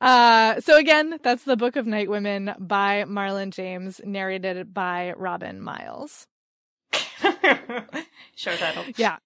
Uh 0.00 0.60
so 0.60 0.76
again, 0.76 1.18
that's 1.22 1.44
The 1.44 1.56
Book 1.56 1.76
of 1.76 1.86
Night 1.86 2.08
Women 2.08 2.54
by 2.58 3.04
Marlon 3.08 3.50
James, 3.50 4.00
narrated 4.04 4.72
by 4.72 5.14
Robin 5.16 5.60
Miles. 5.60 6.26
Show 8.36 8.56
title. 8.56 8.84
Yeah. 8.96 9.16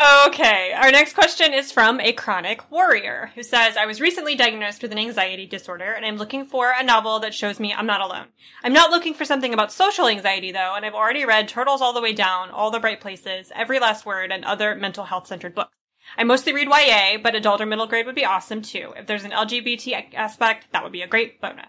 Okay, 0.00 0.72
our 0.72 0.90
next 0.90 1.12
question 1.12 1.54
is 1.54 1.70
from 1.70 2.00
a 2.00 2.12
chronic 2.12 2.68
warrior 2.68 3.30
who 3.36 3.44
says, 3.44 3.76
I 3.76 3.86
was 3.86 4.00
recently 4.00 4.34
diagnosed 4.34 4.82
with 4.82 4.90
an 4.90 4.98
anxiety 4.98 5.46
disorder 5.46 5.92
and 5.92 6.04
I'm 6.04 6.16
looking 6.16 6.46
for 6.46 6.72
a 6.76 6.82
novel 6.82 7.20
that 7.20 7.32
shows 7.32 7.60
me 7.60 7.72
I'm 7.72 7.86
not 7.86 8.00
alone. 8.00 8.26
I'm 8.64 8.72
not 8.72 8.90
looking 8.90 9.14
for 9.14 9.24
something 9.24 9.54
about 9.54 9.70
social 9.70 10.08
anxiety 10.08 10.50
though, 10.50 10.74
and 10.74 10.84
I've 10.84 10.94
already 10.94 11.24
read 11.24 11.46
Turtles 11.46 11.80
All 11.80 11.92
the 11.92 12.00
Way 12.00 12.12
Down, 12.12 12.50
All 12.50 12.72
the 12.72 12.80
Bright 12.80 13.00
Places, 13.00 13.52
Every 13.54 13.78
Last 13.78 14.04
Word, 14.04 14.32
and 14.32 14.44
other 14.44 14.74
mental 14.74 15.04
health 15.04 15.28
centered 15.28 15.54
books. 15.54 15.76
I 16.18 16.24
mostly 16.24 16.52
read 16.52 16.68
YA, 16.68 17.18
but 17.22 17.36
adult 17.36 17.60
or 17.60 17.66
middle 17.66 17.86
grade 17.86 18.06
would 18.06 18.16
be 18.16 18.24
awesome 18.24 18.62
too. 18.62 18.92
If 18.96 19.06
there's 19.06 19.24
an 19.24 19.30
LGBT 19.30 20.12
aspect, 20.14 20.66
that 20.72 20.82
would 20.82 20.92
be 20.92 21.02
a 21.02 21.08
great 21.08 21.40
bonus. 21.40 21.66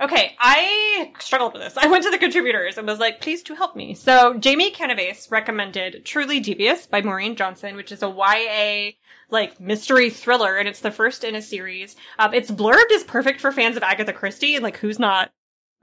Okay, 0.00 0.34
I 0.38 1.12
struggled 1.18 1.52
with 1.52 1.62
this. 1.62 1.76
I 1.76 1.86
went 1.86 2.04
to 2.04 2.10
the 2.10 2.16
contributors 2.16 2.78
and 2.78 2.86
was 2.86 2.98
like, 2.98 3.20
please 3.20 3.42
do 3.42 3.54
help 3.54 3.76
me. 3.76 3.94
So 3.94 4.34
Jamie 4.34 4.70
Canaves 4.70 5.30
recommended 5.30 6.06
Truly 6.06 6.40
Devious 6.40 6.86
by 6.86 7.02
Maureen 7.02 7.36
Johnson, 7.36 7.76
which 7.76 7.92
is 7.92 8.02
a 8.02 8.08
YA 8.08 8.92
like 9.28 9.60
mystery 9.60 10.08
thriller, 10.08 10.56
and 10.56 10.66
it's 10.66 10.80
the 10.80 10.90
first 10.90 11.22
in 11.22 11.34
a 11.34 11.42
series. 11.42 11.96
Um, 12.18 12.32
it's 12.32 12.50
blurbed 12.50 12.90
is 12.90 13.04
perfect 13.04 13.40
for 13.40 13.52
fans 13.52 13.76
of 13.76 13.82
Agatha 13.82 14.12
Christie, 14.12 14.54
and 14.54 14.62
like 14.62 14.78
who's 14.78 14.98
not 14.98 15.30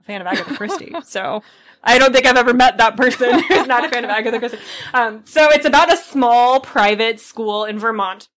a 0.00 0.04
fan 0.04 0.20
of 0.20 0.26
Agatha 0.26 0.54
Christie? 0.56 0.92
so 1.04 1.42
I 1.84 1.98
don't 1.98 2.12
think 2.12 2.26
I've 2.26 2.36
ever 2.36 2.54
met 2.54 2.78
that 2.78 2.96
person 2.96 3.38
who's 3.48 3.66
not 3.68 3.84
a 3.84 3.88
fan 3.88 4.04
of 4.04 4.10
Agatha 4.10 4.40
Christie. 4.40 4.58
Um, 4.92 5.22
so 5.26 5.48
it's 5.50 5.64
about 5.64 5.92
a 5.92 5.96
small 5.96 6.60
private 6.60 7.20
school 7.20 7.64
in 7.64 7.78
Vermont 7.78 8.28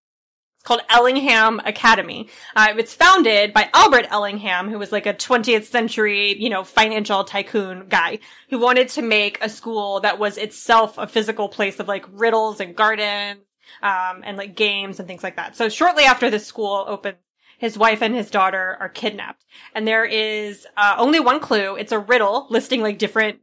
it's 0.62 0.68
called 0.68 0.82
Ellingham 0.92 1.60
Academy. 1.66 2.30
Uh, 2.56 2.76
it's 2.78 2.94
founded 2.94 3.52
by 3.52 3.72
Albert 3.74 4.06
Ellingham, 4.12 4.70
who 4.70 4.78
was 4.78 4.92
like 4.92 5.08
a 5.08 5.14
20th 5.16 5.64
century, 5.64 6.40
you 6.40 6.52
know, 6.52 6.64
financial 6.64 7.24
tycoon 7.24 7.88
guy 7.90 8.20
who 8.52 8.60
wanted 8.60 8.90
to 8.90 9.02
make 9.02 9.40
a 9.42 9.50
school 9.50 10.02
that 10.02 10.20
was 10.20 10.38
itself 10.38 11.00
a 11.00 11.08
physical 11.08 11.50
place 11.50 11.80
of 11.80 11.88
like 11.88 12.06
riddles 12.12 12.60
and 12.60 12.76
gardens, 12.76 13.40
um, 13.82 14.22
and 14.24 14.38
like 14.38 14.56
games 14.56 15.00
and 15.00 15.08
things 15.08 15.24
like 15.24 15.38
that. 15.38 15.56
So 15.56 15.68
shortly 15.68 16.04
after 16.04 16.30
the 16.30 16.38
school 16.38 16.86
opens, 16.88 17.18
his 17.58 17.76
wife 17.76 18.04
and 18.04 18.14
his 18.14 18.30
daughter 18.30 18.78
are 18.80 18.90
kidnapped. 18.90 19.44
And 19.74 19.88
there 19.88 20.06
is 20.06 20.68
uh, 20.78 20.94
only 21.00 21.20
one 21.20 21.40
clue. 21.40 21.76
It's 21.76 21.92
a 21.92 21.98
riddle 21.98 22.46
listing 22.52 22.82
like 22.82 23.00
different 23.00 23.40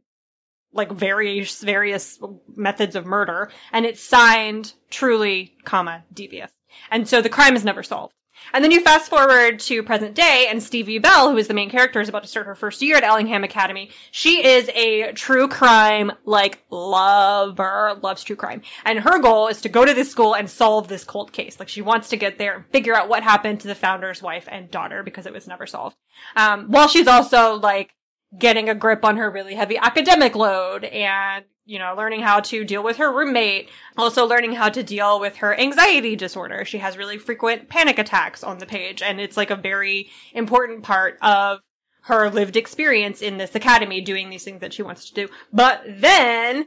like 0.71 0.89
various 0.89 1.61
various 1.61 2.17
methods 2.55 2.95
of 2.95 3.05
murder, 3.05 3.51
and 3.73 3.85
it's 3.85 4.01
signed 4.01 4.71
truly, 4.89 5.57
comma 5.65 6.05
devious, 6.13 6.51
and 6.91 7.07
so 7.07 7.21
the 7.21 7.29
crime 7.29 7.55
is 7.55 7.63
never 7.63 7.83
solved. 7.83 8.13
And 8.53 8.63
then 8.63 8.71
you 8.71 8.81
fast 8.81 9.09
forward 9.09 9.59
to 9.61 9.83
present 9.83 10.15
day, 10.15 10.47
and 10.49 10.63
Stevie 10.63 10.97
Bell, 10.97 11.29
who 11.31 11.37
is 11.37 11.47
the 11.47 11.53
main 11.53 11.69
character, 11.69 12.01
is 12.01 12.09
about 12.09 12.23
to 12.23 12.29
start 12.29 12.45
her 12.45 12.55
first 12.55 12.81
year 12.81 12.97
at 12.97 13.03
Ellingham 13.03 13.43
Academy. 13.43 13.91
She 14.11 14.45
is 14.45 14.69
a 14.73 15.11
true 15.11 15.47
crime, 15.47 16.11
like, 16.25 16.63
lover, 16.69 17.99
loves 18.01 18.23
true 18.23 18.35
crime. 18.35 18.61
And 18.85 18.99
her 18.99 19.19
goal 19.19 19.47
is 19.47 19.61
to 19.61 19.69
go 19.69 19.85
to 19.85 19.93
this 19.93 20.09
school 20.09 20.35
and 20.35 20.49
solve 20.49 20.87
this 20.87 21.03
cold 21.03 21.31
case. 21.31 21.59
Like, 21.59 21.69
she 21.69 21.81
wants 21.81 22.09
to 22.09 22.17
get 22.17 22.37
there 22.37 22.55
and 22.55 22.65
figure 22.67 22.95
out 22.95 23.09
what 23.09 23.23
happened 23.23 23.59
to 23.61 23.67
the 23.67 23.75
founder's 23.75 24.21
wife 24.21 24.47
and 24.49 24.71
daughter 24.71 25.03
because 25.03 25.25
it 25.25 25.33
was 25.33 25.47
never 25.47 25.67
solved. 25.67 25.97
Um, 26.35 26.71
while 26.71 26.87
she's 26.87 27.07
also, 27.07 27.55
like, 27.55 27.93
getting 28.37 28.69
a 28.69 28.75
grip 28.75 29.03
on 29.03 29.17
her 29.17 29.29
really 29.29 29.55
heavy 29.55 29.77
academic 29.77 30.35
load 30.35 30.85
and 30.85 31.45
you 31.69 31.77
know, 31.77 31.93
learning 31.95 32.21
how 32.21 32.39
to 32.39 32.65
deal 32.65 32.81
with 32.81 32.97
her 32.97 33.13
roommate, 33.13 33.69
also 33.95 34.25
learning 34.25 34.53
how 34.53 34.69
to 34.69 34.81
deal 34.81 35.19
with 35.19 35.35
her 35.35 35.53
anxiety 35.53 36.15
disorder. 36.15 36.65
She 36.65 36.79
has 36.79 36.97
really 36.97 37.19
frequent 37.19 37.69
panic 37.69 37.99
attacks 37.99 38.43
on 38.43 38.57
the 38.57 38.65
page, 38.65 39.03
and 39.03 39.21
it's 39.21 39.37
like 39.37 39.51
a 39.51 39.55
very 39.55 40.09
important 40.33 40.81
part 40.81 41.19
of 41.21 41.59
her 42.05 42.31
lived 42.31 42.55
experience 42.55 43.21
in 43.21 43.37
this 43.37 43.53
academy 43.53 44.01
doing 44.01 44.31
these 44.31 44.43
things 44.43 44.61
that 44.61 44.73
she 44.73 44.81
wants 44.81 45.09
to 45.09 45.13
do. 45.13 45.27
But 45.53 45.83
then 45.87 46.65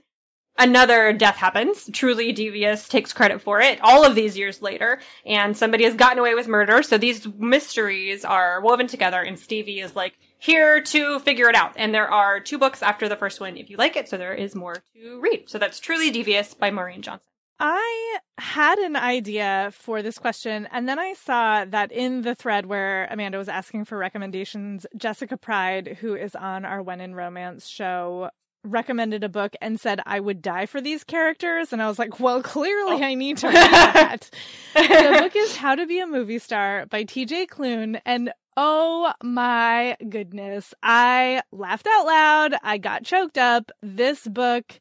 another 0.56 1.12
death 1.12 1.34
happens. 1.34 1.90
Truly 1.92 2.30
Devious 2.30 2.86
takes 2.86 3.12
credit 3.12 3.42
for 3.42 3.60
it 3.60 3.80
all 3.82 4.04
of 4.04 4.14
these 4.14 4.38
years 4.38 4.62
later, 4.62 5.00
and 5.26 5.56
somebody 5.56 5.82
has 5.82 5.96
gotten 5.96 6.20
away 6.20 6.36
with 6.36 6.46
murder. 6.46 6.80
So 6.80 6.96
these 6.96 7.26
mysteries 7.38 8.24
are 8.24 8.60
woven 8.60 8.86
together, 8.86 9.20
and 9.20 9.36
Stevie 9.36 9.80
is 9.80 9.96
like, 9.96 10.14
here 10.42 10.80
to 10.80 11.20
figure 11.20 11.48
it 11.48 11.54
out. 11.54 11.72
And 11.76 11.94
there 11.94 12.10
are 12.10 12.40
two 12.40 12.58
books 12.58 12.82
after 12.82 13.08
the 13.08 13.16
first 13.16 13.40
one 13.40 13.56
if 13.56 13.70
you 13.70 13.76
like 13.76 13.96
it, 13.96 14.08
so 14.08 14.16
there 14.16 14.34
is 14.34 14.56
more 14.56 14.82
to 14.94 15.20
read. 15.20 15.48
So 15.48 15.58
that's 15.58 15.78
Truly 15.78 16.10
Devious 16.10 16.52
by 16.52 16.72
Maureen 16.72 17.00
Johnson. 17.00 17.28
I 17.60 18.18
had 18.38 18.78
an 18.78 18.96
idea 18.96 19.70
for 19.72 20.02
this 20.02 20.18
question, 20.18 20.66
and 20.72 20.88
then 20.88 20.98
I 20.98 21.12
saw 21.12 21.64
that 21.66 21.92
in 21.92 22.22
the 22.22 22.34
thread 22.34 22.66
where 22.66 23.06
Amanda 23.08 23.38
was 23.38 23.48
asking 23.48 23.84
for 23.84 23.96
recommendations, 23.96 24.84
Jessica 24.96 25.36
Pryde, 25.36 25.98
who 26.00 26.16
is 26.16 26.34
on 26.34 26.64
our 26.64 26.82
When 26.82 27.00
in 27.00 27.14
Romance 27.14 27.68
show, 27.68 28.30
recommended 28.64 29.22
a 29.22 29.28
book 29.28 29.54
and 29.60 29.78
said 29.78 30.00
I 30.06 30.18
would 30.18 30.42
die 30.42 30.66
for 30.66 30.80
these 30.80 31.04
characters, 31.04 31.72
and 31.72 31.80
I 31.80 31.86
was 31.86 32.00
like, 32.00 32.18
well, 32.18 32.42
clearly 32.42 33.00
oh. 33.00 33.04
I 33.04 33.14
need 33.14 33.36
to 33.38 33.46
read 33.46 33.54
that. 33.54 34.28
the 34.74 35.18
book 35.20 35.36
is 35.36 35.54
How 35.54 35.76
to 35.76 35.86
Be 35.86 36.00
a 36.00 36.06
Movie 36.08 36.40
Star 36.40 36.86
by 36.86 37.04
T.J. 37.04 37.46
Klune, 37.46 38.00
and 38.04 38.32
Oh 38.56 39.12
my 39.22 39.96
goodness. 40.08 40.74
I 40.82 41.42
laughed 41.52 41.86
out 41.86 42.06
loud. 42.06 42.54
I 42.62 42.78
got 42.78 43.04
choked 43.04 43.38
up. 43.38 43.70
This 43.82 44.26
book 44.26 44.78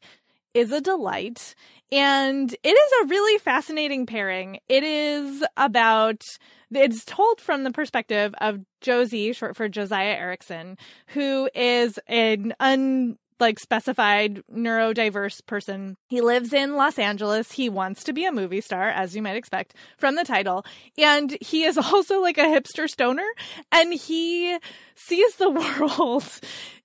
is 0.52 0.72
a 0.72 0.80
delight. 0.80 1.54
And 1.90 2.54
it 2.62 2.68
is 2.68 2.92
a 3.02 3.06
really 3.08 3.38
fascinating 3.38 4.06
pairing. 4.06 4.58
It 4.68 4.82
is 4.82 5.44
about, 5.56 6.38
it's 6.70 7.04
told 7.04 7.40
from 7.40 7.64
the 7.64 7.70
perspective 7.70 8.34
of 8.40 8.60
Josie, 8.80 9.32
short 9.32 9.56
for 9.56 9.68
Josiah 9.68 10.16
Erickson, 10.16 10.76
who 11.08 11.48
is 11.54 11.98
an 12.08 12.54
un, 12.60 13.16
like 13.42 13.58
specified 13.58 14.42
neurodiverse 14.50 15.44
person. 15.44 15.96
He 16.08 16.22
lives 16.22 16.54
in 16.54 16.76
Los 16.76 16.98
Angeles. 16.98 17.52
He 17.52 17.68
wants 17.68 18.02
to 18.04 18.14
be 18.14 18.24
a 18.24 18.32
movie 18.32 18.62
star, 18.62 18.88
as 18.88 19.14
you 19.14 19.20
might 19.20 19.36
expect 19.36 19.74
from 19.98 20.14
the 20.14 20.24
title. 20.24 20.64
And 20.96 21.36
he 21.42 21.64
is 21.64 21.76
also 21.92 22.22
like 22.22 22.38
a 22.38 22.42
hipster 22.42 22.88
stoner 22.88 23.26
and 23.70 23.92
he 23.92 24.56
sees 24.94 25.36
the 25.36 25.50
world 25.80 26.24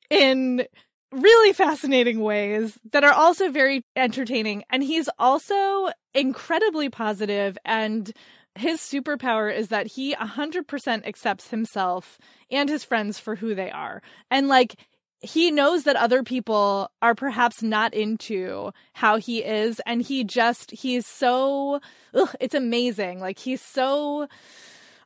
in 0.10 0.66
really 1.14 1.54
fascinating 1.54 2.20
ways 2.20 2.78
that 2.92 3.06
are 3.06 3.14
also 3.14 3.50
very 3.50 3.84
entertaining. 3.96 4.64
And 4.70 4.84
he's 4.84 5.08
also 5.18 5.90
incredibly 6.14 6.90
positive 6.90 7.58
and 7.64 8.12
his 8.56 8.80
superpower 8.80 9.56
is 9.56 9.68
that 9.68 9.86
he 9.88 10.16
100% 10.16 11.08
accepts 11.08 11.50
himself 11.50 12.18
and 12.50 12.70
his 12.70 12.84
friends 12.84 13.20
for 13.20 13.36
who 13.36 13.54
they 13.54 13.70
are. 13.70 14.02
And 14.32 14.48
like 14.48 14.76
he 15.22 15.52
knows 15.52 15.84
that 15.84 15.96
other 15.96 16.24
people 16.24 16.92
are 17.02 17.16
perhaps 17.16 17.64
not 17.64 17.94
into 17.94 18.72
how 18.94 19.18
he 19.18 19.44
is 19.44 19.82
and 19.86 20.02
he 20.02 20.24
just 20.24 20.72
he's 20.72 21.06
so 21.06 21.80
ugh, 22.14 22.36
it's 22.40 22.56
amazing. 22.56 23.20
Like 23.20 23.40
he's 23.40 23.62
so 23.62 24.28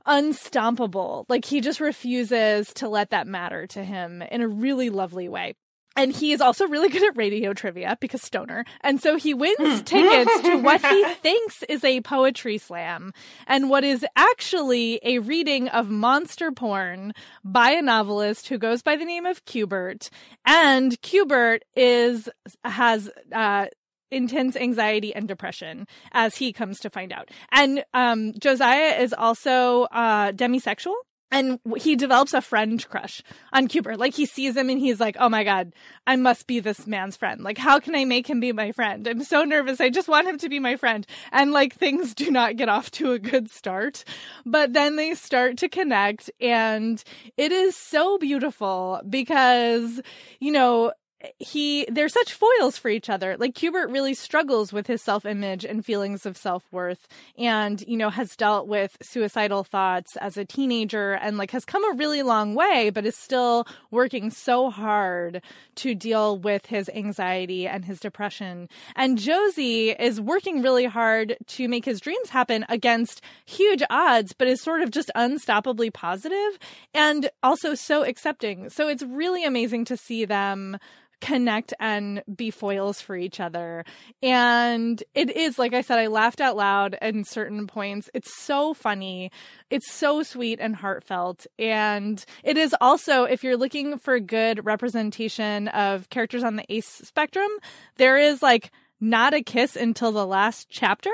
unstoppable. 0.06 1.26
Like 1.30 1.46
he 1.46 1.62
just 1.62 1.80
refuses 1.80 2.74
to 2.76 2.90
let 2.90 3.12
that 3.12 3.28
matter 3.28 3.68
to 3.68 3.84
him 3.84 4.22
in 4.22 4.42
a 4.42 4.48
really 4.48 4.90
lovely 4.90 5.30
way 5.30 5.56
and 5.96 6.12
he 6.12 6.32
is 6.32 6.42
also 6.42 6.68
really 6.68 6.90
good 6.90 7.04
at 7.04 7.18
radio 7.18 7.54
trivia 7.54 7.98
because 8.00 8.22
stoner. 8.22 8.66
And 8.82 9.02
so 9.02 9.18
he 9.18 9.34
wins 9.34 9.82
tickets 9.84 10.42
to 10.42 10.58
what 10.62 10.84
he 10.86 11.04
thinks 11.16 11.64
is 11.64 11.84
a 11.84 12.02
poetry 12.02 12.58
slam 12.58 13.14
and 13.48 13.70
what 13.70 13.84
is 13.84 14.06
actually 14.16 15.00
a 15.04 15.20
reading 15.20 15.68
of 15.68 15.90
monster 15.90 16.52
porn 16.52 17.14
by 17.44 17.72
a 17.72 17.82
novelist 17.82 18.48
who 18.48 18.58
goes 18.58 18.82
by 18.82 18.96
the 18.96 19.06
name 19.06 19.26
of 19.26 19.46
Cubert. 19.46 20.10
And 20.46 21.02
Cubert 21.02 21.64
is, 21.76 22.30
has, 22.64 23.10
uh, 23.32 23.68
intense 24.12 24.58
anxiety 24.58 25.16
and 25.16 25.26
depression 25.26 25.88
as 26.12 26.36
he 26.36 26.52
comes 26.52 26.80
to 26.82 26.90
find 26.90 27.14
out. 27.14 27.30
And 27.52 27.84
um, 27.94 28.34
Josiah 28.38 29.02
is 29.02 29.14
also 29.14 29.84
uh, 29.84 30.34
demisexual 30.34 30.96
and 31.32 31.60
he 31.78 31.96
develops 31.96 32.34
a 32.34 32.42
friend 32.42 32.86
crush 32.90 33.24
on 33.54 33.68
Q*bert. 33.68 33.98
Like 33.98 34.14
he 34.14 34.26
sees 34.26 34.56
him 34.58 34.70
and 34.70 34.80
he's 34.80 35.00
like, 35.00 35.16
"Oh 35.20 35.30
my 35.30 35.44
god, 35.44 35.74
I 36.06 36.16
must 36.16 36.48
be 36.48 36.60
this 36.60 36.86
man's 36.86 37.16
friend. 37.16 37.42
Like 37.42 37.58
how 37.58 37.80
can 37.80 37.96
I 37.96 38.06
make 38.06 38.30
him 38.30 38.40
be 38.40 38.52
my 38.52 38.72
friend? 38.72 39.08
I'm 39.08 39.24
so 39.24 39.44
nervous. 39.44 39.80
I 39.80 39.90
just 39.90 40.08
want 40.08 40.28
him 40.28 40.38
to 40.40 40.50
be 40.50 40.60
my 40.60 40.76
friend." 40.76 41.06
And 41.32 41.52
like 41.52 41.74
things 41.76 42.14
do 42.14 42.30
not 42.32 42.58
get 42.58 42.70
off 42.70 42.92
to 42.92 43.14
a 43.14 43.20
good 43.20 43.50
start, 43.50 44.04
but 44.46 44.74
then 44.74 44.96
they 44.96 45.16
start 45.16 45.58
to 45.60 45.70
connect 45.70 46.30
and 46.40 47.04
it 47.38 47.52
is 47.52 47.76
so 47.76 48.18
beautiful 48.18 49.02
because 49.08 50.02
you 50.40 50.52
know, 50.52 50.92
he 51.40 51.86
they're 51.92 52.10
such 52.10 52.34
foils 52.34 52.78
for 52.78 52.90
each 52.90 53.10
other. 53.10 53.36
Like 53.38 53.56
Q*bert 53.56 53.90
really 53.90 54.14
struggles 54.14 54.74
with 54.74 54.88
his 54.88 55.02
self-image 55.02 55.66
and 55.66 55.86
feelings 55.86 56.26
of 56.26 56.38
self-worth 56.38 57.08
and 57.38 57.82
you 57.88 57.98
know 57.98 58.10
has 58.10 58.36
dealt 58.36 58.68
with 58.68 58.98
suicidal 59.02 59.64
thoughts 59.64 60.16
as 60.18 60.38
a 60.38 60.46
teenager 60.46 61.14
and 61.14 61.38
like 61.38 61.52
has 61.52 61.66
come 61.66 61.84
a 61.92 61.96
really 61.96 62.24
long 62.24 62.56
way 62.56 62.90
but 62.90 63.06
is 63.06 63.16
still 63.16 63.68
working 63.92 64.30
so 64.30 64.70
hard 64.70 65.42
to 65.76 65.96
deal 65.96 66.38
with 66.38 66.68
his 66.68 66.90
anxiety 66.94 67.68
and 67.68 67.86
his 67.86 68.00
depression. 68.00 68.68
And 68.96 69.18
Josie 69.18 69.92
is 69.92 70.20
working 70.20 70.62
really 70.62 70.86
hard 70.86 71.38
to 71.48 71.68
make 71.68 71.86
his 71.86 72.02
dreams 72.02 72.30
happen 72.30 72.66
against 72.70 73.22
huge 73.46 73.84
odds 73.90 74.34
but 74.34 74.48
is 74.48 74.62
sort 74.62 74.82
of 74.82 74.92
just 74.92 75.12
unstoppably 75.16 75.94
positive 75.94 76.60
and 76.94 77.30
also 77.44 77.76
so 77.76 78.04
accepting. 78.04 78.70
So 78.70 78.88
it's 78.88 79.04
really 79.04 79.44
amazing 79.44 79.86
to 79.86 79.98
see 79.98 80.26
them 80.26 80.78
connect 81.22 81.74
and 81.80 82.24
be 82.36 82.52
foils 82.52 83.00
for 83.00 83.16
each 83.16 83.40
other. 83.40 83.86
And 84.22 85.02
it 85.14 85.36
is, 85.36 85.58
like 85.58 85.74
I 85.74 85.82
said, 85.82 86.00
I 86.00 86.08
laughed 86.08 86.42
out 86.42 86.58
loud 86.58 86.98
in 87.02 87.24
certain 87.24 87.68
points. 87.68 88.10
It's 88.14 88.36
so 88.36 88.74
funny. 88.74 89.32
It's 89.70 89.92
so 89.92 90.24
sweet 90.24 90.60
and 90.60 90.76
heartfelt. 90.76 91.48
And 91.58 92.24
it 92.44 92.58
is 92.58 92.76
also, 92.82 93.24
if 93.24 93.44
you're 93.44 93.58
looking 93.58 93.98
for 93.98 94.20
good 94.20 94.66
representation 94.66 95.68
of 95.70 96.10
characters 96.10 96.44
on 96.44 96.56
the 96.58 96.66
ace 96.70 96.88
spectrum, 96.88 97.52
there 97.98 98.18
is 98.18 98.42
like 98.42 98.72
not 99.04 99.34
a 99.34 99.42
kiss 99.42 99.76
until 99.76 100.12
the 100.12 100.28
last 100.28 100.68
chapter, 100.70 101.12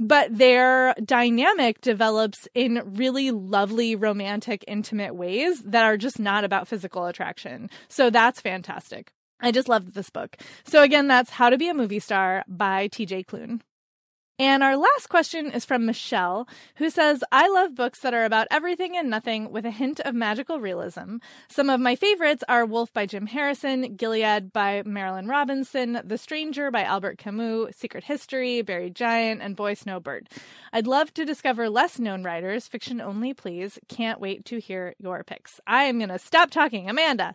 but 0.00 0.36
their 0.36 0.92
dynamic 1.04 1.80
develops 1.80 2.48
in 2.52 2.82
really 2.96 3.30
lovely, 3.30 3.94
romantic, 3.94 4.64
intimate 4.66 5.14
ways 5.14 5.62
that 5.62 5.84
are 5.84 5.96
just 5.96 6.18
not 6.18 6.42
about 6.42 6.66
physical 6.66 7.06
attraction. 7.06 7.70
So 7.88 8.10
that's 8.10 8.40
fantastic. 8.40 9.12
I 9.40 9.52
just 9.52 9.68
loved 9.68 9.94
this 9.94 10.10
book. 10.10 10.36
So 10.64 10.82
again, 10.82 11.08
that's 11.08 11.30
How 11.30 11.50
to 11.50 11.58
Be 11.58 11.68
a 11.68 11.74
Movie 11.74 12.00
Star 12.00 12.44
by 12.48 12.88
TJ 12.88 13.26
Klune. 13.26 13.60
And 14.40 14.62
our 14.62 14.76
last 14.76 15.08
question 15.08 15.50
is 15.50 15.64
from 15.64 15.84
Michelle, 15.84 16.46
who 16.76 16.90
says, 16.90 17.24
I 17.32 17.48
love 17.48 17.74
books 17.74 17.98
that 18.00 18.14
are 18.14 18.24
about 18.24 18.46
everything 18.52 18.96
and 18.96 19.10
nothing 19.10 19.50
with 19.50 19.66
a 19.66 19.72
hint 19.72 19.98
of 20.00 20.14
magical 20.14 20.60
realism. 20.60 21.16
Some 21.48 21.68
of 21.68 21.80
my 21.80 21.96
favorites 21.96 22.44
are 22.48 22.64
Wolf 22.64 22.92
by 22.92 23.04
Jim 23.04 23.26
Harrison, 23.26 23.96
Gilead 23.96 24.52
by 24.52 24.84
Marilynne 24.84 25.28
Robinson, 25.28 26.00
The 26.04 26.18
Stranger 26.18 26.70
by 26.70 26.84
Albert 26.84 27.18
Camus, 27.18 27.76
Secret 27.76 28.04
History, 28.04 28.62
Buried 28.62 28.94
Giant, 28.94 29.42
and 29.42 29.56
Boy 29.56 29.74
Snowbird. 29.74 30.28
I'd 30.72 30.86
love 30.86 31.12
to 31.14 31.24
discover 31.24 31.68
less 31.68 31.98
known 31.98 32.22
writers, 32.22 32.68
fiction 32.68 33.00
only, 33.00 33.34
please. 33.34 33.80
Can't 33.88 34.20
wait 34.20 34.44
to 34.44 34.60
hear 34.60 34.94
your 35.00 35.24
picks. 35.24 35.60
I 35.66 35.84
am 35.84 35.98
going 35.98 36.10
to 36.10 36.18
stop 36.20 36.50
talking. 36.50 36.88
Amanda. 36.88 37.34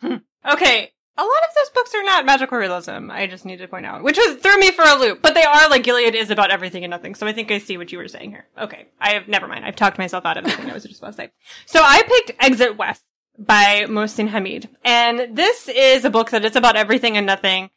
Hmm. 0.00 0.16
okay, 0.50 0.92
a 1.18 1.22
lot 1.22 1.42
of 1.48 1.54
those 1.56 1.70
books 1.70 1.94
are 1.94 2.04
not 2.04 2.24
magical 2.24 2.58
realism. 2.58 3.10
I 3.10 3.26
just 3.26 3.44
need 3.44 3.58
to 3.58 3.68
point 3.68 3.86
out, 3.86 4.04
which 4.04 4.16
was 4.16 4.36
threw 4.36 4.58
me 4.58 4.70
for 4.70 4.84
a 4.84 4.94
loop. 4.94 5.20
But 5.20 5.34
they 5.34 5.42
are 5.42 5.68
like 5.68 5.82
Gilead 5.82 6.14
is 6.14 6.30
about 6.30 6.52
everything 6.52 6.84
and 6.84 6.90
nothing. 6.90 7.16
So 7.16 7.26
I 7.26 7.32
think 7.32 7.50
I 7.50 7.58
see 7.58 7.76
what 7.76 7.90
you 7.90 7.98
were 7.98 8.08
saying 8.08 8.30
here. 8.30 8.46
Okay, 8.56 8.86
I 9.00 9.10
have 9.10 9.26
never 9.26 9.48
mind. 9.48 9.64
I've 9.64 9.76
talked 9.76 9.98
myself 9.98 10.24
out 10.24 10.38
of 10.38 10.44
everything 10.44 10.70
I 10.70 10.74
was 10.74 10.84
just 10.84 11.00
about 11.00 11.08
to 11.08 11.12
say. 11.14 11.30
So 11.66 11.80
I 11.82 12.02
picked 12.02 12.42
Exit 12.42 12.78
West 12.78 13.02
by 13.36 13.84
Mohsin 13.88 14.28
Hamid. 14.28 14.68
And 14.84 15.36
this 15.36 15.68
is 15.68 16.04
a 16.04 16.10
book 16.10 16.30
that 16.30 16.44
it's 16.44 16.56
about 16.56 16.76
everything 16.76 17.16
and 17.16 17.26
nothing 17.26 17.70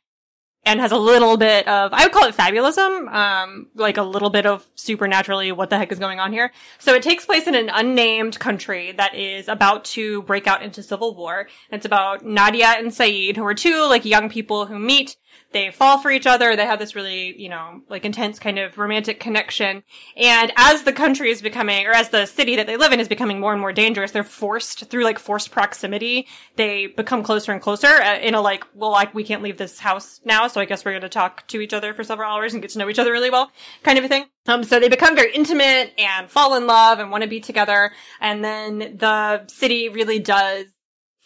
and 0.63 0.79
has 0.79 0.91
a 0.91 0.97
little 0.97 1.37
bit 1.37 1.67
of, 1.67 1.91
I 1.91 2.03
would 2.03 2.11
call 2.11 2.27
it 2.27 2.35
fabulism, 2.35 3.11
um, 3.11 3.67
like 3.73 3.97
a 3.97 4.03
little 4.03 4.29
bit 4.29 4.45
of 4.45 4.67
supernaturally 4.75 5.51
what 5.51 5.69
the 5.69 5.77
heck 5.77 5.91
is 5.91 5.97
going 5.97 6.19
on 6.19 6.31
here. 6.31 6.51
So 6.77 6.93
it 6.93 7.01
takes 7.01 7.25
place 7.25 7.47
in 7.47 7.55
an 7.55 7.69
unnamed 7.69 8.39
country 8.39 8.91
that 8.93 9.15
is 9.15 9.47
about 9.47 9.85
to 9.85 10.21
break 10.23 10.45
out 10.45 10.61
into 10.61 10.83
civil 10.83 11.15
war. 11.15 11.47
It's 11.71 11.85
about 11.85 12.23
Nadia 12.23 12.67
and 12.77 12.93
Saeed, 12.93 13.37
who 13.37 13.45
are 13.45 13.55
two 13.55 13.87
like 13.89 14.05
young 14.05 14.29
people 14.29 14.67
who 14.67 14.77
meet 14.77 15.15
they 15.51 15.71
fall 15.71 15.97
for 15.99 16.11
each 16.11 16.27
other. 16.27 16.55
They 16.55 16.65
have 16.65 16.79
this 16.79 16.95
really, 16.95 17.39
you 17.39 17.49
know, 17.49 17.81
like 17.89 18.05
intense 18.05 18.39
kind 18.39 18.57
of 18.57 18.77
romantic 18.77 19.19
connection. 19.19 19.83
And 20.15 20.51
as 20.55 20.83
the 20.83 20.93
country 20.93 21.29
is 21.29 21.41
becoming, 21.41 21.85
or 21.85 21.91
as 21.91 22.09
the 22.09 22.25
city 22.25 22.55
that 22.55 22.67
they 22.67 22.77
live 22.77 22.93
in 22.93 22.99
is 22.99 23.07
becoming 23.07 23.39
more 23.39 23.51
and 23.51 23.61
more 23.61 23.73
dangerous, 23.73 24.11
they're 24.11 24.23
forced 24.23 24.89
through 24.89 25.03
like 25.03 25.19
forced 25.19 25.51
proximity. 25.51 26.27
They 26.55 26.87
become 26.87 27.23
closer 27.23 27.51
and 27.51 27.61
closer 27.61 27.87
uh, 27.87 28.19
in 28.19 28.35
a 28.35 28.41
like, 28.41 28.63
well, 28.73 28.91
like 28.91 29.13
we 29.13 29.23
can't 29.23 29.43
leave 29.43 29.57
this 29.57 29.79
house 29.79 30.21
now. 30.23 30.47
So 30.47 30.61
I 30.61 30.65
guess 30.65 30.85
we're 30.85 30.91
going 30.91 31.01
to 31.01 31.09
talk 31.09 31.47
to 31.47 31.61
each 31.61 31.73
other 31.73 31.93
for 31.93 32.03
several 32.03 32.31
hours 32.31 32.53
and 32.53 32.61
get 32.61 32.71
to 32.71 32.79
know 32.79 32.89
each 32.89 32.99
other 32.99 33.11
really 33.11 33.29
well 33.29 33.51
kind 33.83 33.97
of 33.97 34.05
a 34.05 34.07
thing. 34.07 34.25
Um, 34.47 34.63
so 34.63 34.79
they 34.79 34.89
become 34.89 35.15
very 35.15 35.33
intimate 35.33 35.93
and 35.97 36.29
fall 36.29 36.55
in 36.55 36.65
love 36.65 36.99
and 36.99 37.11
want 37.11 37.23
to 37.23 37.29
be 37.29 37.39
together. 37.39 37.91
And 38.19 38.43
then 38.43 38.97
the 38.97 39.47
city 39.47 39.89
really 39.89 40.19
does 40.19 40.65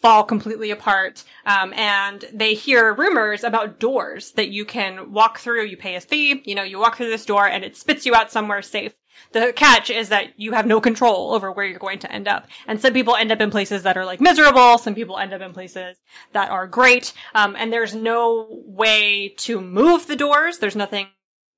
fall 0.02 0.24
completely 0.24 0.70
apart. 0.70 1.24
Um, 1.44 1.72
and 1.74 2.24
they 2.32 2.54
hear 2.54 2.94
rumors 2.94 3.44
about 3.44 3.80
doors 3.80 4.32
that 4.32 4.48
you 4.48 4.64
can 4.64 5.12
walk 5.12 5.38
through. 5.38 5.64
You 5.64 5.76
pay 5.76 5.96
a 5.96 6.00
fee, 6.00 6.42
you 6.44 6.54
know, 6.54 6.62
you 6.62 6.78
walk 6.78 6.96
through 6.96 7.10
this 7.10 7.24
door 7.24 7.46
and 7.46 7.64
it 7.64 7.76
spits 7.76 8.06
you 8.06 8.14
out 8.14 8.30
somewhere 8.30 8.62
safe. 8.62 8.92
The 9.32 9.52
catch 9.56 9.88
is 9.88 10.10
that 10.10 10.38
you 10.38 10.52
have 10.52 10.66
no 10.66 10.80
control 10.80 11.32
over 11.32 11.50
where 11.50 11.64
you're 11.64 11.78
going 11.78 11.98
to 12.00 12.12
end 12.12 12.28
up. 12.28 12.46
And 12.66 12.80
some 12.80 12.92
people 12.92 13.16
end 13.16 13.32
up 13.32 13.40
in 13.40 13.50
places 13.50 13.82
that 13.84 13.96
are 13.96 14.04
like 14.04 14.20
miserable. 14.20 14.76
Some 14.76 14.94
people 14.94 15.18
end 15.18 15.32
up 15.32 15.40
in 15.40 15.52
places 15.52 15.96
that 16.32 16.50
are 16.50 16.66
great. 16.66 17.14
Um, 17.34 17.56
and 17.56 17.72
there's 17.72 17.94
no 17.94 18.46
way 18.50 19.30
to 19.38 19.60
move 19.60 20.06
the 20.06 20.16
doors. 20.16 20.58
There's 20.58 20.76
nothing, 20.76 21.08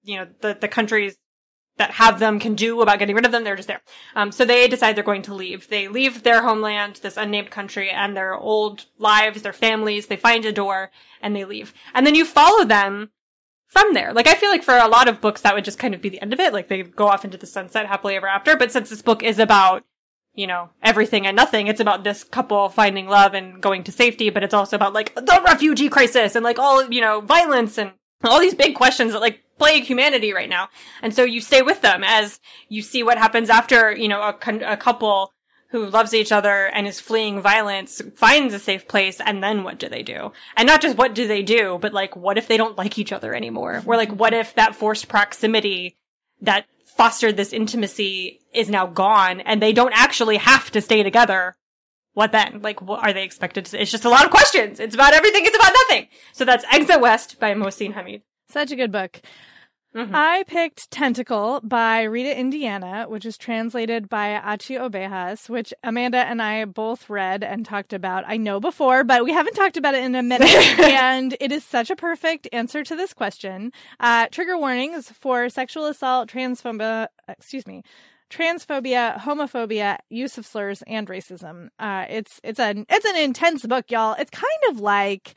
you 0.05 0.19
know, 0.19 0.29
the, 0.41 0.57
the 0.61 0.69
country's 0.69 1.17
that 1.79 1.93
have 1.93 2.19
them 2.19 2.39
can 2.39 2.55
do 2.55 2.81
about 2.81 2.99
getting 2.99 3.17
rid 3.17 3.25
of 3.25 3.33
them. 3.33 3.45
They're 3.45 3.57
just 3.57 3.69
there. 3.69 3.81
Um, 4.15 4.31
so 4.31 4.45
they 4.45 4.69
decide 4.69 4.97
they're 4.97 5.05
going 5.05 5.23
to 5.23 5.35
leave. 5.35 5.69
They 5.69 5.89
leave 5.89 6.23
their 6.23 6.43
homeland, 6.43 6.97
this 6.97 7.17
unnamed 7.17 7.51
country, 7.51 7.91
and 7.91 8.17
their 8.17 8.35
old 8.35 8.87
lives, 8.99 9.43
their 9.43 9.53
families. 9.53 10.07
They 10.07 10.17
find 10.17 10.45
a 10.45 10.53
door 10.53 10.91
and 11.23 11.35
they 11.35 11.45
leave. 11.45 11.73
And 11.95 12.07
then 12.07 12.15
you 12.15 12.25
follow 12.25 12.65
them 12.65 13.11
from 13.69 13.95
there. 13.95 14.13
Like 14.13 14.27
I 14.27 14.35
feel 14.35 14.51
like 14.51 14.63
for 14.63 14.77
a 14.77 14.89
lot 14.89 15.09
of 15.09 15.21
books 15.21 15.43
that 15.43 15.55
would 15.55 15.65
just 15.65 15.79
kind 15.79 15.95
of 15.95 16.03
be 16.03 16.09
the 16.09 16.21
end 16.21 16.33
of 16.33 16.41
it. 16.41 16.53
Like 16.53 16.69
they 16.69 16.83
go 16.83 17.09
off 17.09 17.25
into 17.25 17.39
the 17.39 17.47
sunset 17.47 17.87
happily 17.87 18.17
ever 18.17 18.29
after. 18.29 18.57
But 18.57 18.73
since 18.73 18.91
this 18.91 19.03
book 19.03 19.23
is 19.23 19.39
about 19.39 19.85
you 20.39 20.47
know, 20.47 20.71
everything 20.85 21.27
and 21.27 21.35
nothing. 21.35 21.67
It's 21.67 21.81
about 21.81 22.05
this 22.05 22.23
couple 22.23 22.69
finding 22.69 23.09
love 23.09 23.35
and 23.35 23.61
going 23.61 23.83
to 23.83 23.93
safety, 23.93 24.31
but 24.31 24.45
it's 24.45 24.55
also 24.55 24.77
about 24.77 24.93
like 24.93 25.13
the 25.17 25.43
refugee 25.45 25.89
crisis 25.89 26.37
and 26.37 26.45
like 26.45 26.61
all, 26.61 26.89
you 26.89 27.01
know, 27.01 27.21
violence 27.21 27.77
and 27.77 27.91
all 28.25 28.41
these 28.41 28.55
big 28.55 28.75
questions 28.75 29.13
that 29.13 29.21
like 29.21 29.43
plague 29.59 29.85
humanity 29.85 30.33
right 30.33 30.49
now. 30.49 30.69
And 31.03 31.15
so 31.15 31.25
you 31.25 31.41
stay 31.41 31.63
with 31.63 31.81
them 31.81 32.03
as 32.05 32.41
you 32.69 32.83
see 32.83 33.03
what 33.03 33.19
happens 33.19 33.51
after, 33.51 33.95
you 33.95 34.09
know, 34.09 34.21
a, 34.21 34.37
a 34.65 34.77
couple 34.77 35.33
who 35.71 35.85
loves 35.87 36.15
each 36.15 36.33
other 36.33 36.67
and 36.67 36.87
is 36.87 37.01
fleeing 37.01 37.43
violence 37.43 38.01
finds 38.17 38.55
a 38.55 38.59
safe 38.59 38.89
place 38.89 39.21
and 39.21 39.43
then 39.43 39.65
what 39.65 39.79
do 39.79 39.89
they 39.89 40.03
do? 40.03 40.33
And 40.57 40.67
not 40.67 40.81
just 40.81 40.97
what 40.97 41.15
do 41.15 41.29
they 41.29 41.43
do, 41.43 41.79
but 41.81 41.93
like 41.93 42.17
what 42.17 42.39
if 42.39 42.49
they 42.49 42.57
don't 42.57 42.79
like 42.79 42.99
each 42.99 43.13
other 43.13 43.35
anymore? 43.35 43.83
Or 43.85 43.97
like 43.97 44.11
what 44.11 44.33
if 44.33 44.55
that 44.55 44.75
forced 44.75 45.09
proximity 45.09 45.97
that 46.41 46.67
fostered 46.85 47.37
this 47.37 47.53
intimacy 47.53 48.41
is 48.55 48.71
now 48.71 48.87
gone 48.87 49.41
and 49.41 49.61
they 49.61 49.73
don't 49.73 49.93
actually 49.95 50.39
have 50.39 50.71
to 50.71 50.81
stay 50.81 51.03
together? 51.03 51.55
What 52.19 52.33
then? 52.33 52.63
Like, 52.63 52.83
what 52.83 53.05
are 53.05 53.13
they 53.13 53.23
expected 53.23 53.67
to? 53.67 53.81
It's 53.81 53.93
just 53.93 54.05
a 54.05 54.09
lot 54.09 54.25
of 54.25 54.33
questions. 54.33 54.81
It's 54.81 54.97
about 54.97 55.15
everything. 55.15 55.45
It's 55.45 55.57
about 55.57 55.73
nothing. 55.73 56.09
So 56.33 56.45
that's 56.45 56.65
Exit 56.69 57.01
West 57.01 57.39
by 57.39 57.55
Mohsin 57.55 57.95
Hamid. 57.95 58.23
Such 58.49 58.73
a 58.73 58.77
good 58.77 58.91
book. 58.91 59.21
Mm-hmm. 59.95 60.17
I 60.17 60.43
picked 60.49 60.91
Tentacle 60.91 61.61
by 61.63 62.03
Rita 62.03 62.37
Indiana, 62.37 63.05
which 63.09 63.25
is 63.25 63.39
translated 63.39 64.09
by 64.09 64.31
Achy 64.31 64.75
Obejas, 64.75 65.49
which 65.49 65.73
Amanda 65.85 66.19
and 66.19 66.43
I 66.43 66.65
both 66.65 67.09
read 67.09 67.45
and 67.45 67.65
talked 67.65 67.93
about. 67.93 68.25
I 68.27 68.37
know 68.37 68.59
before, 68.59 69.05
but 69.05 69.23
we 69.23 69.33
haven't 69.33 69.55
talked 69.55 69.77
about 69.77 69.95
it 69.95 70.03
in 70.03 70.17
a 70.17 70.23
minute. 70.25 70.51
and 70.81 71.37
it 71.39 71.53
is 71.53 71.63
such 71.63 71.89
a 71.89 71.95
perfect 71.95 72.49
answer 72.53 72.83
to 72.83 72.97
this 72.97 73.15
question. 73.15 73.71
Uh, 74.01 74.27
trigger 74.33 74.59
warnings 74.59 75.09
for 75.13 75.49
sexual 75.49 75.87
assault, 75.87 76.29
transphobia, 76.29 77.07
excuse 77.29 77.65
me, 77.65 77.85
transphobia, 78.31 79.19
homophobia, 79.19 79.99
use 80.09 80.39
of 80.39 80.47
slurs, 80.47 80.83
and 80.87 81.09
racism. 81.09 81.69
Uh, 81.79 82.07
it's 82.09 82.41
it's 82.43 82.61
an 82.61 82.87
it's 82.89 83.07
an 83.07 83.17
intense 83.17 83.65
book, 83.67 83.91
y'all. 83.91 84.15
It's 84.19 84.31
kind 84.31 84.63
of 84.71 84.81
like 84.81 85.35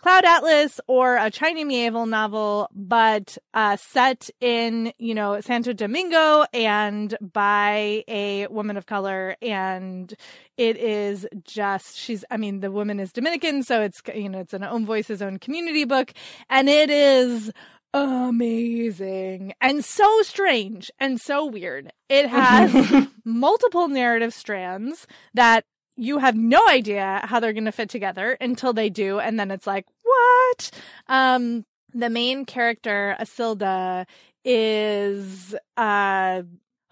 Cloud 0.00 0.24
Atlas 0.24 0.80
or 0.86 1.16
a 1.16 1.30
China 1.30 1.60
Miéville 1.60 2.08
novel, 2.08 2.70
but 2.74 3.36
uh, 3.52 3.76
set 3.76 4.30
in, 4.40 4.94
you 4.98 5.14
know, 5.14 5.42
Santo 5.42 5.74
Domingo 5.74 6.46
and 6.54 7.14
by 7.20 8.02
a 8.08 8.46
woman 8.46 8.78
of 8.78 8.86
color. 8.86 9.36
And 9.42 10.14
it 10.56 10.78
is 10.78 11.26
just, 11.44 11.98
she's, 11.98 12.24
I 12.30 12.38
mean, 12.38 12.60
the 12.60 12.70
woman 12.70 12.98
is 12.98 13.12
Dominican, 13.12 13.62
so 13.62 13.82
it's, 13.82 14.00
you 14.14 14.30
know, 14.30 14.40
it's 14.40 14.54
an 14.54 14.64
own 14.64 14.86
voices, 14.86 15.20
own 15.20 15.38
community 15.38 15.84
book. 15.84 16.14
And 16.48 16.70
it 16.70 16.88
is 16.88 17.52
amazing 17.92 19.52
and 19.60 19.84
so 19.84 20.22
strange 20.22 20.90
and 20.98 21.20
so 21.20 21.46
weird. 21.46 21.92
It 22.08 22.28
has 22.28 23.08
multiple 23.24 23.88
narrative 23.88 24.34
strands 24.34 25.06
that 25.34 25.64
you 25.96 26.18
have 26.18 26.36
no 26.36 26.60
idea 26.68 27.20
how 27.24 27.40
they're 27.40 27.52
going 27.52 27.64
to 27.64 27.72
fit 27.72 27.90
together 27.90 28.36
until 28.40 28.72
they 28.72 28.88
do. 28.88 29.18
And 29.20 29.38
then 29.38 29.50
it's 29.50 29.66
like, 29.66 29.86
what? 30.02 30.70
Um, 31.08 31.66
the 31.92 32.08
main 32.08 32.46
character, 32.46 33.16
Acilde, 33.18 34.06
is, 34.44 35.54
uh, 35.76 36.42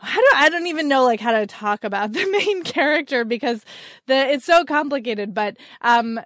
I 0.01 0.15
don't 0.15 0.37
I 0.37 0.49
don't 0.49 0.67
even 0.69 0.89
know 0.89 1.05
like 1.05 1.21
how 1.21 1.33
to 1.33 1.47
talk 1.47 1.85
about 1.85 2.13
the 2.13 2.27
main 2.31 2.63
character 2.63 3.25
because 3.25 3.65
the 4.07 4.15
it's 4.15 4.45
so 4.45 4.65
complicated 4.65 5.35
but 5.35 5.57
um 5.81 6.21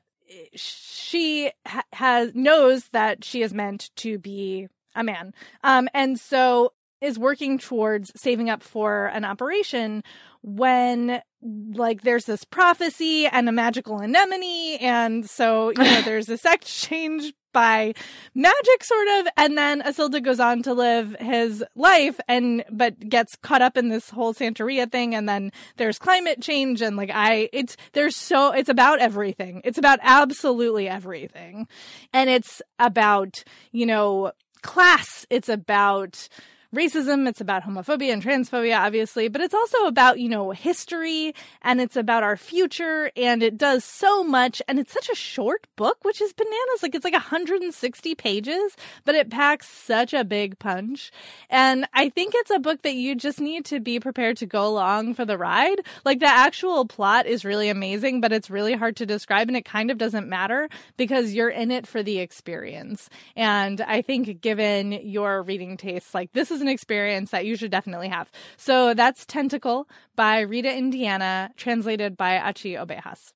she 0.55 1.51
ha- 1.67 1.85
has 1.93 2.35
knows 2.35 2.89
that 2.93 3.25
she 3.25 3.43
is 3.43 3.53
meant 3.53 3.91
to 3.97 4.19
be 4.19 4.69
a 4.95 5.05
man. 5.05 5.35
Um 5.63 5.89
and 5.95 6.19
so 6.19 6.73
is 7.01 7.19
working 7.19 7.59
towards 7.59 8.13
saving 8.15 8.49
up 8.49 8.63
for 8.63 9.07
an 9.07 9.25
operation 9.25 10.05
when 10.43 11.21
like 11.43 12.03
there's 12.03 12.25
this 12.25 12.45
prophecy 12.45 13.27
and 13.27 13.49
a 13.49 13.53
magical 13.53 13.99
anemone. 13.99 14.79
And 14.81 15.29
so 15.29 15.71
you 15.71 15.83
know 15.83 16.03
there's 16.05 16.29
a 16.29 16.37
sex 16.37 16.83
change 16.83 17.33
by 17.53 17.95
magic 18.35 18.85
sort 18.85 19.09
of 19.19 19.27
and 19.37 19.59
then 19.59 19.83
Acilde 19.83 20.23
goes 20.25 20.41
on 20.41 20.63
to 20.63 20.75
live 20.75 21.17
his 21.21 21.65
life 21.75 22.19
and 22.29 22.65
but 22.71 23.09
gets 23.09 23.37
caught 23.37 23.63
up 23.63 23.77
in 23.77 23.89
this 23.89 24.11
whole 24.11 24.35
Santeria 24.35 24.91
thing 24.91 25.15
and 25.15 25.29
then 25.29 25.53
there's 25.77 25.99
climate 25.99 26.41
change 26.41 26.83
and 26.83 26.97
like 26.97 27.11
I 27.13 27.49
it's 27.53 27.77
there's 27.93 28.17
so 28.17 28.53
it's 28.53 28.69
about 28.69 29.01
everything. 29.01 29.61
It's 29.65 29.79
about 29.79 29.99
absolutely 30.03 30.89
everything. 30.89 31.67
And 32.13 32.31
it's 32.31 32.63
about, 32.79 33.45
you 33.71 33.87
know, 33.87 34.33
class, 34.63 35.27
it's 35.31 35.49
about 35.49 36.29
racism, 36.75 37.29
it's 37.29 37.41
about 37.41 37.63
homophobia 37.65 38.13
and 38.13 38.23
transphobia, 38.23 38.79
obviously, 38.79 39.29
but 39.29 39.43
it's 39.43 39.55
also 39.55 39.85
about, 39.85 40.19
you 40.19 40.29
know, 40.29 40.51
history 40.51 41.35
and 41.61 41.81
it's 41.81 41.97
about 41.97 42.23
our 42.23 42.37
future 42.37 43.11
and 43.17 43.43
it 43.43 43.59
does 43.59 43.85
so 43.85 44.25
much. 44.25 44.63
And 44.67 44.79
it's 44.79 44.93
such 44.93 45.11
a 45.11 45.15
short 45.15 45.67
book, 45.77 45.99
which 46.03 46.21
is 46.21 46.33
bananas. 46.33 46.83
Like 46.83 46.95
it's 46.95 47.05
like 47.05 47.13
160 47.13 48.15
pages, 48.15 48.77
but 49.05 49.15
it 49.15 49.31
packs 49.31 49.69
such 49.69 50.15
a 50.15 50.25
big 50.25 50.59
punch. 50.59 51.13
And 51.51 51.87
I 51.93 52.09
think 52.09 52.33
it's 52.35 52.51
a 52.51 52.59
book 52.59 52.83
that 52.83 52.95
you 52.95 53.15
just 53.15 53.41
need 53.41 53.67
to 53.67 53.79
be 53.79 54.01
prepared 54.01 54.39
to 54.39 54.47
go 54.47 54.67
along 54.67 55.15
for 55.15 55.27
the 55.27 55.37
ride. 55.37 55.81
Like 56.05 56.21
the 56.21 56.27
actual 56.27 56.87
plot 56.87 57.27
is 57.27 57.45
really 57.45 57.69
amazing, 57.69 58.23
but 58.23 58.33
it's 58.33 58.49
really 58.49 58.75
hard 58.75 58.97
to 58.97 59.07
describe 59.07 59.49
and 59.49 59.57
it 59.57 59.67
kind 59.67 59.91
of 59.91 59.99
doesn't 59.99 60.29
matter 60.29 60.71
because 60.97 61.35
you're 61.35 61.51
in 61.51 61.71
it 61.71 61.87
for 61.87 62.03
the 62.03 62.19
experience. 62.19 63.11
And 63.37 63.81
I 63.83 64.01
think 64.01 64.41
given 64.41 64.93
your 64.93 65.43
reading 65.43 65.77
tastes, 65.77 66.15
like 66.15 66.33
this 66.33 66.51
is 66.51 66.62
an 66.63 66.69
experience 66.69 67.31
that 67.31 67.45
you 67.45 67.57
should 67.57 67.71
definitely 67.71 68.09
have. 68.09 68.31
So 68.57 68.95
that's 68.95 69.27
Tentacle 69.27 69.87
by 70.17 70.41
Rita 70.41 70.75
Indiana, 70.75 71.51
translated 71.57 72.17
by 72.17 72.37
Achy 72.37 72.73
Obejas. 72.73 73.33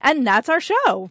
And 0.00 0.24
that's 0.24 0.48
our 0.48 0.60
show. 0.60 1.10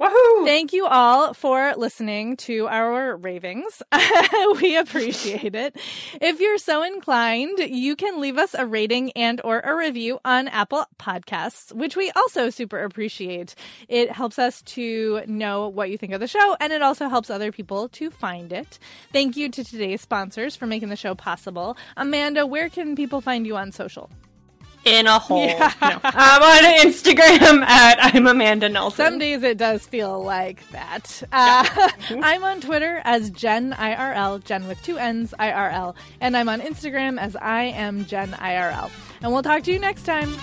Woohoo! 0.00 0.44
Thank 0.46 0.72
you 0.72 0.86
all 0.86 1.34
for 1.34 1.74
listening 1.76 2.36
to 2.38 2.66
our 2.66 3.14
ravings. 3.16 3.82
we 4.60 4.76
appreciate 4.76 5.54
it. 5.54 5.76
If 6.20 6.40
you're 6.40 6.58
so 6.58 6.82
inclined, 6.82 7.58
you 7.58 7.94
can 7.94 8.20
leave 8.20 8.38
us 8.38 8.54
a 8.54 8.66
rating 8.66 9.12
and 9.12 9.40
or 9.44 9.60
a 9.60 9.76
review 9.76 10.18
on 10.24 10.48
Apple 10.48 10.86
Podcasts, 10.98 11.72
which 11.72 11.94
we 11.94 12.10
also 12.12 12.48
super 12.50 12.82
appreciate. 12.82 13.54
It 13.86 14.10
helps 14.10 14.38
us 14.38 14.62
to 14.62 15.22
know 15.26 15.68
what 15.68 15.90
you 15.90 15.98
think 15.98 16.14
of 16.14 16.20
the 16.20 16.26
show 16.26 16.56
and 16.58 16.72
it 16.72 16.82
also 16.82 17.08
helps 17.08 17.28
other 17.30 17.52
people 17.52 17.88
to 17.90 18.10
find 18.10 18.52
it. 18.52 18.78
Thank 19.12 19.36
you 19.36 19.50
to 19.50 19.62
today's 19.62 20.00
sponsors 20.00 20.56
for 20.56 20.66
making 20.66 20.88
the 20.88 20.96
show 20.96 21.14
possible. 21.14 21.76
Amanda, 21.96 22.46
where 22.46 22.70
can 22.70 22.96
people 22.96 23.20
find 23.20 23.46
you 23.46 23.56
on 23.56 23.70
social? 23.72 24.10
In 24.84 25.06
a 25.06 25.18
hole. 25.18 25.46
Yeah. 25.46 25.72
No. 25.80 26.00
I'm 26.02 26.42
on 26.42 26.86
Instagram 26.86 27.62
at 27.66 27.98
I'm 28.00 28.26
Amanda 28.26 28.68
Nelson. 28.68 29.04
Some 29.04 29.18
days 29.18 29.42
it 29.42 29.56
does 29.56 29.86
feel 29.86 30.22
like 30.22 30.68
that. 30.70 31.22
Uh, 31.32 31.64
I'm 32.22 32.42
on 32.42 32.60
Twitter 32.60 33.00
as 33.04 33.30
Jenn 33.30 33.72
IRL, 33.72 34.42
Jen 34.44 34.66
with 34.66 34.82
two 34.82 34.98
N's 34.98 35.34
IRL, 35.38 35.94
and 36.20 36.36
I'm 36.36 36.48
on 36.48 36.60
Instagram 36.60 37.18
as 37.20 37.36
I 37.36 37.64
am 37.64 38.06
Jenn 38.06 38.32
IRL. 38.32 38.90
And 39.22 39.32
we'll 39.32 39.42
talk 39.42 39.62
to 39.64 39.72
you 39.72 39.78
next 39.78 40.02
time. 40.02 40.34